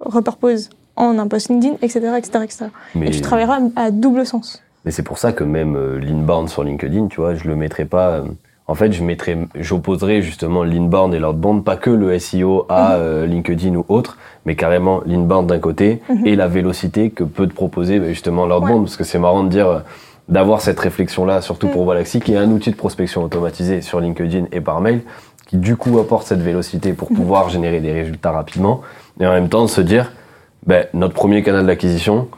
repurpose 0.00 0.70
en 0.96 1.18
un 1.18 1.26
post 1.28 1.48
LinkedIn, 1.48 1.76
etc., 1.82 1.98
etc., 2.16 2.44
etc. 2.44 2.64
Mais, 2.94 3.08
Et 3.08 3.10
tu 3.10 3.20
travailleras 3.20 3.60
à, 3.76 3.90
double 3.90 4.24
sens. 4.26 4.62
mais 4.84 4.90
c'est 4.90 5.02
pour 5.02 5.18
ça 5.18 5.32
que 5.32 5.44
même 5.44 5.76
euh, 5.76 5.98
l'inbound 5.98 6.48
sur 6.48 6.62
LinkedIn, 6.64 7.08
tu 7.08 7.20
vois, 7.20 7.34
je 7.34 7.48
le 7.48 7.56
mettrai 7.56 7.84
pas. 7.84 8.22
En 8.70 8.74
fait, 8.76 8.92
je 8.92 9.02
mettrai, 9.02 9.36
j'opposerai 9.56 10.22
justement 10.22 10.62
l'inbound 10.62 11.12
et 11.12 11.18
l'outbound, 11.18 11.64
pas 11.64 11.76
que 11.76 11.90
le 11.90 12.16
SEO 12.20 12.66
à 12.68 12.90
Mhm. 12.96 13.02
euh, 13.02 13.26
LinkedIn 13.26 13.74
ou 13.74 13.84
autre, 13.88 14.16
mais 14.46 14.54
carrément 14.54 15.00
l'inbound 15.06 15.48
d'un 15.48 15.58
côté 15.58 16.00
Mhm. 16.08 16.26
et 16.26 16.36
la 16.36 16.46
vélocité 16.46 17.10
que 17.10 17.24
peut 17.24 17.48
te 17.48 17.52
proposer 17.52 17.98
bah, 17.98 18.06
justement 18.08 18.46
l'outbound, 18.46 18.84
parce 18.84 18.96
que 18.96 19.02
c'est 19.02 19.18
marrant 19.18 19.42
de 19.42 19.48
dire, 19.48 19.66
euh, 19.68 19.78
d'avoir 20.28 20.60
cette 20.60 20.78
réflexion-là, 20.78 21.40
surtout 21.40 21.66
Mhm. 21.66 21.72
pour 21.72 21.86
Galaxy, 21.88 22.20
qui 22.20 22.32
est 22.34 22.36
un 22.36 22.48
outil 22.52 22.70
de 22.70 22.76
prospection 22.76 23.24
automatisé 23.24 23.80
sur 23.82 23.98
LinkedIn 24.00 24.44
et 24.52 24.60
par 24.60 24.80
mail, 24.80 25.00
qui 25.48 25.56
du 25.56 25.74
coup 25.76 25.98
apporte 25.98 26.28
cette 26.28 26.40
vélocité 26.40 26.92
pour 26.92 27.08
pouvoir 27.08 27.48
générer 27.48 27.80
des 27.80 27.92
résultats 27.92 28.30
rapidement, 28.30 28.82
et 29.18 29.26
en 29.26 29.32
même 29.32 29.48
temps 29.48 29.62
de 29.64 29.68
se 29.70 29.80
dire, 29.80 30.12
ben, 30.64 30.86
notre 30.94 31.14
premier 31.14 31.42
canal 31.42 31.66
d'acquisition, 31.66 32.28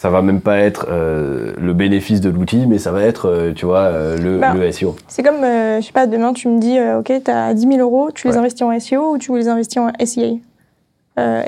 ça 0.00 0.08
va 0.08 0.22
même 0.22 0.40
pas 0.40 0.56
être 0.56 0.86
euh, 0.88 1.52
le 1.58 1.74
bénéfice 1.74 2.22
de 2.22 2.30
l'outil, 2.30 2.64
mais 2.66 2.78
ça 2.78 2.90
va 2.90 3.02
être, 3.02 3.28
euh, 3.28 3.52
tu 3.52 3.66
vois, 3.66 3.80
euh, 3.80 4.16
le, 4.16 4.38
Bah, 4.38 4.54
le 4.54 4.72
SEO. 4.72 4.96
C'est 5.08 5.22
comme, 5.22 5.42
je 5.42 5.82
sais 5.84 5.92
pas, 5.92 6.06
demain, 6.06 6.32
tu 6.32 6.48
me 6.48 6.58
dis, 6.58 6.78
ok, 6.80 7.22
t'as 7.22 7.52
10 7.52 7.66
000 7.66 7.80
euros, 7.80 8.10
tu 8.10 8.26
les 8.26 8.32
Ouais. 8.32 8.38
investis 8.38 8.62
en 8.62 8.72
SEO 8.80 9.12
ou 9.12 9.18
tu 9.18 9.36
les 9.36 9.46
investis 9.48 9.76
en 9.76 9.90
SEA 10.02 10.40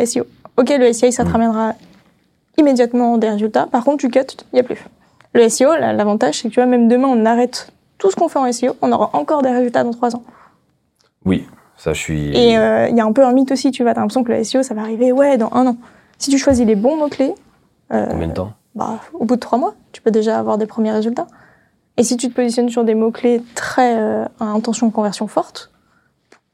SEO. 0.05 0.25
Ok, 0.59 0.69
le 0.79 0.93
SEA, 0.93 1.11
ça 1.12 1.23
te 1.23 1.29
Mhm. 1.29 1.33
ramènera 1.33 1.73
immédiatement 2.59 3.17
des 3.17 3.31
résultats. 3.31 3.67
Par 3.73 3.85
contre, 3.85 3.97
tu 3.99 4.11
cut, 4.11 4.21
il 4.53 4.57
n'y 4.57 4.61
a 4.61 4.65
plus. 4.65 4.85
Le 5.33 5.49
SEO, 5.49 5.73
la- 5.75 5.95
l'avantage, 5.95 6.41
c'est 6.43 6.49
que 6.49 6.53
tu 6.53 6.61
vois, 6.61 6.67
même 6.67 6.88
demain, 6.88 7.09
on 7.09 7.25
arrête 7.25 7.73
tout 7.97 8.11
ce 8.11 8.17
qu'on 8.17 8.29
fait 8.29 8.38
en 8.38 8.45
SEO, 8.53 8.77
on 8.83 8.93
aura 8.93 9.09
encore 9.15 9.41
des 9.41 9.49
résultats 9.49 9.83
dans 9.83 9.93
3 9.93 10.15
ans. 10.15 10.25
Oui, 11.25 11.47
ça 11.79 11.95
je 11.95 12.01
suis. 12.01 12.29
Et 12.37 12.49
il 12.51 12.97
y 12.97 13.01
a 13.01 13.05
un 13.07 13.12
peu 13.12 13.25
un 13.25 13.33
mythe 13.33 13.51
aussi, 13.53 13.71
tu 13.71 13.83
vois, 13.83 13.95
t'as 13.95 14.01
l'impression 14.03 14.25
que 14.25 14.33
le 14.33 14.45
SEO, 14.45 14.62
ça 14.62 14.75
va 14.75 14.83
arriver, 14.83 15.11
ouais, 15.11 15.38
dans 15.38 15.49
un 15.55 15.67
an. 15.69 15.77
Si 16.19 16.29
tu 16.31 16.37
choisis 16.37 16.67
les 16.67 16.75
bons 16.75 16.97
mots-clés, 16.99 17.33
Combien 17.92 18.28
de 18.28 18.33
temps 18.33 18.55
bah, 18.74 19.00
au 19.12 19.24
bout 19.24 19.37
de 19.37 19.40
trois 19.40 19.59
mois, 19.59 19.74
tu 19.92 20.00
peux 20.00 20.11
déjà 20.11 20.38
avoir 20.38 20.59
des 20.59 20.66
premiers 20.66 20.92
résultats. 20.92 21.26
Et 21.96 22.05
si 22.05 22.16
tu 22.16 22.28
te 22.28 22.35
positionnes 22.35 22.70
sur 22.70 22.85
des 22.85 22.94
mots-clés 22.94 23.42
très 23.55 23.98
euh, 23.98 24.24
à 24.40 24.46
intention 24.46 24.87
de 24.87 24.92
conversion 24.92 25.26
forte, 25.26 25.70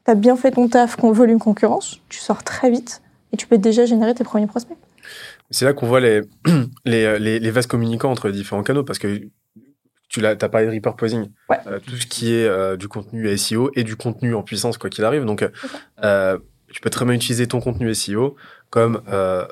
tu 0.05 0.11
as 0.11 0.15
bien 0.15 0.35
fait 0.35 0.51
ton 0.51 0.67
taf 0.67 0.97
con 0.97 1.11
volume 1.13 1.39
concurrence, 1.39 2.01
tu 2.09 2.19
sors 2.19 2.43
très 2.43 2.69
vite 2.69 3.01
et 3.31 3.37
tu 3.37 3.47
peux 3.47 3.57
déjà 3.57 3.85
générer 3.85 4.13
tes 4.13 4.25
premiers 4.25 4.47
prospects. 4.47 4.77
C'est 5.49 5.65
là 5.65 5.73
qu'on 5.73 5.87
voit 5.87 6.01
les, 6.01 6.21
les, 6.85 7.19
les, 7.19 7.39
les 7.39 7.51
vases 7.51 7.67
communicants 7.67 8.11
entre 8.11 8.27
les 8.27 8.33
différents 8.33 8.63
canaux 8.63 8.83
parce 8.83 8.99
que 8.99 9.21
tu 10.09 10.19
l'as, 10.19 10.35
t'as 10.35 10.49
parlé 10.49 10.67
de 10.67 10.73
repurposing. 10.73 11.29
Ouais. 11.49 11.57
Euh, 11.67 11.79
tout 11.79 11.95
ce 11.95 12.05
qui 12.05 12.33
est 12.33 12.47
euh, 12.47 12.75
du 12.75 12.87
contenu 12.87 13.37
SEO 13.37 13.71
et 13.75 13.83
du 13.83 13.95
contenu 13.95 14.33
en 14.35 14.43
puissance, 14.43 14.77
quoi 14.77 14.89
qu'il 14.89 15.05
arrive. 15.05 15.23
Donc, 15.23 15.47
euh, 16.03 16.37
tu 16.71 16.81
peux 16.81 16.89
très 16.89 17.05
bien 17.05 17.13
utiliser 17.13 17.47
ton 17.47 17.61
contenu 17.61 17.93
SEO 17.93 18.35
comme 18.69 19.01
euh, 19.09 19.45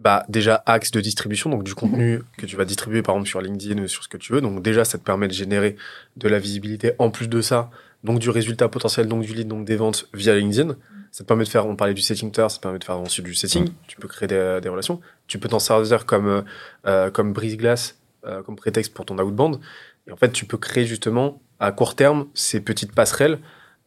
bah, 0.00 0.24
déjà 0.28 0.62
axe 0.66 0.90
de 0.90 1.00
distribution, 1.00 1.50
donc 1.50 1.62
du 1.62 1.74
contenu 1.74 2.22
que 2.38 2.46
tu 2.46 2.56
vas 2.56 2.64
distribuer 2.64 3.02
par 3.02 3.14
exemple 3.14 3.28
sur 3.28 3.40
LinkedIn 3.40 3.82
ou 3.82 3.86
sur 3.86 4.02
ce 4.02 4.08
que 4.08 4.16
tu 4.16 4.32
veux. 4.32 4.40
Donc 4.40 4.62
déjà, 4.62 4.84
ça 4.84 4.98
te 4.98 5.04
permet 5.04 5.28
de 5.28 5.32
générer 5.34 5.76
de 6.16 6.28
la 6.28 6.38
visibilité. 6.38 6.92
En 6.98 7.10
plus 7.10 7.28
de 7.28 7.40
ça, 7.42 7.70
donc 8.02 8.18
du 8.18 8.30
résultat 8.30 8.68
potentiel, 8.68 9.06
donc 9.06 9.22
du 9.22 9.34
lead, 9.34 9.46
donc 9.46 9.66
des 9.66 9.76
ventes 9.76 10.08
via 10.14 10.34
LinkedIn. 10.34 10.74
Ça 11.12 11.24
te 11.24 11.28
permet 11.28 11.44
de 11.44 11.48
faire, 11.48 11.66
on 11.66 11.76
parlait 11.76 11.92
du 11.92 12.02
setting 12.02 12.30
tout 12.30 12.40
à 12.40 12.42
l'heure, 12.42 12.50
ça 12.50 12.56
te 12.58 12.62
permet 12.62 12.78
de 12.78 12.84
faire 12.84 12.98
ensuite 12.98 13.26
du 13.26 13.34
setting. 13.34 13.64
Mm. 13.68 13.72
Tu 13.88 13.96
peux 13.98 14.08
créer 14.08 14.26
des, 14.26 14.60
des 14.62 14.68
relations. 14.68 15.00
Tu 15.26 15.38
peux 15.38 15.48
t'en 15.48 15.58
servir 15.58 16.06
comme, 16.06 16.28
euh, 16.28 16.42
euh, 16.86 17.10
comme 17.10 17.32
brise-glace, 17.32 17.98
euh, 18.24 18.42
comme 18.42 18.56
prétexte 18.56 18.94
pour 18.94 19.04
ton 19.04 19.18
outbound. 19.18 19.58
Et 20.06 20.12
en 20.12 20.16
fait, 20.16 20.30
tu 20.32 20.46
peux 20.46 20.56
créer 20.56 20.86
justement 20.86 21.42
à 21.58 21.72
court 21.72 21.94
terme 21.94 22.26
ces 22.32 22.60
petites 22.60 22.94
passerelles 22.94 23.38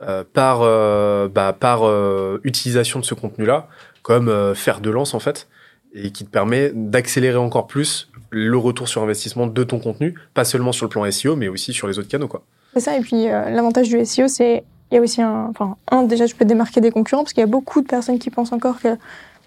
euh, 0.04 0.23
par, 0.32 0.62
euh, 0.62 1.28
bah, 1.28 1.54
par 1.54 1.88
euh, 1.88 2.39
utilisation 2.43 2.99
de 2.99 3.06
ce 3.06 3.13
contenu-là, 3.15 3.67
comme 4.04 4.28
euh, 4.28 4.54
faire 4.54 4.82
de 4.82 4.89
lance 4.89 5.13
en 5.13 5.19
fait, 5.19 5.47
et 5.93 6.12
qui 6.12 6.25
te 6.25 6.29
permet 6.29 6.71
d'accélérer 6.73 7.38
encore 7.38 7.67
plus 7.67 8.10
le 8.29 8.58
retour 8.58 8.88
sur 8.88 9.03
investissement 9.03 9.45
de 9.47 9.63
ton 9.63 9.79
contenu, 9.79 10.15
pas 10.34 10.43
seulement 10.43 10.71
sur 10.71 10.86
le 10.86 10.89
plan 10.89 11.10
SEO, 11.12 11.36
mais 11.36 11.47
aussi 11.47 11.71
sur 11.71 11.88
les 11.88 11.99
autres 11.99 12.08
canaux. 12.08 12.27
Quoi. 12.27 12.41
C'est 12.73 12.79
ça, 12.79 12.97
et 12.97 13.01
puis 13.01 13.27
euh, 13.27 13.49
l'avantage 13.51 13.89
du 13.89 14.03
SEO, 14.03 14.27
c'est 14.27 14.63
il 14.91 14.95
y 14.95 14.97
a 14.99 15.01
aussi 15.01 15.21
un, 15.21 15.47
enfin, 15.49 15.75
un, 15.91 16.03
déjà, 16.03 16.27
tu 16.27 16.36
peux 16.36 16.45
te 16.45 16.49
démarquer 16.49 16.79
des 16.82 16.91
concurrents, 16.91 17.23
parce 17.23 17.34
qu'il 17.34 17.41
y 17.41 17.43
a 17.43 17.47
beaucoup 17.47 17.82
de 17.82 17.88
personnes 17.88 18.19
qui 18.19 18.29
pensent 18.29 18.51
encore 18.51 18.79
que, 18.79 18.89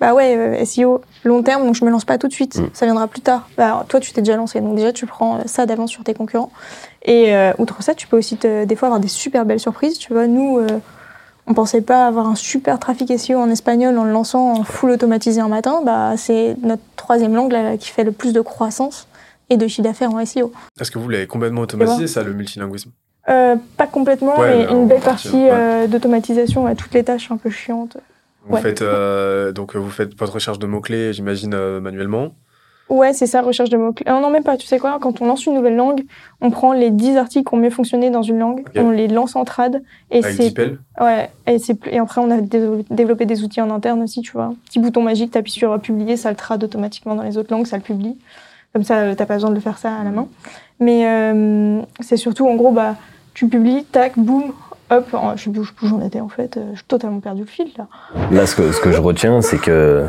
bah 0.00 0.12
ouais, 0.12 0.36
euh, 0.36 0.64
SEO 0.64 1.00
long 1.24 1.42
terme, 1.42 1.64
donc 1.64 1.74
je 1.74 1.84
me 1.84 1.90
lance 1.90 2.04
pas 2.04 2.18
tout 2.18 2.26
de 2.28 2.32
suite, 2.32 2.58
Mm. 2.58 2.68
ça 2.72 2.84
viendra 2.86 3.06
plus 3.08 3.20
tard. 3.20 3.48
Bah, 3.56 3.84
toi, 3.88 4.00
tu 4.00 4.12
t'es 4.12 4.22
déjà 4.22 4.36
lancé, 4.36 4.60
donc 4.60 4.74
déjà, 4.76 4.92
tu 4.92 5.06
prends 5.06 5.46
ça 5.46 5.66
d'avance 5.66 5.90
sur 5.90 6.02
tes 6.04 6.14
concurrents. 6.14 6.50
Et 7.04 7.34
euh, 7.34 7.52
outre 7.58 7.82
ça, 7.82 7.94
tu 7.94 8.06
peux 8.08 8.18
aussi 8.18 8.36
te, 8.36 8.64
des 8.64 8.76
fois 8.76 8.88
avoir 8.88 9.00
des 9.00 9.08
super 9.08 9.44
belles 9.46 9.60
surprises. 9.60 9.98
Tu 9.98 10.12
vois, 10.12 10.26
nous, 10.26 10.58
euh, 10.58 10.66
on 11.46 11.54
pensait 11.54 11.80
pas 11.82 12.06
avoir 12.06 12.26
un 12.26 12.34
super 12.34 12.78
trafic 12.78 13.16
SEO 13.18 13.38
en 13.38 13.50
espagnol 13.50 13.96
en 13.98 14.04
le 14.04 14.12
lançant 14.12 14.52
en 14.52 14.64
full 14.64 14.90
automatisé 14.90 15.40
un 15.40 15.48
matin. 15.48 15.80
Bah, 15.84 16.14
c'est 16.16 16.56
notre 16.62 16.82
troisième 16.96 17.34
langue 17.34 17.52
là, 17.52 17.76
qui 17.76 17.90
fait 17.90 18.04
le 18.04 18.12
plus 18.12 18.32
de 18.32 18.40
croissance 18.40 19.06
et 19.50 19.56
de 19.56 19.66
chiffre 19.68 19.82
d'affaires 19.82 20.12
en 20.12 20.24
SEO. 20.24 20.52
Est-ce 20.80 20.90
que 20.90 20.98
vous 20.98 21.08
l'avez 21.08 21.26
complètement 21.26 21.60
automatisé, 21.62 22.06
ça, 22.08 22.22
le 22.22 22.32
multilinguisme? 22.32 22.90
Euh, 23.28 23.56
pas 23.76 23.86
complètement, 23.86 24.38
Ouais, 24.38 24.56
mais 24.56 24.62
une 24.64 24.68
en 24.76 24.86
belle 24.86 25.00
partie, 25.00 25.28
ouais. 25.34 25.50
euh, 25.52 25.86
d'automatisation 25.86 26.66
à 26.66 26.74
toutes 26.74 26.94
les 26.94 27.04
tâches 27.04 27.30
un 27.30 27.36
peu 27.36 27.50
chiantes. 27.50 27.96
Vous 28.44 28.54
Ouais. 28.54 28.60
faites 28.62 28.82
euh, 28.82 29.50
donc 29.50 29.74
vous 29.74 29.90
faites 29.90 30.16
votre 30.16 30.34
recherche 30.34 30.60
de 30.60 30.66
mots 30.66 30.80
clés, 30.80 31.12
j'imagine 31.12 31.56
manuellement. 31.80 32.34
Ouais, 32.88 33.12
c'est 33.12 33.26
ça, 33.26 33.42
recherche 33.42 33.68
de 33.70 33.76
mots-clés. 33.76 34.06
Euh, 34.08 34.20
non, 34.20 34.30
même 34.30 34.44
pas, 34.44 34.56
tu 34.56 34.66
sais 34.66 34.78
quoi, 34.78 34.98
quand 35.00 35.20
on 35.20 35.26
lance 35.26 35.44
une 35.46 35.54
nouvelle 35.54 35.74
langue, 35.74 36.04
on 36.40 36.50
prend 36.50 36.72
les 36.72 36.90
10 36.90 37.16
articles 37.16 37.48
qui 37.48 37.54
ont 37.54 37.58
mieux 37.58 37.70
fonctionné 37.70 38.10
dans 38.10 38.22
une 38.22 38.38
langue, 38.38 38.64
on 38.76 38.90
les 38.90 39.08
lance 39.08 39.34
en 39.34 39.44
trad, 39.44 39.82
et 40.12 40.22
Avec 40.24 40.36
c'est... 40.36 40.50
DeepL. 40.50 40.78
Ouais, 41.00 41.28
et, 41.48 41.58
c'est 41.58 41.74
plus- 41.74 41.90
et 41.90 41.98
après 41.98 42.20
on 42.20 42.30
a 42.30 42.40
dé- 42.40 42.84
développé 42.90 43.26
des 43.26 43.42
outils 43.42 43.60
en 43.60 43.70
interne 43.70 44.02
aussi, 44.02 44.20
tu 44.20 44.30
vois. 44.32 44.54
Petit 44.66 44.78
bouton 44.78 45.02
magique, 45.02 45.32
t'appuies 45.32 45.50
sur 45.52 45.72
euh, 45.72 45.78
publier, 45.78 46.16
ça 46.16 46.30
le 46.30 46.36
trad 46.36 46.62
automatiquement 46.62 47.16
dans 47.16 47.24
les 47.24 47.38
autres 47.38 47.52
langues, 47.52 47.66
ça 47.66 47.76
le 47.76 47.82
publie. 47.82 48.16
Comme 48.72 48.84
ça, 48.84 48.98
euh, 48.98 49.14
t'as 49.16 49.26
pas 49.26 49.34
besoin 49.34 49.50
de 49.50 49.54
le 49.56 49.60
faire 49.60 49.78
ça 49.78 49.92
à 49.96 50.04
la 50.04 50.10
main. 50.10 50.28
Mais 50.78 51.06
euh, 51.08 51.80
c'est 52.00 52.16
surtout, 52.18 52.46
en 52.46 52.54
gros, 52.54 52.70
bah, 52.70 52.94
tu 53.34 53.48
publies, 53.48 53.84
tac, 53.84 54.12
boum, 54.16 54.52
hop, 54.90 55.16
je 55.36 55.42
sais 55.44 55.50
plus 55.50 55.60
où 55.60 55.86
j'en 55.88 56.00
étais 56.02 56.20
en 56.20 56.28
fait, 56.28 56.56
euh, 56.56 56.70
j'ai 56.74 56.82
totalement 56.86 57.18
perdu 57.20 57.40
le 57.40 57.46
fil 57.48 57.68
là. 57.76 57.88
Là, 58.30 58.46
ce 58.46 58.54
que, 58.54 58.70
ce 58.70 58.80
que 58.80 58.92
je 58.92 59.00
retiens, 59.00 59.42
c'est 59.42 59.58
que 59.58 60.06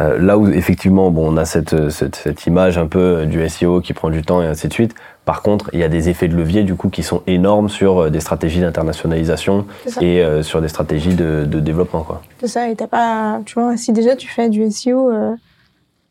euh, 0.00 0.18
là 0.18 0.36
où 0.38 0.48
effectivement, 0.48 1.10
bon, 1.10 1.32
on 1.32 1.36
a 1.36 1.44
cette, 1.44 1.90
cette, 1.90 2.16
cette 2.16 2.46
image 2.46 2.76
un 2.78 2.86
peu 2.86 3.24
du 3.26 3.46
SEO 3.48 3.80
qui 3.80 3.92
prend 3.94 4.10
du 4.10 4.22
temps 4.22 4.42
et 4.42 4.46
ainsi 4.46 4.68
de 4.68 4.72
suite. 4.72 4.94
Par 5.24 5.42
contre, 5.42 5.70
il 5.72 5.78
y 5.80 5.82
a 5.82 5.88
des 5.88 6.08
effets 6.08 6.28
de 6.28 6.36
levier 6.36 6.62
du 6.62 6.74
coup 6.74 6.88
qui 6.88 7.02
sont 7.02 7.22
énormes 7.26 7.68
sur 7.68 8.02
euh, 8.04 8.10
des 8.10 8.20
stratégies 8.20 8.60
d'internationalisation 8.60 9.66
et 10.00 10.22
euh, 10.22 10.42
sur 10.42 10.60
des 10.60 10.68
stratégies 10.68 11.14
de, 11.14 11.44
de 11.46 11.60
développement. 11.60 12.06
C'est 12.40 12.48
ça, 12.48 12.68
et 12.68 12.76
t'as 12.76 12.86
pas, 12.86 13.40
tu 13.44 13.54
vois, 13.54 13.76
si 13.76 13.92
déjà 13.92 14.16
tu 14.16 14.28
fais 14.28 14.48
du 14.48 14.70
SEO 14.70 15.10
euh, 15.10 15.34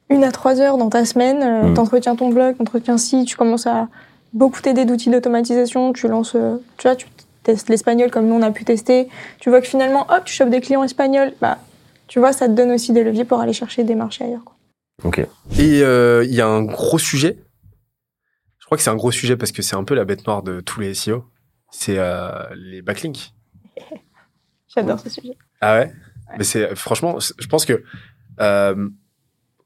une 0.10 0.24
à 0.24 0.32
trois 0.32 0.60
heures 0.62 0.78
dans 0.78 0.90
ta 0.90 1.04
semaine, 1.06 1.40
euh, 1.42 1.70
Mm. 1.70 1.74
t'entretiens 1.74 2.16
ton 2.16 2.30
blog, 2.30 2.58
t'entretiens 2.58 2.98
site, 2.98 3.28
tu 3.28 3.36
commences 3.38 3.68
à 3.68 3.88
beaucoup 4.34 4.62
t'aider 4.62 4.86
d'outils 4.86 5.10
d'automatisation, 5.10 5.94
tu 5.94 6.08
lances, 6.08 6.34
euh, 6.36 6.58
tu 6.78 6.88
vois, 6.88 6.96
tu 6.96 7.08
testes 7.44 7.70
l'espagnol 7.70 8.12
comme 8.12 8.28
nous 8.28 8.36
on 8.36 8.42
a 8.42 8.52
pu 8.52 8.66
tester, 8.66 9.08
tu 9.40 9.50
vois 9.50 9.62
que 9.62 9.68
finalement, 9.68 10.02
hop, 10.10 10.22
tu 10.26 10.34
chopes 10.34 10.50
des 10.50 10.62
clients 10.62 10.84
espagnols, 10.84 11.34
bah, 11.42 11.58
tu 12.08 12.20
vois, 12.20 12.34
ça 12.34 12.48
te 12.48 12.54
donne 12.54 12.72
aussi 12.72 12.94
des 12.94 13.04
leviers 13.04 13.26
pour 13.26 13.40
aller 13.40 13.54
chercher 13.54 13.84
des 13.84 13.96
marchés 13.96 14.24
ailleurs. 14.26 14.44
Quoi. 14.44 14.56
Ok. 15.04 15.20
Et 15.60 15.82
euh, 15.84 16.24
il 16.26 16.34
y 16.34 16.42
a 16.42 16.48
un 16.48 16.64
gros 16.64 16.98
sujet. 17.00 17.38
Je 18.60 18.66
crois 18.66 18.78
que 18.78 18.84
c'est 18.84 18.90
un 18.90 18.96
gros 18.96 19.12
sujet 19.12 19.38
parce 19.38 19.52
que 19.52 19.62
c'est 19.62 19.76
un 19.76 19.84
peu 19.84 19.96
la 19.96 20.04
bête 20.06 20.26
noire 20.28 20.44
de 20.44 20.60
tous 20.60 20.80
les 20.82 20.94
SEO. 20.94 21.26
C'est 21.72 21.98
euh, 21.98 22.30
les 22.56 22.82
backlinks. 22.82 23.34
J'adore 24.76 25.00
ce 25.00 25.10
sujet. 25.10 25.38
Ah 25.62 25.80
ouais, 25.80 25.92
Mais 26.38 26.44
c'est 26.44 26.76
franchement, 26.76 27.18
je 27.20 27.48
pense 27.48 27.66
que 27.66 27.84
euh, 28.42 28.90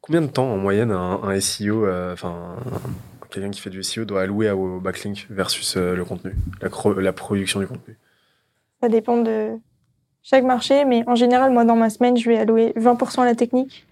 combien 0.01 0.21
de 0.21 0.27
temps 0.27 0.51
en 0.51 0.57
moyenne 0.57 0.91
un, 0.91 1.21
un 1.23 1.39
SEO, 1.39 1.87
enfin 2.13 2.57
un- 2.65 3.27
quelqu'un 3.29 3.49
qui 3.49 3.61
fait 3.61 3.69
du 3.69 3.81
SEO 3.83 4.05
doit 4.05 4.21
allouer 4.21 4.51
au 4.51 4.79
backlink 4.79 5.25
versus 5.29 5.75
euh, 5.77 5.95
le 5.95 6.05
contenu, 6.05 6.35
la 6.61 7.13
production 7.13 7.59
du 7.59 7.67
contenu? 7.67 7.97
Ça 8.81 8.89
dépend 8.89 9.21
de 9.21 9.57
chaque 10.23 10.43
marché, 10.43 10.85
mais 10.85 11.03
en 11.07 11.15
général, 11.15 11.51
moi, 11.51 11.65
dans 11.65 11.75
ma 11.75 11.89
semaine, 11.89 12.15
je 12.17 12.29
vais 12.29 12.37
allouer 12.37 12.73
20% 12.77 13.21
à 13.21 13.25
la 13.25 13.35
technique, 13.35 13.87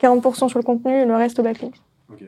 40% 0.00 0.48
sur 0.48 0.58
le 0.58 0.64
contenu 0.64 0.92
et 0.92 1.04
le 1.04 1.14
reste 1.14 1.38
au 1.38 1.42
backlink. 1.42 1.74
Ok. 2.10 2.24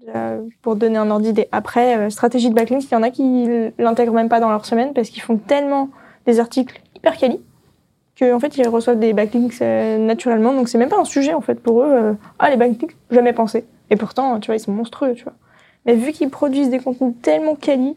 Déjà, 0.00 0.38
pour 0.62 0.76
donner 0.76 0.96
un 0.96 1.10
ordre 1.10 1.24
d'idée. 1.24 1.48
Après, 1.52 1.96
euh, 1.96 2.10
stratégie 2.10 2.48
de 2.48 2.54
backlink, 2.54 2.82
il 2.84 2.92
y 2.92 2.96
en 2.96 3.02
a 3.02 3.10
qui 3.10 3.46
l'intègrent 3.78 4.14
même 4.14 4.28
pas 4.28 4.40
dans 4.40 4.50
leur 4.50 4.64
semaine 4.64 4.94
parce 4.94 5.10
qu'ils 5.10 5.22
font 5.22 5.36
tellement 5.36 5.90
des 6.26 6.40
articles 6.40 6.80
hyper 6.96 7.16
quali 7.16 7.40
qu'en 8.18 8.38
fait, 8.40 8.56
ils 8.56 8.68
reçoivent 8.68 8.98
des 8.98 9.12
backlinks 9.12 9.60
euh, 9.62 9.98
naturellement. 9.98 10.52
Donc, 10.52 10.68
c'est 10.68 10.78
même 10.78 10.88
pas 10.88 11.00
un 11.00 11.04
sujet, 11.04 11.34
en 11.34 11.40
fait, 11.40 11.60
pour 11.60 11.82
eux. 11.82 11.92
euh, 11.92 12.14
ah, 12.38 12.50
les 12.50 12.56
backlinks, 12.56 12.96
jamais 13.10 13.32
pensé. 13.32 13.64
Et 13.90 13.96
pourtant, 13.96 14.38
tu 14.40 14.46
vois, 14.46 14.56
ils 14.56 14.60
sont 14.60 14.72
monstrueux, 14.72 15.14
tu 15.14 15.24
vois. 15.24 15.34
Mais 15.86 15.94
vu 15.94 16.12
qu'ils 16.12 16.30
produisent 16.30 16.70
des 16.70 16.78
contenus 16.78 17.14
tellement 17.22 17.54
quali, 17.54 17.96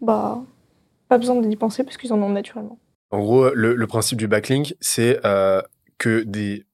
bah, 0.00 0.42
pas 1.08 1.18
besoin 1.18 1.40
d'y 1.40 1.56
penser 1.56 1.84
parce 1.84 1.96
qu'ils 1.96 2.12
en 2.12 2.22
ont 2.22 2.28
naturellement. 2.28 2.78
En 3.10 3.18
gros, 3.20 3.50
le, 3.54 3.74
le 3.74 3.86
principe 3.86 4.18
du 4.18 4.26
backlink, 4.28 4.74
c'est 4.80 5.20
euh, 5.24 5.62
que 5.98 6.22
des, 6.24 6.64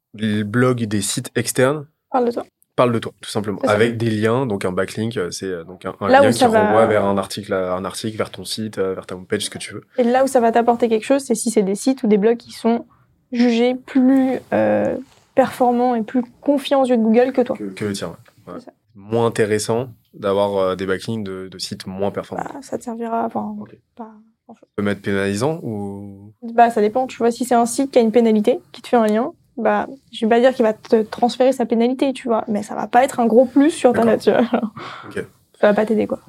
blogs, 0.45 0.85
des 0.85 1.03
sites 1.03 1.31
externes 1.37 1.87
Parle 2.11 2.27
de 2.27 2.31
toi. 2.33 2.45
parlent 2.77 2.93
de 2.93 2.99
toi, 2.99 3.13
tout 3.21 3.31
simplement, 3.31 3.59
avec 3.65 3.97
des 3.97 4.11
liens. 4.11 4.47
Donc 4.47 4.65
un 4.65 4.73
backlink, 4.73 5.17
euh, 5.17 5.31
c'est 5.31 5.47
euh, 5.47 5.65
donc 5.65 5.85
un, 5.85 5.95
lien 6.09 6.31
qui 6.33 6.45
va- 6.45 6.67
renvoie 6.67 6.87
vers 6.87 7.05
un 7.05 7.17
article, 7.19 7.53
un 7.53 7.85
article, 7.85 8.17
vers 8.17 8.31
ton 8.31 8.45
site, 8.45 8.79
vers 8.79 9.07
ta 9.07 9.15
homepage, 9.15 9.43
ce 9.47 9.51
que 9.51 9.59
tu 9.59 9.75
veux. 9.75 9.85
Et 9.99 10.05
là 10.05 10.25
où 10.25 10.27
ça 10.27 10.41
va 10.41 10.53
t'apporter 10.53 10.89
quelque 10.89 11.05
chose, 11.05 11.23
c'est 11.23 11.35
si 11.35 11.51
c'est 11.51 11.63
des 11.63 11.75
sites 11.75 12.03
ou 12.03 12.07
des 12.09 12.19
blogs 12.19 12.37
qui 12.39 12.53
sont 12.53 12.87
jugés 13.31 13.75
plus 13.75 14.39
euh, 14.53 14.97
performants 15.35 15.95
et 15.95 16.03
plus 16.03 16.23
confiants 16.41 16.83
aux 16.83 16.87
yeux 16.87 16.97
de 16.99 17.03
Google 17.03 17.33
que 17.33 17.41
toi. 17.43 17.57
Que, 17.57 17.65
que 17.65 17.85
le 17.87 17.93
tien. 17.93 18.09
ouais. 18.47 18.53
Ouais. 18.55 18.59
C'est 18.59 18.67
ça. 18.67 18.73
Moins 18.95 19.25
intéressant 19.27 19.89
d'avoir 20.13 20.57
euh, 20.59 20.77
des 20.77 20.85
backlinks 20.85 21.25
de, 21.25 21.49
de 21.49 21.59
sites 21.59 21.87
moins 21.87 22.11
performants. 22.11 22.45
Bah, 22.53 22.61
ça 22.61 22.77
te 22.77 22.85
servira. 22.85 23.25
Enfin, 23.25 23.55
pas. 23.97 24.11
Tu 24.49 24.65
peux 24.77 24.83
mettre 24.83 25.03
pénalisant 25.03 25.61
ou? 25.63 26.33
Bah, 26.43 26.71
ça 26.71 26.81
dépend. 26.81 27.07
Tu 27.07 27.19
vois, 27.19 27.31
si 27.31 27.45
c'est 27.45 27.55
un 27.55 27.67
site 27.67 27.91
qui 27.91 27.99
a 27.99 28.03
une 28.03 28.13
pénalité, 28.13 28.59
qui 28.73 28.83
te 28.83 28.89
fait 28.89 28.97
un 28.97 29.07
lien, 29.07 29.33
bah, 29.57 29.87
je 30.13 30.25
vais 30.25 30.31
pas 30.31 30.41
dire 30.41 30.55
qu'il 30.55 30.65
va 30.65 30.73
te 30.73 31.03
transférer 31.03 31.53
sa 31.53 31.67
pénalité, 31.67 32.13
tu 32.13 32.29
vois, 32.29 32.45
mais 32.49 32.63
ça 32.63 32.75
va 32.75 32.87
pas 32.87 33.05
être 33.05 33.21
un 33.21 33.27
gros 33.27 33.45
plus 33.45 33.71
sur 33.71 33.93
ta 33.93 34.03
vois. 34.03 34.17
Ok. 35.07 35.25
Ça 35.61 35.69
va 35.69 35.75
pas 35.75 35.87
t'aider, 35.87 36.07
quoi. 36.07 36.21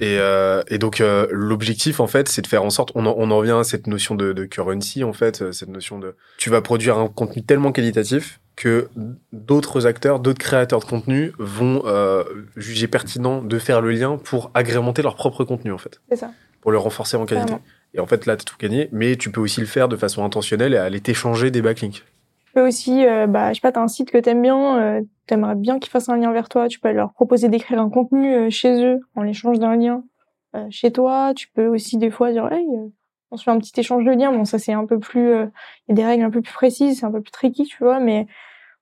Et, 0.00 0.18
euh, 0.18 0.62
et 0.68 0.78
donc 0.78 1.00
euh, 1.00 1.28
l'objectif 1.30 2.00
en 2.00 2.08
fait, 2.08 2.28
c'est 2.28 2.42
de 2.42 2.48
faire 2.48 2.64
en 2.64 2.70
sorte, 2.70 2.90
on 2.96 3.06
en, 3.06 3.14
on 3.16 3.30
en 3.30 3.36
revient 3.36 3.52
à 3.52 3.62
cette 3.62 3.86
notion 3.86 4.16
de, 4.16 4.32
de 4.32 4.44
currency 4.44 5.04
en 5.04 5.12
fait, 5.12 5.40
euh, 5.42 5.52
cette 5.52 5.68
notion 5.68 6.00
de, 6.00 6.16
tu 6.36 6.50
vas 6.50 6.60
produire 6.60 6.98
un 6.98 7.06
contenu 7.06 7.44
tellement 7.44 7.70
qualitatif 7.70 8.40
que 8.56 8.88
d'autres 9.32 9.86
acteurs, 9.86 10.18
d'autres 10.18 10.40
créateurs 10.40 10.80
de 10.80 10.84
contenu 10.84 11.32
vont 11.38 11.82
euh, 11.86 12.24
juger 12.56 12.88
pertinent 12.88 13.40
de 13.40 13.58
faire 13.60 13.80
le 13.80 13.92
lien 13.92 14.16
pour 14.16 14.50
agrémenter 14.54 15.02
leur 15.02 15.14
propre 15.14 15.44
contenu 15.44 15.70
en 15.70 15.78
fait, 15.78 16.00
C'est 16.08 16.16
ça. 16.16 16.32
Pour 16.64 16.72
le 16.72 16.78
renforcer 16.78 17.18
en 17.18 17.26
qualité. 17.26 17.52
Et 17.92 18.00
en 18.00 18.06
fait 18.06 18.24
là, 18.24 18.38
t'as 18.38 18.44
tout 18.44 18.56
gagné, 18.58 18.88
mais 18.90 19.16
tu 19.16 19.30
peux 19.30 19.42
aussi 19.42 19.60
le 19.60 19.66
faire 19.66 19.86
de 19.86 19.96
façon 19.96 20.24
intentionnelle 20.24 20.72
et 20.72 20.78
aller 20.78 20.98
t'échanger 20.98 21.50
des 21.50 21.60
backlinks. 21.60 22.02
Tu 22.46 22.52
peux 22.54 22.66
aussi, 22.66 23.04
euh, 23.04 23.26
bah, 23.26 23.50
je 23.50 23.56
sais 23.56 23.60
pas, 23.60 23.70
t'as 23.70 23.82
un 23.82 23.88
site 23.88 24.10
que 24.10 24.16
t'aimes 24.16 24.40
bien, 24.40 24.78
euh, 24.80 25.02
t'aimerais 25.26 25.56
bien 25.56 25.78
qu'ils 25.78 25.90
fassent 25.90 26.08
un 26.08 26.16
lien 26.16 26.32
vers 26.32 26.48
toi, 26.48 26.68
tu 26.68 26.80
peux 26.80 26.90
leur 26.90 27.12
proposer 27.12 27.50
d'écrire 27.50 27.78
un 27.78 27.90
contenu 27.90 28.34
euh, 28.34 28.48
chez 28.48 28.82
eux 28.82 29.00
en 29.14 29.22
l'échange 29.22 29.58
d'un 29.58 29.76
lien 29.76 30.04
euh, 30.56 30.66
chez 30.70 30.90
toi. 30.90 31.34
Tu 31.36 31.48
peux 31.52 31.66
aussi 31.66 31.98
des 31.98 32.10
fois 32.10 32.32
dire, 32.32 32.50
hey, 32.50 32.66
on 33.30 33.36
se 33.36 33.44
fait 33.44 33.50
un 33.50 33.58
petit 33.58 33.78
échange 33.78 34.02
de 34.02 34.12
liens. 34.12 34.32
Bon, 34.32 34.46
ça 34.46 34.58
c'est 34.58 34.72
un 34.72 34.86
peu 34.86 34.98
plus, 34.98 35.34
il 35.34 35.50
y 35.88 35.92
a 35.92 35.94
des 35.94 36.04
règles 36.06 36.24
un 36.24 36.30
peu 36.30 36.40
plus 36.40 36.54
précises, 36.54 37.00
c'est 37.00 37.06
un 37.06 37.12
peu 37.12 37.20
plus 37.20 37.32
tricky, 37.32 37.64
tu 37.64 37.76
vois, 37.84 38.00
mais 38.00 38.26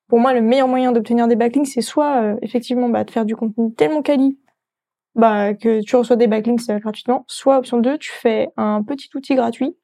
pour 0.06 0.20
moi, 0.20 0.34
le 0.34 0.40
meilleur 0.40 0.68
moyen 0.68 0.92
d'obtenir 0.92 1.26
des 1.26 1.34
backlinks, 1.34 1.66
c'est 1.66 1.80
soit 1.80 2.36
effectivement 2.42 2.88
bah, 2.88 3.02
de 3.02 3.10
faire 3.10 3.24
du 3.24 3.34
contenu 3.34 3.74
tellement 3.74 4.02
quali 4.02 4.38
bah, 5.14 5.54
que 5.54 5.82
tu 5.82 5.96
reçois 5.96 6.16
des 6.16 6.26
backlinks 6.26 6.68
euh, 6.70 6.78
gratuitement, 6.78 7.24
soit 7.28 7.58
option 7.58 7.78
2, 7.78 7.98
tu 7.98 8.10
fais 8.10 8.48
un 8.56 8.82
petit 8.82 9.10
outil 9.14 9.34
gratuit, 9.34 9.76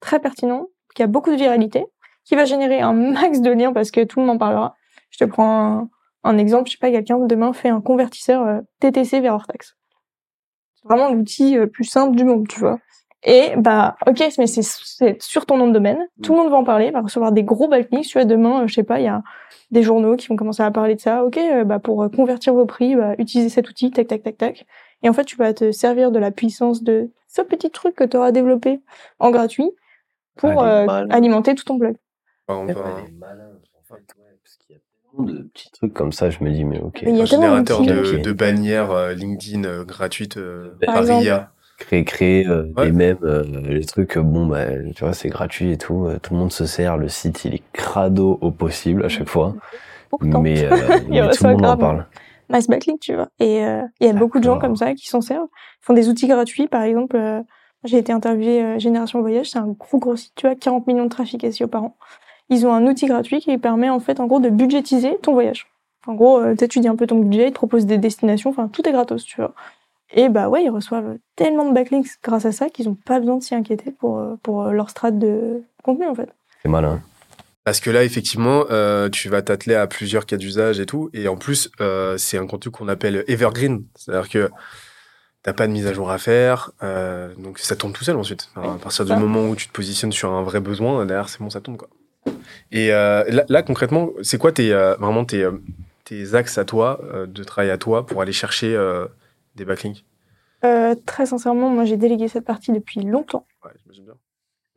très 0.00 0.20
pertinent, 0.20 0.68
qui 0.94 1.02
a 1.02 1.06
beaucoup 1.06 1.30
de 1.30 1.36
viralité, 1.36 1.84
qui 2.24 2.34
va 2.34 2.44
générer 2.44 2.80
un 2.80 2.92
max 3.12 3.40
de 3.40 3.50
liens 3.50 3.72
parce 3.72 3.90
que 3.90 4.02
tout 4.04 4.20
le 4.20 4.26
monde 4.26 4.36
en 4.36 4.38
parlera. 4.38 4.74
Je 5.10 5.18
te 5.18 5.24
prends 5.24 5.88
un, 6.24 6.38
exemple, 6.38 6.68
je 6.68 6.72
sais 6.72 6.78
pas, 6.78 6.90
quelqu'un 6.90 7.18
demain 7.18 7.52
fait 7.52 7.68
un 7.68 7.80
convertisseur 7.80 8.46
euh, 8.46 8.60
TTC 8.80 9.20
vers 9.20 9.34
hors. 9.34 9.46
C'est 9.60 10.88
vraiment 10.88 11.12
l'outil 11.12 11.56
euh, 11.56 11.66
plus 11.66 11.84
simple 11.84 12.16
du 12.16 12.24
monde, 12.24 12.48
tu 12.48 12.60
vois. 12.60 12.78
Et 13.24 13.54
bah 13.56 13.96
ok, 14.06 14.20
mais 14.38 14.46
c'est 14.48 14.62
c'est 14.62 15.22
sur 15.22 15.46
ton 15.46 15.56
nom 15.56 15.68
de 15.68 15.72
domaine, 15.72 15.98
tout 16.22 16.32
le 16.34 16.40
monde 16.40 16.50
va 16.50 16.56
en 16.56 16.64
parler, 16.64 16.90
va 16.90 17.02
recevoir 17.02 17.30
des 17.32 17.44
gros 17.44 17.68
backlinks. 17.68 18.04
Tu 18.06 18.18
vois, 18.18 18.24
demain, 18.24 18.62
euh, 18.64 18.66
je 18.66 18.74
sais 18.74 18.82
pas, 18.82 18.98
il 19.00 19.04
y 19.04 19.08
a 19.08 19.22
des 19.70 19.82
journaux 19.84 20.16
qui 20.16 20.26
vont 20.28 20.36
commencer 20.36 20.62
à 20.64 20.70
parler 20.72 20.96
de 20.96 21.00
ça. 21.00 21.24
Ok, 21.24 21.36
euh, 21.38 21.62
bah 21.64 21.78
pour 21.78 22.02
euh, 22.02 22.08
convertir 22.08 22.52
vos 22.54 22.66
prix, 22.66 22.96
bah, 22.96 23.14
utilisez 23.18 23.48
cet 23.48 23.68
outil, 23.70 23.90
tac 23.92 24.08
tac 24.08 24.22
tac 24.24 24.36
tac. 24.38 24.66
Et 25.04 25.08
en 25.08 25.12
fait, 25.12 25.24
tu 25.24 25.36
vas 25.36 25.54
te 25.54 25.70
servir 25.70 26.10
de 26.10 26.18
la 26.18 26.30
puissance 26.32 26.82
de 26.82 27.10
ce 27.28 27.42
petit 27.42 27.70
truc 27.70 27.94
que 27.94 28.04
tu 28.04 28.16
auras 28.16 28.32
développé 28.32 28.80
en 29.20 29.30
gratuit 29.30 29.70
pour 30.36 30.62
euh, 30.62 30.86
malin. 30.86 31.08
alimenter 31.10 31.54
tout 31.54 31.64
ton 31.64 31.76
blog. 31.76 31.96
Enfin, 32.48 32.60
on 32.60 32.68
Elle 32.68 32.74
peut- 32.74 32.80
est 32.80 33.12
malin, 33.18 33.50
en 33.78 33.82
fait, 33.84 33.94
ouais, 34.18 34.36
parce 34.42 34.56
qu'il 34.56 34.74
y 34.74 34.78
a 34.78 34.82
tellement 35.12 35.32
de 35.32 35.42
petits 35.48 35.70
trucs 35.70 35.92
comme 35.94 36.12
ça, 36.12 36.30
je 36.30 36.42
me 36.42 36.50
dis, 36.50 36.64
mais 36.64 36.80
ok. 36.80 37.02
Mais 37.04 37.10
il 37.12 37.16
y 37.16 37.20
a 37.20 37.22
un 37.22 37.26
générateur 37.26 37.82
de, 37.82 38.18
de 38.18 38.32
bannières 38.32 38.90
euh, 38.90 39.12
LinkedIn 39.14 39.64
euh, 39.64 39.84
gratuites 39.84 40.38
Par 40.80 40.94
par 40.94 41.02
exemple. 41.02 41.22
IA. 41.24 41.51
Créer, 41.86 42.04
créer 42.04 42.46
euh, 42.46 42.66
Ouais. 42.76 42.86
des 42.86 42.92
mèmes, 42.92 43.18
euh, 43.24 43.42
les 43.68 43.84
trucs, 43.84 44.16
euh, 44.16 44.22
bon, 44.22 44.46
bah, 44.46 44.66
tu 44.94 45.04
vois, 45.04 45.12
c'est 45.14 45.28
gratuit 45.28 45.72
et 45.72 45.78
tout, 45.78 46.06
euh, 46.06 46.18
tout 46.22 46.32
le 46.34 46.38
monde 46.40 46.52
se 46.52 46.64
sert, 46.64 46.96
le 46.96 47.08
site, 47.08 47.44
il 47.44 47.54
est 47.54 47.62
crado 47.72 48.38
au 48.40 48.50
possible 48.50 49.04
à 49.04 49.08
chaque 49.08 49.28
fois, 49.28 49.54
Pourtant. 50.10 50.40
mais, 50.40 50.64
euh, 50.64 50.70
mais 51.08 51.28
tout 51.30 51.44
le 51.44 51.50
monde 51.52 51.66
en 51.66 51.76
parle. 51.76 52.06
nice 52.50 52.68
backlink, 52.68 53.00
tu 53.00 53.14
vois. 53.14 53.28
Et 53.40 53.64
euh, 53.64 53.82
il 54.00 54.06
y 54.06 54.10
a 54.10 54.12
beaucoup 54.12 54.38
de 54.38 54.44
gens 54.44 54.58
comme 54.58 54.76
ça 54.76 54.94
qui 54.94 55.08
s'en 55.08 55.20
servent. 55.20 55.48
Ils 55.82 55.84
font 55.86 55.94
des 55.94 56.08
outils 56.08 56.28
gratuits, 56.28 56.68
par 56.68 56.82
exemple. 56.82 57.16
euh, 57.16 57.40
j'ai 57.84 57.98
été 57.98 58.12
interviewé 58.12 58.62
euh, 58.62 58.78
Génération 58.78 59.20
Voyage, 59.20 59.50
c'est 59.50 59.58
un 59.58 59.66
gros 59.66 59.98
gros 59.98 60.14
site, 60.14 60.32
tu 60.36 60.46
vois, 60.46 60.54
40 60.54 60.86
millions 60.86 61.04
de 61.04 61.08
trafic 61.08 61.44
SEO 61.52 61.66
par 61.66 61.82
an. 61.82 61.96
Ils 62.48 62.64
ont 62.66 62.72
un 62.72 62.86
outil 62.86 63.06
gratuit 63.06 63.40
qui 63.40 63.56
permet 63.58 63.90
en 63.90 63.98
fait, 63.98 64.20
en 64.20 64.26
gros, 64.26 64.38
de 64.38 64.50
budgétiser 64.50 65.16
ton 65.20 65.32
voyage. 65.32 65.66
En 66.06 66.14
gros, 66.14 66.38
euh, 66.38 66.54
tu 66.56 66.64
étudies 66.64 66.88
un 66.88 66.96
peu 66.96 67.06
ton 67.08 67.18
budget, 67.18 67.46
ils 67.48 67.50
te 67.50 67.56
proposent 67.56 67.86
des 67.86 67.98
destinations, 67.98 68.50
enfin 68.50 68.68
tout 68.68 68.86
est 68.88 68.92
gratos, 68.92 69.24
tu 69.24 69.40
vois. 69.40 69.52
Et 70.14 70.28
bah 70.28 70.48
ouais, 70.48 70.64
ils 70.64 70.70
reçoivent 70.70 71.16
tellement 71.36 71.68
de 71.68 71.74
backlinks 71.74 72.08
grâce 72.22 72.44
à 72.44 72.52
ça 72.52 72.68
qu'ils 72.68 72.88
ont 72.88 72.94
pas 72.94 73.18
besoin 73.18 73.38
de 73.38 73.42
s'y 73.42 73.54
inquiéter 73.54 73.90
pour 73.90 74.18
euh, 74.18 74.34
pour 74.42 74.62
euh, 74.64 74.72
leur 74.72 74.90
strat 74.90 75.10
de 75.10 75.62
contenu 75.82 76.06
en 76.06 76.14
fait. 76.14 76.28
C'est 76.62 76.68
malin. 76.68 77.00
Parce 77.64 77.80
que 77.80 77.90
là, 77.90 78.02
effectivement, 78.02 78.64
euh, 78.70 79.08
tu 79.08 79.28
vas 79.28 79.40
t'atteler 79.40 79.76
à 79.76 79.86
plusieurs 79.86 80.26
cas 80.26 80.36
d'usage 80.36 80.80
et 80.80 80.86
tout. 80.86 81.10
Et 81.14 81.28
en 81.28 81.36
plus, 81.36 81.70
euh, 81.80 82.18
c'est 82.18 82.36
un 82.36 82.46
contenu 82.46 82.72
qu'on 82.72 82.88
appelle 82.88 83.24
evergreen. 83.28 83.84
C'est-à-dire 83.94 84.28
que 84.28 84.50
t'as 85.44 85.52
pas 85.52 85.68
de 85.68 85.72
mise 85.72 85.86
à 85.86 85.92
jour 85.92 86.10
à 86.10 86.18
faire. 86.18 86.72
euh, 86.82 87.32
donc 87.38 87.60
ça 87.60 87.76
tourne 87.76 87.92
tout 87.92 88.02
seul 88.04 88.16
ensuite. 88.16 88.50
Alors, 88.56 88.72
à 88.72 88.78
partir 88.78 89.04
du 89.04 89.12
moment 89.14 89.48
où 89.48 89.54
tu 89.54 89.68
te 89.68 89.72
positionnes 89.72 90.12
sur 90.12 90.32
un 90.32 90.42
vrai 90.42 90.58
besoin, 90.60 91.06
derrière, 91.06 91.28
c'est 91.28 91.38
bon, 91.38 91.50
ça 91.50 91.60
tourne. 91.60 91.76
Quoi. 91.76 91.88
Et 92.72 92.92
euh, 92.92 93.24
là, 93.28 93.44
là, 93.48 93.62
concrètement, 93.62 94.10
c'est 94.22 94.38
quoi 94.38 94.50
tes, 94.52 94.72
euh, 94.72 94.96
vraiment 94.96 95.24
tes, 95.24 95.48
tes 96.04 96.34
axes 96.34 96.58
à 96.58 96.64
toi, 96.64 97.00
euh, 97.14 97.26
de 97.26 97.44
travail 97.44 97.70
à 97.70 97.78
toi, 97.78 98.04
pour 98.06 98.22
aller 98.22 98.32
chercher 98.32 98.74
euh, 98.74 99.06
des 99.54 99.64
backlinks? 99.64 100.04
Euh, 100.64 100.94
très 101.06 101.26
sincèrement, 101.26 101.70
moi 101.70 101.84
j'ai 101.84 101.96
délégué 101.96 102.28
cette 102.28 102.44
partie 102.44 102.72
depuis 102.72 103.00
longtemps. 103.00 103.46
Ouais, 103.64 103.70
j'imagine 103.82 104.04
bien. 104.04 104.14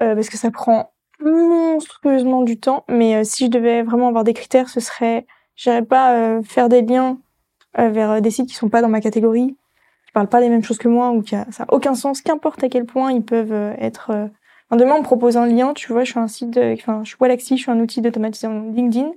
euh, 0.01 0.15
parce 0.15 0.29
que 0.29 0.37
ça 0.37 0.49
prend 0.51 0.91
monstrueusement 1.19 2.41
du 2.41 2.59
temps. 2.59 2.83
Mais 2.89 3.15
euh, 3.15 3.23
si 3.23 3.45
je 3.45 3.51
devais 3.51 3.83
vraiment 3.83 4.07
avoir 4.07 4.23
des 4.23 4.33
critères, 4.33 4.69
ce 4.69 4.79
serait, 4.79 5.25
j'irais 5.55 5.83
pas 5.83 6.41
faire 6.43 6.69
des 6.69 6.81
liens 6.81 7.19
vers 7.77 8.21
des 8.21 8.31
sites 8.31 8.47
qui 8.49 8.55
sont 8.55 8.69
pas 8.69 8.81
dans 8.81 8.87
ma 8.89 9.01
catégorie, 9.01 9.55
qui 10.05 10.11
parlent 10.13 10.29
pas 10.29 10.39
les 10.39 10.49
mêmes 10.49 10.63
choses 10.63 10.77
que 10.77 10.87
moi 10.87 11.11
ou 11.11 11.21
qui 11.21 11.35
a, 11.35 11.45
ça 11.51 11.63
a 11.63 11.73
aucun 11.73 11.93
sens, 11.93 12.21
qu'importe 12.21 12.63
à 12.63 12.69
quel 12.69 12.85
point 12.85 13.11
ils 13.11 13.23
peuvent 13.23 13.75
être. 13.77 14.09
Enfin, 14.11 14.77
demain 14.77 14.95
on 14.95 14.99
me 14.99 15.03
propose 15.03 15.37
un 15.37 15.45
lien, 15.45 15.73
tu 15.73 15.91
vois, 15.91 16.03
je 16.03 16.11
suis 16.11 16.19
un 16.19 16.27
site, 16.27 16.57
enfin, 16.57 17.01
je 17.03 17.09
suis 17.09 17.17
Walaxy, 17.19 17.57
je 17.57 17.63
suis 17.63 17.71
un 17.71 17.79
outil 17.79 18.01
d'automatisation 18.01 18.71
LinkedIn. 18.71 19.11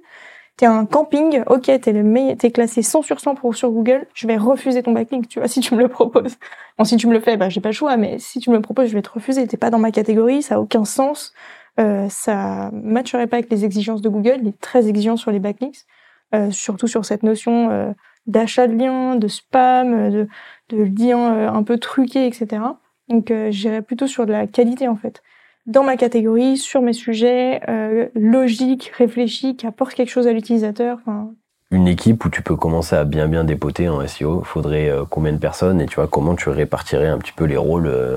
T'es 0.59 0.67
un 0.67 0.87
camping, 0.87 1.43
ok, 1.47 1.71
t'es 1.81 1.93
le 1.93 2.03
meilleur, 2.03 2.37
t'es 2.37 2.51
classé 2.51 2.83
100 2.83 3.03
sur 3.03 3.21
100 3.21 3.37
pour, 3.37 3.55
sur 3.55 3.71
Google, 3.71 4.07
je 4.13 4.27
vais 4.27 4.37
refuser 4.37 4.83
ton 4.83 4.93
backlink, 4.93 5.29
tu 5.29 5.39
vois, 5.39 5.49
si 5.49 5.61
tu 5.61 5.75
me 5.75 5.81
le 5.81 5.89
proposes. 5.89 6.37
Bon, 6.77 6.85
si 6.85 6.97
tu 6.97 7.07
me 7.07 7.13
le 7.15 7.21
fais, 7.21 7.37
bah, 7.37 7.49
j'ai 7.49 7.61
pas 7.61 7.71
le 7.71 7.75
choix, 7.75 7.97
mais 7.97 8.19
si 8.19 8.41
tu 8.41 8.51
me 8.51 8.57
le 8.57 8.61
proposes, 8.61 8.89
je 8.89 8.95
vais 8.95 9.03
te 9.03 9.11
refuser. 9.11 9.47
T'es 9.47 9.57
pas 9.57 9.71
dans 9.71 9.79
ma 9.79 9.93
catégorie, 9.93 10.43
ça 10.43 10.57
a 10.57 10.59
aucun 10.59 10.85
sens. 10.85 11.33
Euh, 11.81 12.09
ça 12.11 12.71
matcherait 12.73 13.29
pas 13.29 13.37
avec 13.37 13.51
les 13.51 13.65
exigences 13.65 14.03
de 14.03 14.09
Google, 14.09 14.39
il 14.43 14.49
est 14.49 14.61
très 14.61 14.89
exigeant 14.89 15.17
sur 15.17 15.31
les 15.31 15.39
backlinks, 15.39 15.87
euh, 16.35 16.51
surtout 16.51 16.89
sur 16.89 17.05
cette 17.05 17.23
notion 17.23 17.71
euh, 17.71 17.93
d'achat 18.27 18.67
de 18.67 18.75
liens, 18.75 19.17
de 19.17 19.29
spam, 19.29 19.95
euh, 19.95 20.11
de, 20.11 20.29
de 20.77 20.83
liens 20.85 21.35
euh, 21.35 21.49
un 21.51 21.63
peu 21.65 21.79
truqués, 21.79 22.27
etc. 22.27 22.63
Donc, 23.09 23.31
euh, 23.31 23.51
j'irais 23.51 23.83
plutôt 23.83 24.07
sur 24.07 24.27
de 24.27 24.33
la 24.33 24.47
qualité, 24.47 24.89
en 24.89 24.97
fait. 24.97 25.23
Dans 25.69 25.85
ma 25.85 25.97
catégorie, 25.99 26.57
sur 26.57 26.81
mes 26.81 26.95
sujets, 26.95 27.61
euh, 27.69 28.07
logique, 28.15 28.91
réfléchi, 28.97 29.55
qui 29.55 29.67
apporte 29.67 29.93
quelque 29.93 30.09
chose 30.11 30.27
à 30.27 30.33
l'utilisateur. 30.33 30.97
Enfin, 31.03 31.29
Une 31.71 31.87
équipe 31.87 32.25
où 32.25 32.31
tu 32.31 32.41
peux 32.41 32.57
commencer 32.57 32.97
à 32.97 33.05
bien 33.05 33.29
bien 33.29 33.45
dépoter 33.45 33.87
en 33.91 34.01
SEO, 34.07 34.43
faudrait 34.45 34.89
euh, 34.89 35.05
combien 35.09 35.33
de 35.35 35.39
personnes 35.39 35.83
et 35.83 35.87
tu 35.87 35.97
vois 35.97 36.07
comment 36.09 36.35
tu 36.35 36.49
répartirais 36.49 37.09
un 37.09 37.19
petit 37.19 37.33
peu 37.37 37.45
les 37.45 37.59
rôles 37.59 37.87
euh, 37.87 38.17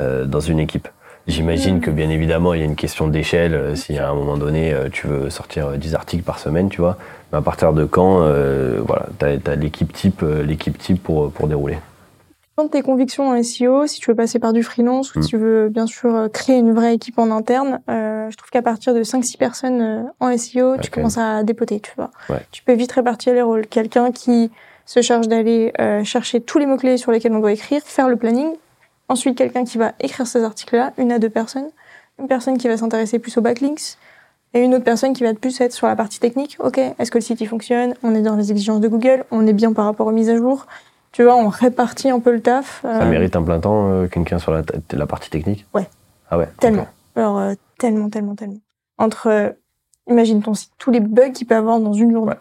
euh, 0.00 0.24
dans 0.24 0.38
une 0.38 0.60
équipe? 0.60 0.86
J'imagine 1.26 1.78
Mm. 1.78 1.80
que 1.80 1.90
bien 1.90 2.10
évidemment 2.10 2.54
il 2.54 2.60
y 2.60 2.62
a 2.62 2.66
une 2.66 2.76
question 2.76 3.08
d'échelle. 3.08 3.76
si 3.76 3.98
à 3.98 4.10
un 4.10 4.14
moment 4.14 4.36
donné 4.36 4.72
tu 4.92 5.06
veux 5.08 5.30
sortir 5.30 5.68
euh, 5.68 5.76
10 5.76 5.94
articles 5.96 6.22
par 6.22 6.38
semaine, 6.38 6.68
tu 6.68 6.80
vois, 6.80 6.96
mais 7.32 7.38
à 7.38 7.42
partir 7.42 7.72
de 7.72 7.84
quand, 7.86 8.20
euh, 8.22 8.78
voilà, 8.86 9.06
t'as 9.18 9.30
as, 9.50 9.56
l'équipe 9.56 9.92
type, 9.92 10.22
l'équipe 10.46 10.78
type 10.78 11.02
pour 11.02 11.32
pour 11.32 11.48
dérouler? 11.48 11.78
Prendre 12.56 12.70
tes 12.70 12.82
convictions 12.82 13.30
en 13.30 13.42
SEO, 13.42 13.86
si 13.88 13.98
tu 13.98 14.10
veux 14.10 14.14
passer 14.14 14.38
par 14.38 14.52
du 14.52 14.62
freelance 14.62 15.14
ou 15.14 15.18
Mm. 15.18 15.22
si 15.22 15.28
tu 15.30 15.36
veux 15.36 15.68
bien 15.68 15.86
sûr 15.86 16.14
euh, 16.14 16.28
créer 16.28 16.56
une 16.56 16.72
vraie 16.72 16.94
équipe 16.94 17.18
en 17.18 17.32
interne, 17.32 17.80
euh, 17.90 18.30
je 18.30 18.36
trouve 18.36 18.50
qu'à 18.50 18.62
partir 18.62 18.94
de 18.94 19.02
5-6 19.02 19.36
personnes 19.38 19.80
euh, 19.82 20.02
en 20.20 20.36
SEO, 20.36 20.76
tu 20.76 20.88
commences 20.90 21.18
à 21.18 21.42
dépoter, 21.42 21.80
tu 21.80 21.90
vois. 21.96 22.10
Ouais. 22.28 22.40
Tu 22.52 22.62
peux 22.62 22.74
vite 22.74 22.92
répartir 22.92 23.34
les 23.34 23.42
rôles. 23.42 23.66
Quelqu'un 23.66 24.12
qui 24.12 24.52
se 24.86 25.02
charge 25.02 25.26
d'aller 25.26 25.72
euh, 25.80 26.04
chercher 26.04 26.40
tous 26.40 26.58
les 26.58 26.66
mots-clés 26.66 26.96
sur 26.96 27.10
lesquels 27.10 27.32
on 27.32 27.40
doit 27.40 27.52
écrire, 27.52 27.82
faire 27.84 28.08
le 28.08 28.16
planning. 28.16 28.48
Ensuite, 29.08 29.36
quelqu'un 29.36 29.64
qui 29.64 29.76
va 29.76 29.92
écrire 29.98 30.26
ces 30.26 30.44
articles-là, 30.44 30.92
une 30.96 31.10
à 31.10 31.18
deux 31.18 31.30
personnes. 31.30 31.70
Une 32.20 32.28
personne 32.28 32.56
qui 32.56 32.68
va 32.68 32.76
s'intéresser 32.76 33.18
plus 33.18 33.36
aux 33.36 33.40
backlinks. 33.40 33.96
Et 34.52 34.60
une 34.60 34.72
autre 34.76 34.84
personne 34.84 35.12
qui 35.14 35.24
va 35.24 35.34
plus 35.34 35.60
être 35.60 35.72
sur 35.72 35.88
la 35.88 35.96
partie 35.96 36.20
technique. 36.20 36.56
Ok, 36.60 36.78
est-ce 36.78 37.10
que 37.10 37.18
le 37.18 37.22
site 37.22 37.40
il 37.40 37.48
fonctionne? 37.48 37.94
On 38.04 38.14
est 38.14 38.22
dans 38.22 38.36
les 38.36 38.52
exigences 38.52 38.78
de 38.80 38.86
Google 38.86 39.24
On 39.32 39.44
est 39.48 39.52
bien 39.52 39.72
par 39.72 39.86
rapport 39.86 40.06
aux 40.06 40.12
mises 40.12 40.30
à 40.30 40.36
jour 40.36 40.66
tu 41.14 41.22
vois, 41.22 41.36
on 41.36 41.48
répartit 41.48 42.10
un 42.10 42.18
peu 42.20 42.32
le 42.32 42.40
taf. 42.42 42.80
Ça 42.82 43.02
euh, 43.02 43.08
mérite 43.10 43.36
un 43.36 43.42
plein 43.42 43.60
temps 43.60 43.88
euh, 43.88 44.06
quelqu'un 44.08 44.38
sur 44.38 44.52
la, 44.52 44.62
la 44.92 45.06
partie 45.06 45.30
technique? 45.30 45.64
Ouais. 45.72 45.88
Ah 46.30 46.36
ouais. 46.36 46.48
Tellement. 46.60 46.82
ok. 46.82 46.88
Alors, 47.16 47.38
euh, 47.38 47.54
tellement, 47.78 48.10
tellement, 48.10 48.34
tellement. 48.34 48.58
Entre, 48.98 49.28
euh, 49.28 49.50
imagine 50.10 50.42
ton 50.42 50.54
site, 50.54 50.72
tous 50.78 50.90
les 50.90 50.98
bugs 51.00 51.30
qu'il 51.30 51.46
peut 51.46 51.54
avoir 51.54 51.78
dans 51.78 51.92
une 51.92 52.10
journée. 52.12 52.34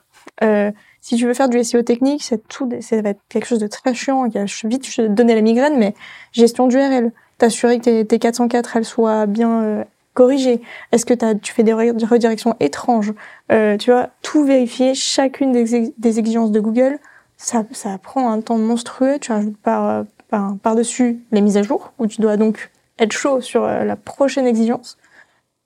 Euh, 0.44 0.72
si 1.02 1.16
tu 1.18 1.28
veux 1.28 1.34
faire 1.34 1.50
du 1.50 1.64
SEO 1.64 1.84
technique, 1.84 2.24
c'est 2.24 2.48
tout, 2.48 2.68
ça 2.82 3.02
va 3.02 3.10
être 3.10 3.22
quelque 3.30 3.46
chose 3.46 3.60
de 3.60 3.68
très 3.68 3.94
chiant, 3.94 4.28
qui 4.30 4.38
va 4.40 4.46
vite 4.66 4.84
te 4.84 5.06
donner 5.08 5.36
la 5.36 5.42
migraine, 5.42 5.78
mais 5.78 5.94
gestion 6.32 6.68
d'URL, 6.68 7.12
t'assurer 7.38 7.78
que 7.78 7.84
tes, 7.84 8.06
tes 8.06 8.20
404, 8.20 8.78
elles 8.78 8.86
soient 8.86 9.26
bien 9.28 9.62
euh, 9.64 9.84
corrigées. 10.14 10.62
Est-ce 10.92 11.06
que 11.06 11.14
t'as, 11.14 11.36
tu 11.36 11.52
fais 11.54 11.64
des 11.64 11.74
re- 11.74 12.06
redirections 12.08 12.56
étranges? 12.60 13.14
Euh, 13.52 13.78
Tu 13.78 13.92
vois, 13.92 14.10
tout 14.22 14.46
vérifier, 14.46 14.96
chacune 14.96 15.52
des 15.52 16.18
exigences 16.20 16.52
de 16.52 16.60
Google, 16.60 17.00
ça, 17.44 17.64
ça 17.72 17.98
prend 17.98 18.32
un 18.32 18.42
temps 18.42 18.58
monstrueux. 18.58 19.20
Tu 19.20 19.32
rajoutes 19.32 19.58
par, 19.58 19.90
euh, 19.90 20.04
par, 20.30 20.58
par-dessus 20.58 21.20
les 21.32 21.42
mises 21.42 21.58
à 21.58 21.64
jour, 21.64 21.94
où 22.00 22.08
tu 22.08 22.22
dois 22.22 22.38
donc 22.38 22.72
être 23.00 23.12
chaud 23.12 23.42
sur 23.42 23.64
euh, 23.64 23.84
la 23.84 23.96
prochaine 23.96 24.48
exigence. 24.48 24.98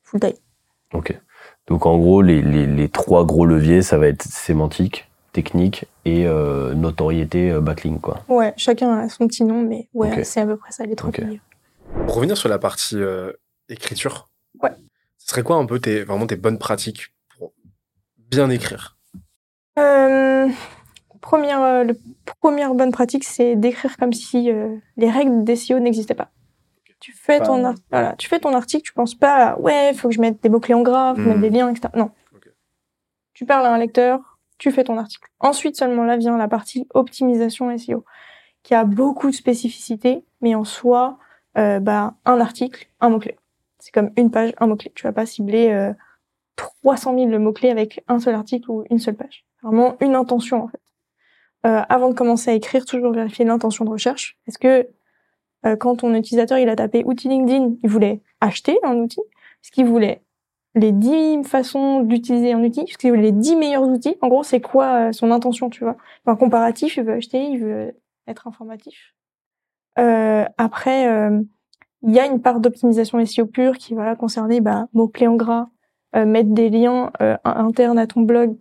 Full 0.04 0.20
time. 0.20 0.34
Ok. 0.94 1.20
Donc 1.68 1.86
en 1.86 1.98
gros, 1.98 2.22
les, 2.22 2.42
les, 2.42 2.66
les 2.66 2.90
trois 2.90 3.26
gros 3.26 3.46
leviers, 3.46 3.82
ça 3.82 3.98
va 3.98 4.08
être 4.08 4.24
sémantique, 4.24 5.10
technique 5.34 5.86
et 6.06 6.26
euh, 6.26 6.74
notoriété 6.74 7.52
euh, 7.52 7.60
backlink, 7.62 8.02
quoi. 8.02 8.24
Ouais, 8.30 8.54
chacun 8.58 8.98
a 8.98 9.10
son 9.10 9.28
petit 9.28 9.44
nom, 9.44 9.62
mais 9.62 9.90
ouais, 9.94 10.24
c'est 10.24 10.42
à 10.42 10.46
peu 10.46 10.56
près 10.58 10.72
ça 10.72 10.86
les 10.86 10.96
trois 10.96 11.10
Ok. 11.10 11.16
piliers. 11.22 11.42
Pour 12.06 12.16
revenir 12.16 12.38
sur 12.38 12.48
la 12.50 12.58
partie 12.58 12.96
euh, 12.98 13.34
écriture, 13.70 14.30
Ouais. 14.64 14.72
ce 15.18 15.28
serait 15.28 15.44
quoi 15.44 15.58
un 15.58 15.66
peu 15.66 15.80
tes, 15.80 16.04
vraiment 16.04 16.26
tes 16.26 16.38
bonnes 16.38 16.58
pratiques 16.58 17.14
pour 17.38 17.52
bien 18.18 18.50
écrire? 18.50 18.98
Euh, 19.78 20.48
première, 21.22 21.62
euh, 21.62 21.84
le- 21.84 22.00
première 22.42 22.74
bonne 22.74 22.92
pratique, 22.92 23.24
c'est 23.24 23.56
d'écrire 23.56 23.98
comme 23.98 24.14
si 24.14 24.52
euh, 24.52 24.76
les 24.98 25.10
règles 25.10 25.44
d'SEO 25.44 25.80
n'existaient 25.80 26.14
pas. 26.16 26.30
Tu 27.00 27.12
fais, 27.14 27.40
Pas- 27.40 27.46
ton 27.46 27.64
ar- 27.64 27.76
voilà, 27.92 28.16
tu 28.18 28.28
fais 28.28 28.40
ton 28.40 28.54
article, 28.56 28.84
tu 28.84 28.94
penses 28.94 29.14
pas, 29.16 29.50
à, 29.52 29.60
ouais, 29.60 29.94
faut 29.94 30.08
que 30.10 30.16
je 30.16 30.22
mette 30.22 30.42
des 30.42 30.50
mots-clés 30.50 30.74
en 30.74 30.82
gras, 30.82 31.14
faut 31.16 31.22
Hmm. 31.22 31.28
mettre 31.28 31.42
des 31.42 31.50
liens, 31.52 31.70
etc. 31.70 31.90
Non. 31.96 32.10
Ok. 32.36 32.50
Tu 33.34 33.46
parles 33.46 33.66
à 33.68 33.74
un 33.74 33.78
lecteur, 33.78 34.40
tu 34.58 34.72
fais 34.72 34.84
ton 34.84 34.98
article. 34.98 35.30
Ensuite 35.40 35.76
seulement 35.78 36.04
là 36.04 36.18
vient 36.18 36.38
la 36.38 36.48
partie 36.48 36.88
optimisation 36.96 37.70
SEO, 37.78 38.04
qui 38.64 38.74
a 38.74 38.84
beaucoup 38.84 39.30
de 39.30 39.36
spécificités, 39.36 40.26
mais 40.42 40.56
en 40.56 40.64
soi, 40.64 41.20
euh, 41.58 41.80
bah, 41.80 42.16
un 42.26 42.40
article, 42.42 42.88
un 43.00 43.10
mot-clé. 43.10 43.38
C'est 43.80 43.92
comme 43.94 44.10
une 44.18 44.32
page, 44.32 44.54
un 44.60 44.66
mot-clé. 44.68 44.92
Tu 44.96 45.04
vas 45.04 45.14
pas 45.14 45.28
cibler 45.28 45.70
euh, 45.70 45.94
300 46.56 47.14
000 47.16 47.40
mots-clés 47.40 47.70
avec 47.70 48.04
un 48.08 48.20
seul 48.20 48.34
article 48.34 48.72
ou 48.72 48.84
une 48.90 48.98
seule 49.00 49.16
page. 49.16 49.46
Vraiment 49.62 49.96
une 50.02 50.16
intention, 50.16 50.64
en 50.64 50.68
fait. 50.68 50.80
Euh, 51.68 51.82
avant 51.90 52.10
de 52.10 52.14
commencer 52.14 52.50
à 52.52 52.54
écrire, 52.54 52.86
toujours 52.86 53.12
vérifier 53.12 53.44
l'intention 53.44 53.84
de 53.84 53.90
recherche. 53.90 54.38
Est-ce 54.48 54.58
que 54.58 54.88
euh, 55.66 55.76
quand 55.76 55.98
ton 55.98 56.14
utilisateur 56.16 56.58
il 56.58 56.70
a 56.70 56.76
tapé 56.76 57.04
outil 57.06 57.28
LinkedIn, 57.28 57.76
il 57.84 57.90
voulait 57.90 58.22
acheter 58.40 58.78
un 58.84 58.96
outil? 58.96 59.20
Est-ce 59.64 59.72
qu'il 59.72 59.86
voulait 59.86 60.24
les 60.76 60.92
10 60.92 61.44
façons 61.44 62.02
d'utiliser 62.02 62.54
un 62.54 62.64
outil? 62.64 62.82
Est-ce 62.82 62.98
qu'il 62.98 63.10
voulait 63.10 63.24
les 63.24 63.32
10 63.32 63.56
meilleurs 63.58 63.84
outils? 63.84 64.16
En 64.22 64.30
gros, 64.30 64.44
c'est 64.44 64.62
quoi 64.62 65.10
euh, 65.10 65.12
son 65.12 65.32
intention, 65.32 65.70
tu 65.70 65.84
vois? 65.84 65.98
Un 66.26 66.36
comparatif, 66.36 66.98
il 66.98 67.04
veut 67.04 67.14
acheter, 67.14 67.44
il 67.44 67.60
veut 67.60 67.94
être 68.28 68.48
informatif. 68.48 69.14
Euh, 70.00 70.46
après, 70.58 71.10
euh, 71.10 71.42
il 72.04 72.14
y 72.14 72.20
a 72.20 72.28
une 72.28 72.42
part 72.42 72.60
d'optimisation 72.60 73.24
SEO 73.26 73.46
pure 73.46 73.78
qui 73.78 73.94
va 73.94 74.16
concerner 74.16 74.62
bah, 74.62 74.88
mots-clés 74.94 75.28
en 75.28 75.36
gras, 75.36 75.68
mettre 76.14 76.50
des 76.50 76.70
liens 76.70 77.12
internes 77.44 78.00
à 78.00 78.08
ton 78.08 78.22
blog 78.22 78.58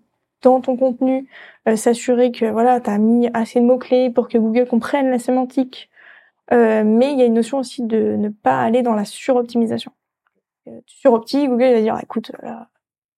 dans 0.47 0.61
ton 0.61 0.77
contenu, 0.77 1.29
euh, 1.69 1.75
s'assurer 1.75 2.31
que 2.31 2.47
voilà, 2.47 2.81
tu 2.81 2.89
as 2.89 2.99
mis 2.99 3.29
assez 3.35 3.61
de 3.61 3.65
mots-clés 3.65 4.11
pour 4.11 4.29
que 4.29 4.39
Google 4.39 4.67
comprenne 4.67 5.11
la 5.11 5.19
sémantique. 5.19 5.91
Euh, 6.53 6.85
mais 6.85 7.13
il 7.13 7.19
y 7.19 7.23
a 7.23 7.25
une 7.25 7.35
notion 7.35 7.59
aussi 7.59 7.83
de 7.83 8.15
ne 8.17 8.29
pas 8.29 8.61
aller 8.63 8.83
dans 8.83 8.95
la 8.95 9.05
suroptimisation. 9.05 9.91
Euh, 10.69 10.81
tu 10.87 10.99
suroptimes, 10.99 11.51
Google 11.51 11.73
va 11.73 11.81
dire 11.81 11.99
écoute, 12.01 12.31
là, 12.43 12.69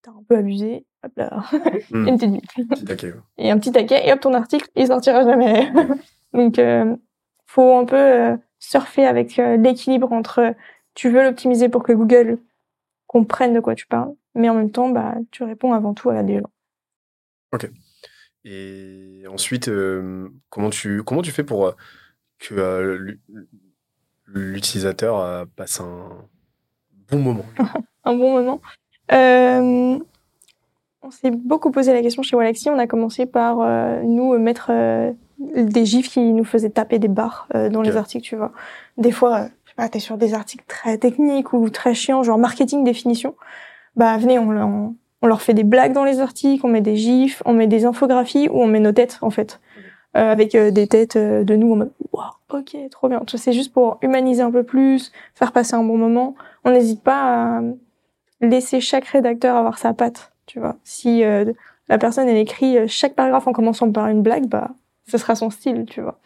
t'as 0.02 0.10
un 0.12 0.22
peu 0.26 0.38
abusé, 0.38 0.86
hop 1.04 1.12
là, 1.16 1.30
Hmm. 1.90 2.08
une 2.08 2.16
petite 2.16 2.32
bite. 2.32 2.68
Petit 2.70 2.84
taquet, 2.86 3.06
ouais. 3.08 3.20
Et 3.36 3.50
un 3.50 3.58
petit 3.58 3.72
taquet, 3.72 4.08
et 4.08 4.12
hop, 4.12 4.20
ton 4.20 4.32
article, 4.32 4.68
il 4.74 4.86
sortira 4.86 5.22
jamais. 5.24 5.70
Donc, 6.32 6.58
euh, 6.58 6.96
faut 7.46 7.76
un 7.76 7.84
peu 7.84 7.96
euh, 7.96 8.36
surfer 8.58 9.04
avec 9.04 9.38
euh, 9.38 9.58
l'équilibre 9.58 10.12
entre 10.12 10.38
euh, 10.40 10.52
tu 10.94 11.10
veux 11.10 11.22
l'optimiser 11.22 11.68
pour 11.68 11.82
que 11.82 11.92
Google 11.92 12.38
comprenne 13.06 13.52
de 13.52 13.60
quoi 13.60 13.74
tu 13.74 13.86
parles, 13.86 14.14
mais 14.34 14.48
en 14.48 14.54
même 14.54 14.70
temps, 14.70 14.88
bah, 14.88 15.14
tu 15.30 15.44
réponds 15.44 15.74
avant 15.74 15.92
tout 15.94 16.08
à 16.10 16.22
des 16.22 16.38
gens. 16.38 16.50
Et 18.44 19.24
ensuite, 19.28 19.68
euh, 19.68 20.28
comment 20.50 20.70
tu 20.70 21.02
comment 21.02 21.22
tu 21.22 21.32
fais 21.32 21.44
pour 21.44 21.66
euh, 21.66 21.72
que 22.38 22.54
euh, 22.54 22.96
l'u- 22.98 23.20
l'utilisateur 24.26 25.46
passe 25.56 25.80
un 25.80 26.08
bon 27.10 27.18
moment? 27.18 27.44
Un 28.04 28.14
bon 28.14 28.32
moment. 28.32 28.60
Euh, 29.12 29.98
on 31.02 31.10
s'est 31.10 31.30
beaucoup 31.30 31.70
posé 31.70 31.92
la 31.92 32.00
question 32.00 32.22
chez 32.22 32.36
Walaxy. 32.36 32.70
On 32.70 32.78
a 32.78 32.86
commencé 32.86 33.26
par 33.26 33.58
nous 34.02 34.38
mettre 34.38 34.70
des 35.38 35.84
gifs 35.84 36.08
qui 36.10 36.20
nous 36.32 36.44
faisaient 36.44 36.70
taper 36.70 36.98
des 36.98 37.08
barres 37.08 37.48
dans 37.52 37.80
Ok. 37.80 37.84
les 37.86 37.96
articles, 37.96 38.24
tu 38.26 38.36
vois. 38.36 38.52
Des 38.96 39.12
fois, 39.12 39.48
je 39.64 39.70
sais 39.70 39.74
pas, 39.76 39.88
t'es 39.90 40.00
sur 40.00 40.16
des 40.16 40.32
articles 40.32 40.64
très 40.66 40.96
techniques 40.96 41.52
ou 41.52 41.68
très 41.68 41.94
chiants, 41.94 42.22
genre 42.22 42.38
marketing 42.38 42.82
définition. 42.82 43.36
Bah 43.94 44.16
venez, 44.16 44.38
on, 44.38 44.48
on, 44.50 44.96
on 45.22 45.26
leur 45.26 45.42
fait 45.42 45.54
des 45.54 45.64
blagues 45.64 45.92
dans 45.92 46.04
les 46.04 46.20
articles, 46.20 46.64
on 46.64 46.68
met 46.68 46.80
des 46.80 46.96
gifs, 46.96 47.42
on 47.44 47.52
met 47.52 47.66
des 47.66 47.84
infographies 47.84 48.48
ou 48.48 48.62
on 48.62 48.66
met 48.66 48.80
nos 48.80 48.92
têtes 48.92 49.18
en 49.22 49.30
fait, 49.30 49.60
Euh, 50.16 50.32
avec 50.32 50.54
euh, 50.54 50.70
des 50.70 50.86
têtes 50.86 51.16
euh, 51.16 51.44
de 51.44 51.54
nous 51.54 51.72
en 51.72 51.76
mode 51.76 51.92
waouh, 52.12 52.30
ok, 52.50 52.76
trop 52.90 53.08
bien. 53.10 53.22
C'est 53.36 53.52
juste 53.52 53.72
pour 53.74 53.98
humaniser 54.00 54.42
un 54.42 54.50
peu 54.50 54.62
plus, 54.62 55.12
faire 55.34 55.52
passer 55.52 55.74
un 55.74 55.84
bon 55.84 55.98
moment. 55.98 56.34
On 56.64 56.70
n'hésite 56.70 57.02
pas 57.02 57.58
à 57.58 57.62
laisser 58.40 58.80
chaque 58.80 59.04
rédacteur 59.04 59.54
avoir 59.56 59.76
sa 59.78 59.92
patte, 59.92 60.32
tu 60.46 60.60
vois. 60.60 60.76
Si 60.82 61.22
euh, 61.24 61.52
la 61.88 61.98
personne 61.98 62.26
elle 62.26 62.38
écrit 62.38 62.88
chaque 62.88 63.14
paragraphe 63.14 63.46
en 63.48 63.52
commençant 63.52 63.92
par 63.92 64.08
une 64.08 64.22
blague, 64.22 64.46
bah 64.46 64.70
ce 65.06 65.18
sera 65.18 65.34
son 65.34 65.50
style, 65.50 65.84
tu 65.86 66.00
vois. 66.00 66.18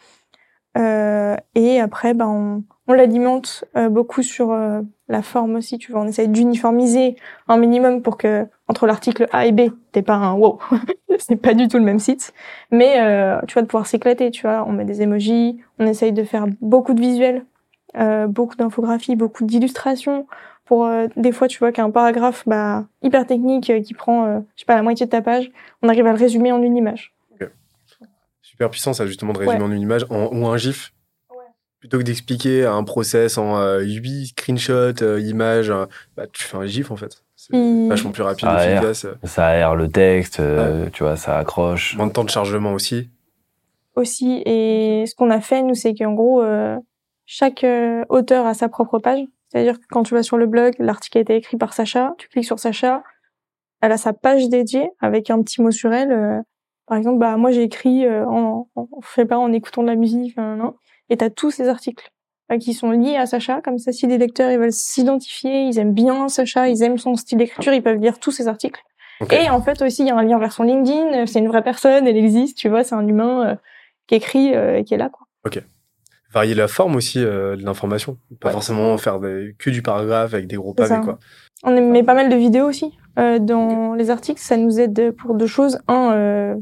Euh, 1.33 1.37
et 1.55 1.79
après, 1.79 2.13
bah 2.13 2.27
on, 2.27 2.63
on 2.87 2.93
l'alimente 2.93 3.65
euh, 3.75 3.89
beaucoup 3.89 4.21
sur 4.23 4.51
euh, 4.51 4.81
la 5.07 5.21
forme 5.21 5.55
aussi, 5.55 5.77
tu 5.77 5.91
vois. 5.91 6.01
On 6.01 6.07
essaye 6.07 6.27
d'uniformiser 6.27 7.15
un 7.47 7.57
minimum 7.57 8.01
pour 8.01 8.17
que 8.17 8.45
entre 8.67 8.87
l'article 8.87 9.27
A 9.31 9.45
et 9.45 9.51
B, 9.51 9.69
t'es 9.91 10.01
pas 10.01 10.15
un 10.15 10.33
wow, 10.33 10.59
c'est 11.19 11.35
pas 11.35 11.53
du 11.53 11.67
tout 11.67 11.77
le 11.77 11.83
même 11.83 11.99
site, 11.99 12.33
mais 12.71 12.95
euh, 13.01 13.39
tu 13.47 13.53
vois 13.53 13.61
de 13.61 13.67
pouvoir 13.67 13.87
s'éclater, 13.87 14.31
tu 14.31 14.43
vois. 14.43 14.65
On 14.67 14.71
met 14.71 14.85
des 14.85 15.01
emojis, 15.01 15.59
on 15.79 15.85
essaye 15.87 16.11
de 16.13 16.23
faire 16.23 16.45
beaucoup 16.61 16.93
de 16.93 17.01
visuels, 17.01 17.45
euh, 17.97 18.27
beaucoup 18.27 18.55
d'infographies, 18.55 19.15
beaucoup 19.15 19.43
d'illustrations 19.43 20.27
pour 20.65 20.85
euh, 20.85 21.07
des 21.17 21.33
fois 21.33 21.49
tu 21.49 21.59
vois 21.59 21.73
qu'un 21.73 21.91
paragraphe 21.91 22.43
bah 22.47 22.85
hyper 23.01 23.27
technique 23.27 23.69
euh, 23.69 23.81
qui 23.81 23.93
prend 23.93 24.25
euh, 24.25 24.39
je 24.55 24.61
sais 24.61 24.65
pas 24.65 24.75
la 24.77 24.81
moitié 24.81 25.05
de 25.05 25.11
ta 25.11 25.21
page 25.21 25.51
on 25.81 25.89
arrive 25.89 26.07
à 26.07 26.13
le 26.13 26.17
résumer 26.17 26.53
en 26.53 26.61
une 26.63 26.77
image 26.77 27.13
Super 28.41 28.69
puissant, 28.69 28.93
ça, 28.93 29.07
justement, 29.07 29.33
de 29.33 29.39
résumer 29.39 29.57
Ouais. 29.57 29.63
en 29.63 29.71
une 29.71 29.81
image 29.81 30.05
en- 30.11 30.27
ou 30.31 30.45
un 30.45 30.57
GIF. 30.57 30.93
Ouais. 31.83 31.89
Plutôt 31.89 31.97
que 31.99 32.03
d'expliquer 32.03 32.65
un 32.65 32.83
process 32.83 33.37
en 33.37 33.57
euh, 33.59 33.79
8 33.81 34.27
screenshots, 34.37 35.01
euh, 35.03 35.19
images, 35.19 35.69
euh, 35.69 35.85
bah, 36.15 36.25
tu 36.31 36.43
fais 36.43 36.57
un 36.57 36.65
GIF, 36.65 36.91
en 36.91 36.95
fait. 36.95 37.23
C'est 37.35 37.51
Puis- 37.51 37.89
vachement 37.89 38.11
plus 38.11 38.23
rapide, 38.23 38.47
ouais. 38.47 38.73
efficace. 38.73 39.05
Ça 39.23 39.47
aère 39.47 39.75
le 39.75 39.89
texte, 39.89 40.39
euh, 40.39 40.87
tu 40.93 41.03
vois, 41.03 41.17
ça 41.17 41.37
accroche. 41.37 41.97
Moins 41.97 42.07
de 42.07 42.13
temps 42.13 42.23
de 42.23 42.29
chargement 42.29 42.71
aussi. 42.73 43.09
aussi 43.95 44.41
et 44.45 45.03
ce 45.07 45.13
qu'on 45.15 45.29
a 45.29 45.39
fait 45.41 45.61
nous 45.61 45.75
c'est 45.75 45.93
qu'en 45.93 46.13
gros 46.13 46.41
euh, 46.41 46.77
chaque 47.25 47.63
euh, 47.63 48.03
auteur 48.09 48.45
a 48.47 48.53
sa 48.55 48.67
propre 48.69 48.97
page 48.97 49.19
c'est-à-dire 49.49 49.79
que 49.79 49.85
quand 49.89 50.01
tu 50.03 50.15
vas 50.15 50.23
sur 50.23 50.37
le 50.37 50.47
blog 50.47 50.73
l'article 50.79 51.19
a 51.19 51.21
été 51.21 51.35
écrit 51.35 51.57
par 51.57 51.73
Sacha 51.73 52.15
tu 52.17 52.27
cliques 52.27 52.45
sur 52.45 52.57
Sacha 52.59 53.03
elle 53.81 53.91
a 53.91 53.97
sa 53.97 54.11
page 54.13 54.49
dédiée 54.49 54.89
avec 54.99 55.29
un 55.29 55.43
petit 55.43 55.61
mot 55.61 55.69
sur 55.69 55.93
elle 55.93 56.11
euh, 56.11 56.41
par 56.87 56.97
exemple 56.97 57.19
bah 57.19 57.37
moi 57.37 57.51
j'ai 57.51 57.61
écrit 57.61 58.05
euh, 58.07 58.25
en, 58.25 58.67
en 58.75 58.87
je 59.03 59.07
sais 59.13 59.25
pas 59.25 59.37
en 59.37 59.51
écoutant 59.51 59.83
de 59.83 59.87
la 59.89 59.95
musique 59.95 60.33
hein, 60.39 60.55
non 60.55 60.73
et 61.09 61.17
t'as 61.17 61.29
tous 61.29 61.51
ces 61.51 61.67
articles 61.69 62.09
euh, 62.51 62.57
qui 62.57 62.73
sont 62.73 62.91
liés 62.91 63.15
à 63.17 63.25
Sacha 63.25 63.61
comme 63.61 63.77
ça 63.77 63.91
si 63.91 64.07
les 64.07 64.17
lecteurs 64.17 64.51
ils 64.51 64.57
veulent 64.59 64.71
s'identifier 64.71 65.63
ils 65.63 65.77
aiment 65.79 65.93
bien 65.93 66.27
Sacha 66.29 66.67
ils 66.69 66.81
aiment 66.83 66.97
son 66.97 67.15
style 67.15 67.37
d'écriture 67.37 67.73
ils 67.73 67.83
peuvent 67.83 67.99
lire 67.99 68.19
tous 68.19 68.31
ces 68.31 68.47
articles 68.47 68.81
Ok. 69.21 69.31
et 69.33 69.49
en 69.49 69.61
fait 69.61 69.81
aussi, 69.83 70.01
il 70.01 70.07
y 70.07 70.11
a 70.11 70.15
un 70.17 70.23
lien 70.23 70.39
vers 70.39 70.51
son 70.51 70.63
LinkedIn. 70.63 71.13
euh, 71.21 71.25
C'est 71.27 71.39
une 71.39 71.47
vraie 71.47 71.63
personne, 71.63 72.07
elle 72.07 72.17
existe, 72.17 72.57
tu 72.57 72.67
vois, 72.67 72.83
c'est 72.83 72.95
un 72.95 73.07
humain 73.07 73.47
euh, 73.51 73.55
qui 74.07 74.15
écrit 74.15 74.53
euh, 74.55 74.79
et 74.79 74.83
qui 74.83 74.95
est 74.95 74.97
là, 74.97 75.09
quoi. 75.09 75.27
Varier 76.33 76.55
la 76.55 76.67
forme 76.67 76.95
aussi 76.95 77.23
euh, 77.23 77.55
de 77.55 77.63
l'information. 77.63 78.17
Pas 78.41 78.47
Ouais. 78.47 78.53
forcément 78.53 78.97
faire 78.97 79.19
des- 79.19 79.55
que 79.59 79.69
du 79.69 79.83
paragraphe 79.83 80.33
avec 80.33 80.47
des 80.47 80.55
gros 80.55 80.73
pavés, 80.73 80.99
quoi. 81.03 81.19
On 81.63 81.79
met 81.91 82.01
pas 82.01 82.15
mal 82.15 82.27
de 82.29 82.35
vidéos 82.35 82.67
aussi 82.67 82.97
dans 83.15 83.93
les 83.93 84.09
articles. 84.09 84.41
Ça 84.41 84.57
nous 84.57 84.79
aide 84.79 85.11
pour 85.11 85.35
deux 85.35 85.45
choses. 85.47 85.79
Un, 85.87 86.11
euh, 86.13 86.55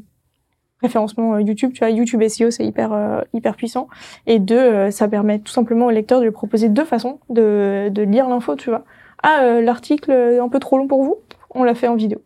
référencement 0.81 1.35
euh, 1.35 1.41
YouTube. 1.41 1.71
Tu 1.73 1.79
vois, 1.79 1.89
YouTube 1.89 2.21
SEO, 2.27 2.51
c'est 2.51 2.65
hyper 2.65 2.93
euh, 2.93 3.21
hyper 3.33 3.55
puissant. 3.55 3.87
Et 4.27 4.39
deux, 4.39 4.57
euh, 4.57 4.91
ça 4.91 5.07
permet 5.07 5.39
tout 5.39 5.51
simplement 5.51 5.87
au 5.87 5.91
lecteur 5.91 6.19
de 6.19 6.25
lui 6.25 6.31
proposer 6.31 6.69
deux 6.69 6.85
façons 6.85 7.19
de, 7.29 7.89
de 7.91 8.01
lire 8.01 8.27
l'info. 8.29 8.55
Tu 8.55 8.69
vois. 8.69 8.83
Ah, 9.23 9.61
l'article 9.61 10.11
est 10.11 10.39
un 10.39 10.49
peu 10.49 10.59
trop 10.59 10.77
long 10.77 10.87
pour 10.87 11.03
vous? 11.03 11.17
On 11.51 11.63
l'a 11.63 11.75
fait 11.75 11.87
en 11.87 11.95
vidéo. 11.95 12.21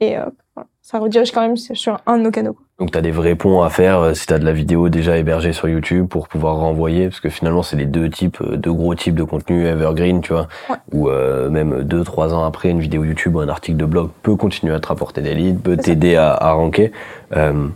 Et 0.00 0.16
euh, 0.18 0.26
voilà. 0.54 0.68
ça 0.82 0.98
redirige 0.98 1.32
quand 1.32 1.40
même 1.40 1.56
sur 1.56 2.00
un 2.06 2.18
de 2.18 2.22
nos 2.22 2.30
canaux. 2.30 2.54
quoi. 2.54 2.64
Donc 2.82 2.90
tu 2.90 2.98
as 2.98 3.00
des 3.00 3.12
vrais 3.12 3.36
ponts 3.36 3.62
à 3.62 3.70
faire 3.70 4.00
euh, 4.00 4.12
si 4.12 4.26
tu 4.26 4.34
as 4.34 4.40
de 4.40 4.44
la 4.44 4.52
vidéo 4.52 4.88
déjà 4.88 5.16
hébergée 5.16 5.52
sur 5.52 5.68
YouTube 5.68 6.08
pour 6.08 6.26
pouvoir 6.26 6.56
renvoyer, 6.56 7.06
parce 7.10 7.20
que 7.20 7.28
finalement 7.28 7.62
c'est 7.62 7.76
les 7.76 7.86
deux 7.86 8.10
types, 8.10 8.38
euh, 8.40 8.56
deux 8.56 8.72
gros 8.72 8.96
types 8.96 9.14
de 9.14 9.22
contenu 9.22 9.64
evergreen, 9.68 10.20
tu 10.20 10.32
vois, 10.32 10.48
Ouais. 10.68 10.74
où 10.90 11.08
euh, 11.08 11.48
même 11.48 11.84
deux, 11.84 12.02
trois 12.02 12.34
ans 12.34 12.44
après 12.44 12.70
une 12.70 12.80
vidéo 12.80 13.04
YouTube 13.04 13.36
ou 13.36 13.38
un 13.40 13.48
article 13.48 13.76
de 13.78 13.84
blog 13.84 14.08
peut 14.24 14.34
continuer 14.34 14.74
à 14.74 14.80
te 14.80 14.88
rapporter 14.88 15.20
des 15.22 15.32
leads, 15.34 15.60
peut 15.62 15.76
t'aider 15.76 16.16
à, 16.16 16.32
à 16.32 16.50
ranker. 16.54 16.90
Euh, 17.36 17.68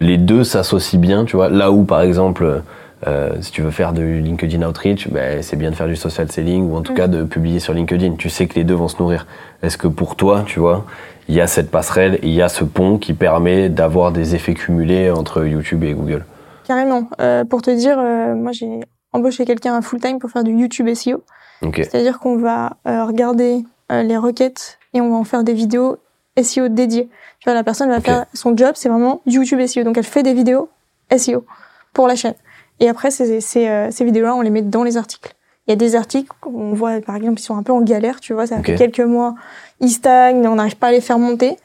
les 0.00 0.18
deux 0.18 0.44
s'associent 0.44 1.00
bien, 1.00 1.24
tu 1.24 1.36
vois, 1.36 1.48
là 1.48 1.72
où 1.72 1.84
par 1.84 2.02
exemple... 2.02 2.44
euh, 3.06 3.30
si 3.40 3.50
tu 3.50 3.60
veux 3.62 3.70
faire 3.70 3.92
de 3.94 4.02
LinkedIn 4.02 4.66
Outreach, 4.66 5.08
ben, 5.10 5.42
c'est 5.42 5.56
bien 5.56 5.70
de 5.70 5.74
faire 5.74 5.88
du 5.88 5.96
social 5.96 6.30
selling 6.30 6.70
ou 6.70 6.76
en 6.76 6.80
tout 6.82 6.92
Mm. 6.92 6.96
cas 6.96 7.06
de 7.08 7.22
publier 7.24 7.60
sur 7.60 7.72
LinkedIn. 7.74 8.14
Tu 8.16 8.28
sais 8.30 8.46
que 8.46 8.54
les 8.54 8.64
deux 8.64 8.72
vont 8.74 8.88
se 8.88 8.96
nourrir. 8.98 9.26
Est-ce 9.62 9.76
que 9.78 9.88
pour 9.88 10.16
toi, 10.16 10.42
tu 10.46 10.58
vois, 10.58 10.84
il 11.28 11.34
y 11.34 11.40
a 11.40 11.46
cette 11.46 11.70
passerelle, 11.70 12.18
il 12.22 12.30
y 12.30 12.42
a 12.42 12.48
ce 12.48 12.64
pont 12.64 12.98
qui 12.98 13.14
permet 13.14 13.68
d'avoir 13.68 14.12
des 14.12 14.34
effets 14.34 14.54
cumulés 14.54 15.10
entre 15.10 15.44
YouTube 15.46 15.84
et 15.84 15.94
Google. 15.94 16.24
Carrément. 16.66 17.08
Euh, 17.20 17.44
pour 17.44 17.62
te 17.62 17.70
dire, 17.70 17.98
euh, 17.98 18.34
moi 18.34 18.52
j'ai 18.52 18.80
embauché 19.12 19.44
quelqu'un 19.44 19.74
à 19.74 19.82
full 19.82 20.00
time 20.00 20.18
pour 20.18 20.30
faire 20.30 20.44
du 20.44 20.52
YouTube 20.52 20.92
SEO. 20.92 21.22
Ok. 21.62 21.76
C'est-à-dire 21.76 22.18
qu'on 22.18 22.36
va 22.36 22.76
euh, 22.86 23.04
regarder 23.04 23.64
euh, 23.92 24.02
les 24.02 24.16
requêtes 24.16 24.78
et 24.92 25.00
on 25.00 25.10
va 25.10 25.16
en 25.16 25.24
faire 25.24 25.44
des 25.44 25.54
vidéos 25.54 25.98
SEO 26.42 26.68
dédiées. 26.68 27.08
Tu 27.38 27.44
vois, 27.44 27.54
la 27.54 27.64
personne 27.64 27.88
va 27.88 28.00
faire 28.00 28.26
son 28.34 28.56
job, 28.56 28.72
c'est 28.74 28.88
vraiment 28.88 29.22
YouTube 29.26 29.64
SEO. 29.66 29.84
Donc 29.84 29.96
elle 29.96 30.04
fait 30.04 30.22
des 30.22 30.34
vidéos 30.34 30.68
SEO 31.16 31.44
pour 31.92 32.08
la 32.08 32.16
chaîne. 32.16 32.34
Et 32.80 32.88
après, 32.88 33.10
ces, 33.10 33.40
ces, 33.40 33.68
euh, 33.68 33.90
ces 33.90 34.04
vidéos-là, 34.04 34.34
on 34.34 34.40
les 34.40 34.50
met 34.50 34.62
dans 34.62 34.82
les 34.82 34.96
articles. 34.96 35.34
Il 35.66 35.70
y 35.70 35.72
a 35.72 35.76
des 35.76 35.96
articles 35.96 36.30
on 36.46 36.74
voit, 36.74 37.00
par 37.00 37.16
exemple, 37.16 37.40
ils 37.40 37.42
sont 37.42 37.56
un 37.56 37.62
peu 37.62 37.72
en 37.72 37.80
galère, 37.80 38.20
tu 38.20 38.34
vois, 38.34 38.46
ça 38.46 38.56
fait 38.62 38.74
quelques 38.76 39.00
mois, 39.00 39.34
ils 39.80 39.88
stagnent, 39.90 40.46
on 40.46 40.56
n'arrive 40.56 40.76
pas 40.76 40.88
à 40.88 40.92
les 40.92 41.00
faire 41.00 41.18
monter. 41.18 41.56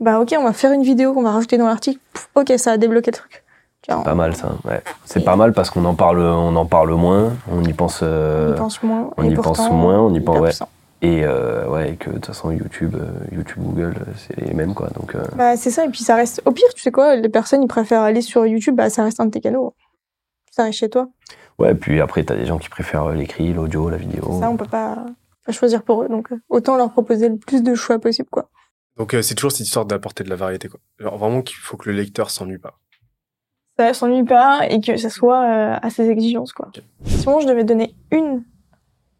Bah 0.00 0.20
ok, 0.20 0.32
on 0.38 0.44
va 0.44 0.52
faire 0.52 0.70
une 0.72 0.84
vidéo 0.84 1.12
qu'on 1.12 1.22
va 1.22 1.32
rajouter 1.32 1.58
dans 1.58 1.66
l'article. 1.66 1.98
Ok, 2.36 2.52
ça 2.56 2.72
a 2.72 2.76
débloqué 2.76 3.10
le 3.10 3.16
truc. 3.16 3.42
Vois, 3.88 4.04
Pas 4.04 4.14
mal 4.14 4.36
ça. 4.36 4.52
Ouais. 4.64 4.80
C'est 5.04 5.24
pas 5.24 5.34
mal 5.34 5.52
parce 5.52 5.70
qu'on 5.70 5.84
en 5.86 5.94
parle, 5.94 6.20
on 6.20 6.54
en 6.54 6.66
parle 6.66 6.92
moins, 6.94 7.32
on 7.50 7.64
y 7.64 7.72
pense, 7.72 8.00
euh, 8.02 8.52
on 8.52 8.54
y 8.54 8.58
pense 8.58 8.82
moins. 8.82 9.10
on 9.16 9.22
y 9.24 9.34
pense 9.34 9.70
moins, 9.70 9.98
on 10.00 10.14
y 10.14 10.20
pense- 10.20 10.38
ouais. 10.40 10.52
et 11.02 11.24
euh, 11.24 11.66
ouais, 11.68 11.96
que 11.98 12.10
de 12.10 12.14
toute 12.16 12.26
façon 12.26 12.50
YouTube, 12.52 12.94
euh, 12.96 13.08
YouTube, 13.34 13.58
Google, 13.62 13.94
euh, 14.00 14.12
c'est 14.16 14.38
les 14.40 14.52
mêmes 14.54 14.74
quoi. 14.74 14.88
Donc 14.94 15.14
euh, 15.14 15.24
Bah, 15.36 15.56
c'est 15.56 15.70
ça, 15.70 15.84
et 15.84 15.88
puis 15.88 16.04
ça 16.04 16.14
reste. 16.16 16.42
Au 16.44 16.50
pire, 16.52 16.68
tu 16.76 16.82
sais 16.82 16.92
quoi, 16.92 17.16
les 17.16 17.28
personnes, 17.30 17.62
ils 17.62 17.68
préfèrent 17.68 18.02
aller 18.02 18.20
sur 18.20 18.46
YouTube, 18.46 18.76
bah, 18.76 18.90
ça 18.90 19.02
reste 19.04 19.18
un 19.20 19.26
de 19.26 19.30
tes 19.30 19.40
canaux. 19.40 19.74
Ça 20.52 20.64
reste 20.64 20.78
chez 20.78 20.90
toi. 20.90 21.08
Ouais. 21.58 21.74
Puis 21.74 22.00
après, 22.00 22.24
t'as 22.24 22.36
des 22.36 22.46
gens 22.46 22.58
qui 22.58 22.68
préfèrent 22.68 23.06
euh, 23.06 23.14
l'écrit, 23.14 23.52
l'audio, 23.52 23.88
la 23.90 23.96
vidéo. 23.96 24.38
Ça, 24.40 24.50
on 24.50 24.56
peut 24.56 24.66
pas, 24.66 25.06
choisir 25.50 25.82
pour 25.82 26.02
eux, 26.02 26.08
donc 26.08 26.30
euh, 26.32 26.40
autant 26.48 26.76
leur 26.76 26.90
proposer 26.92 27.28
le 27.28 27.36
plus 27.36 27.62
de 27.62 27.74
choix 27.74 27.98
possible, 27.98 28.28
quoi. 28.30 28.50
Donc, 28.98 29.14
euh, 29.14 29.22
c'est 29.22 29.34
toujours 29.34 29.52
cette 29.52 29.66
histoire 29.66 29.86
d'apporter 29.86 30.24
de 30.24 30.28
la 30.28 30.36
variété, 30.36 30.68
quoi. 30.68 30.80
Genre, 30.98 31.16
vraiment 31.16 31.42
qu'il 31.42 31.56
faut 31.56 31.76
que 31.76 31.88
le 31.88 31.96
lecteur 31.96 32.30
s'ennuie 32.30 32.58
pas. 32.58 32.78
Ça 33.78 33.94
s'ennuie 33.94 34.24
pas 34.24 34.66
et 34.68 34.80
que 34.80 34.96
ça 34.96 35.08
soit 35.08 35.44
euh, 35.44 35.78
à 35.80 35.88
ses 35.90 36.10
exigences, 36.10 36.52
quoi. 36.52 36.68
Ok. 36.68 36.82
Si 37.04 37.28
moi, 37.28 37.40
je 37.40 37.46
devais 37.46 37.62
donner 37.62 37.94
une 38.10 38.42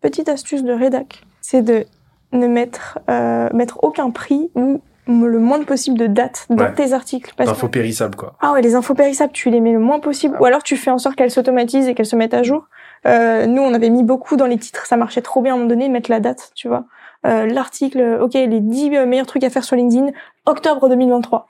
petite 0.00 0.28
astuce 0.28 0.64
de 0.64 0.72
rédac, 0.72 1.24
c'est 1.40 1.62
de 1.62 1.86
ne 2.32 2.48
mettre, 2.48 2.98
euh, 3.08 3.48
mettre 3.54 3.78
aucun 3.84 4.10
prix 4.10 4.50
ou 4.56 4.82
le 5.08 5.38
moins 5.38 5.62
possible 5.64 5.98
de 5.98 6.06
dates 6.06 6.46
dans 6.50 6.64
Ouais. 6.64 6.74
tes 6.74 6.92
articles. 6.92 7.32
Parce 7.36 7.48
que 7.50 7.54
Info 7.54 7.68
périssable, 7.68 8.14
quoi. 8.16 8.34
Ah 8.40 8.52
ouais, 8.52 8.62
les 8.62 8.74
infos 8.74 8.94
périssables, 8.94 9.32
tu 9.32 9.50
les 9.50 9.60
mets 9.60 9.72
le 9.72 9.78
moins 9.78 9.98
possible, 10.00 10.36
ou 10.40 10.44
alors 10.44 10.62
tu 10.62 10.76
fais 10.76 10.90
en 10.90 10.98
sorte 10.98 11.16
qu'elles 11.16 11.30
s'automatisent 11.30 11.88
et 11.88 11.94
qu'elles 11.94 12.06
se 12.06 12.16
mettent 12.16 12.34
à 12.34 12.42
jour. 12.42 12.66
Euh, 13.06 13.46
nous, 13.46 13.62
on 13.62 13.72
avait 13.74 13.90
mis 13.90 14.02
beaucoup 14.02 14.36
dans 14.36 14.46
les 14.46 14.58
titres, 14.58 14.86
ça 14.86 14.96
marchait 14.96 15.22
trop 15.22 15.40
bien 15.40 15.52
à 15.52 15.54
un 15.54 15.58
moment 15.58 15.68
donné, 15.70 15.88
mettre 15.88 16.10
la 16.10 16.20
date, 16.20 16.50
tu 16.54 16.68
vois. 16.68 16.84
Euh, 17.26 17.46
L'article, 17.46 18.18
ok, 18.20 18.34
les 18.34 18.60
10 18.60 18.90
meilleurs 19.06 19.26
trucs 19.26 19.44
à 19.44 19.50
faire 19.50 19.64
sur 19.64 19.76
LinkedIn, 19.76 20.10
octobre 20.46 20.88
2023. 20.88 21.46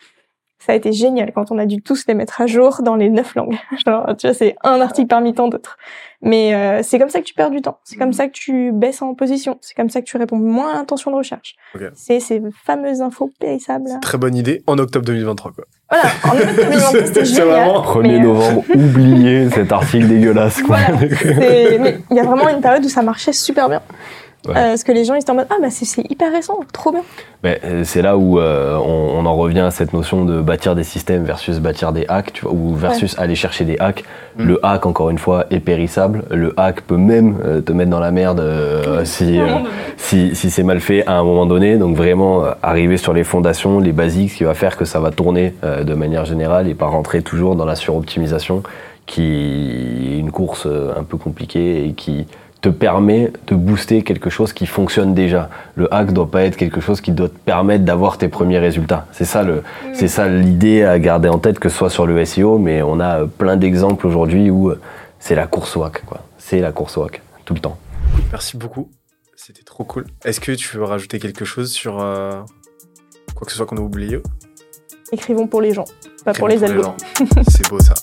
Ça 0.59 0.73
a 0.73 0.75
été 0.75 0.93
génial 0.93 1.33
quand 1.33 1.51
on 1.51 1.59
a 1.59 1.67
dû 1.67 1.81
tous 1.81 2.05
les 2.09 2.15
mettre 2.15 2.41
à 2.41 2.47
jour 2.47 2.81
dans 2.83 2.97
les 2.97 3.11
neuf 3.11 3.35
langues. 3.35 3.57
Genre, 3.87 4.07
tu 4.19 4.27
vois, 4.27 4.35
c'est 4.35 4.57
un 4.65 4.81
article 4.81 5.09
parmi 5.09 5.33
tant 5.33 5.49
d'autres. 5.49 5.79
Mais 6.21 6.53
euh, 6.53 6.83
c'est 6.83 6.99
comme 6.99 7.11
ça 7.11 7.21
que 7.21 7.25
tu 7.25 7.35
perds 7.35 7.51
du 7.51 7.63
temps. 7.63 7.79
C'est 7.85 7.97
comme 7.97 8.13
ça 8.13 8.27
que 8.27 8.33
tu 8.33 8.73
baisses 8.73 9.03
en 9.03 9.15
position. 9.15 9.57
C'est 9.61 9.77
comme 9.77 9.89
ça 9.89 10.01
que 10.01 10.07
tu 10.07 10.17
réponds 10.17 10.39
moins 10.39 10.73
à 10.73 10.75
l'intention 10.75 11.13
de 11.13 11.17
recherche. 11.17 11.55
C'est 11.95 12.19
ces 12.19 12.43
fameuses 12.65 13.03
infos 13.03 13.31
périssables. 13.39 13.89
Très 14.03 14.19
bonne 14.19 14.35
idée 14.35 14.63
en 14.67 14.79
octobre 14.79 15.05
2023, 15.05 15.53
quoi. 15.53 15.65
Voilà, 15.91 16.09
en 16.25 16.37
octobre 16.37 16.71
2023, 16.71 17.07
c'était 17.07 17.25
C'est 17.25 17.35
génial. 17.37 17.47
vraiment 17.47 17.83
1er 17.83 18.03
mais, 18.03 18.15
euh, 18.15 18.19
novembre, 18.19 18.65
oubliez 18.75 19.51
cet 19.51 19.71
article 19.73 20.09
dégueulasse. 20.09 20.61
Quoi. 20.63 20.77
Voilà, 20.77 20.99
mais 20.99 22.01
il 22.11 22.17
y 22.17 22.21
a 22.21 22.25
vraiment 22.25 22.49
une 22.49 22.61
période 22.61 22.85
où 22.85 22.89
ça 22.89 23.03
marchait 23.03 23.33
super 23.33 23.69
bien. 23.69 23.81
Ouais. 24.47 24.53
Euh, 24.57 24.69
parce 24.69 24.85
que 24.85 24.93
les 24.93 25.05
gens 25.05 25.15
ils 25.15 25.19
étaient 25.21 25.33
en 25.33 25.35
mode 25.35 25.49
ah 25.51 25.57
bah 25.61 25.69
c'est 25.69 26.09
hyper 26.11 26.31
récent, 26.31 26.61
trop 26.73 26.93
bien. 26.93 27.03
Mais 27.43 27.61
euh, 27.65 27.83
c'est 27.85 28.03
là 28.03 28.17
où 28.17 28.39
euh, 28.39 28.77
on, 28.77 29.19
on 29.19 29.27
en 29.27 29.37
revient 29.37 29.61
à 29.61 29.73
cette 29.73 29.93
notion 29.93 30.25
de 30.25 30.41
bâtir 30.41 30.77
des 30.77 30.85
systèmes 30.85 31.25
versus 31.25 31.59
bâtir 31.59 31.93
des 31.93 32.05
hacks, 32.09 32.33
tu 32.33 32.43
vois, 32.45 32.53
ou 32.53 32.73
versus 32.75 33.19
aller 33.19 33.35
chercher 33.35 33.65
des 33.65 33.77
hacks. 33.79 34.05
Mm. 34.37 34.45
Le 34.45 34.61
hack, 34.65 34.87
encore 34.87 35.11
une 35.11 35.19
fois, 35.19 35.47
est 35.51 35.59
périssable. 35.59 36.23
Le 36.31 36.55
hack 36.57 36.83
peut 36.83 36.97
même 36.97 37.37
euh, 37.45 37.61
te 37.61 37.73
mettre 37.73 37.91
dans 37.91 37.99
la 38.01 38.13
merde 38.13 38.39
euh, 38.39 39.05
si, 39.05 39.41
euh, 39.41 39.47
si, 39.97 40.35
si 40.37 40.51
c'est 40.51 40.63
mal 40.63 40.81
fait 40.81 41.05
à 41.07 41.15
un 41.15 41.25
moment 41.25 41.45
donné. 41.47 41.77
Donc 41.77 41.97
vraiment 41.97 42.45
euh, 42.45 42.53
arriver 42.63 42.97
sur 42.97 43.13
les 43.13 43.25
fondations, 43.25 43.81
les 43.81 43.93
basiques, 43.93 44.31
ce 44.33 44.37
qui 44.37 44.45
va 44.45 44.55
faire 44.55 44.77
que 44.77 44.85
ça 44.85 45.01
va 45.01 45.11
tourner 45.11 45.55
euh, 45.65 45.83
de 45.83 45.95
manière 45.95 46.25
générale 46.25 46.69
et 46.69 46.75
pas 46.75 46.87
rentrer 46.87 47.23
toujours 47.23 47.57
dans 47.57 47.65
la 47.65 47.75
suroptimisation, 47.75 48.63
qui 49.05 50.15
est 50.15 50.19
une 50.19 50.31
course 50.31 50.67
euh, 50.67 50.93
un 50.97 51.03
peu 51.03 51.17
compliquée 51.17 51.87
et 51.87 51.93
qui 51.93 52.27
te 52.61 52.69
permet 52.69 53.33
de 53.47 53.55
booster 53.55 54.03
quelque 54.03 54.31
chose 54.31 54.53
qui 54.53 54.67
fonctionne 54.67 55.15
déjà. 55.15 55.49
Le 55.77 55.93
hack 55.95 56.13
doit 56.13 56.31
pas 56.31 56.43
être 56.43 56.57
quelque 56.57 56.81
chose 56.81 57.01
qui 57.01 57.13
doit 57.13 57.29
te 57.29 57.39
permettre 57.39 57.85
d'avoir 57.85 58.19
tes 58.19 58.29
premiers 58.29 58.59
résultats. 58.59 59.07
C'est 59.13 59.25
ça 59.25 59.43
le, 59.43 59.63
c'est 59.95 60.09
ça 60.09 60.29
l'idée 60.29 60.83
à 60.83 60.99
garder 60.99 61.29
en 61.29 61.39
tête 61.39 61.59
que 61.59 61.69
ce 61.69 61.77
soit 61.77 61.91
sur 61.91 62.07
le 62.07 62.25
SEO, 62.25 62.59
mais 62.59 62.83
on 62.83 62.99
a 63.01 63.21
euh, 63.21 63.27
plein 63.27 63.57
d'exemples 63.57 64.07
aujourd'hui 64.07 64.51
où 64.51 64.71
euh, 64.71 64.81
c'est 65.21 65.35
la 65.35 65.47
course 65.47 65.77
au 65.77 65.85
hack, 65.85 66.05
quoi. 66.05 66.25
C'est 66.39 66.61
la 66.61 66.73
course 66.73 66.97
au 66.97 67.05
hack 67.05 67.23
tout 67.45 67.55
le 67.55 67.61
temps. 67.61 67.79
Merci 68.31 68.57
beaucoup. 68.57 68.91
C'était 69.37 69.63
trop 69.63 69.85
cool. 69.85 70.07
Est-ce 70.25 70.41
que 70.41 70.53
tu 70.53 70.77
veux 70.77 70.85
rajouter 70.85 71.21
quelque 71.21 71.45
chose 71.45 71.71
sur 71.71 72.01
euh, 72.01 72.43
quoi 73.35 73.47
que 73.47 73.53
ce 73.53 73.57
soit 73.57 73.67
qu'on 73.67 73.77
a 73.77 73.81
oublié? 73.81 74.21
Écrivons 75.13 75.47
pour 75.47 75.61
les 75.61 75.73
gens, 75.73 75.85
pas 76.25 76.33
pour 76.35 76.49
les 76.49 76.65
algos. 76.65 76.95
C'est 77.49 77.69
beau 77.71 77.79
ça. 77.81 77.95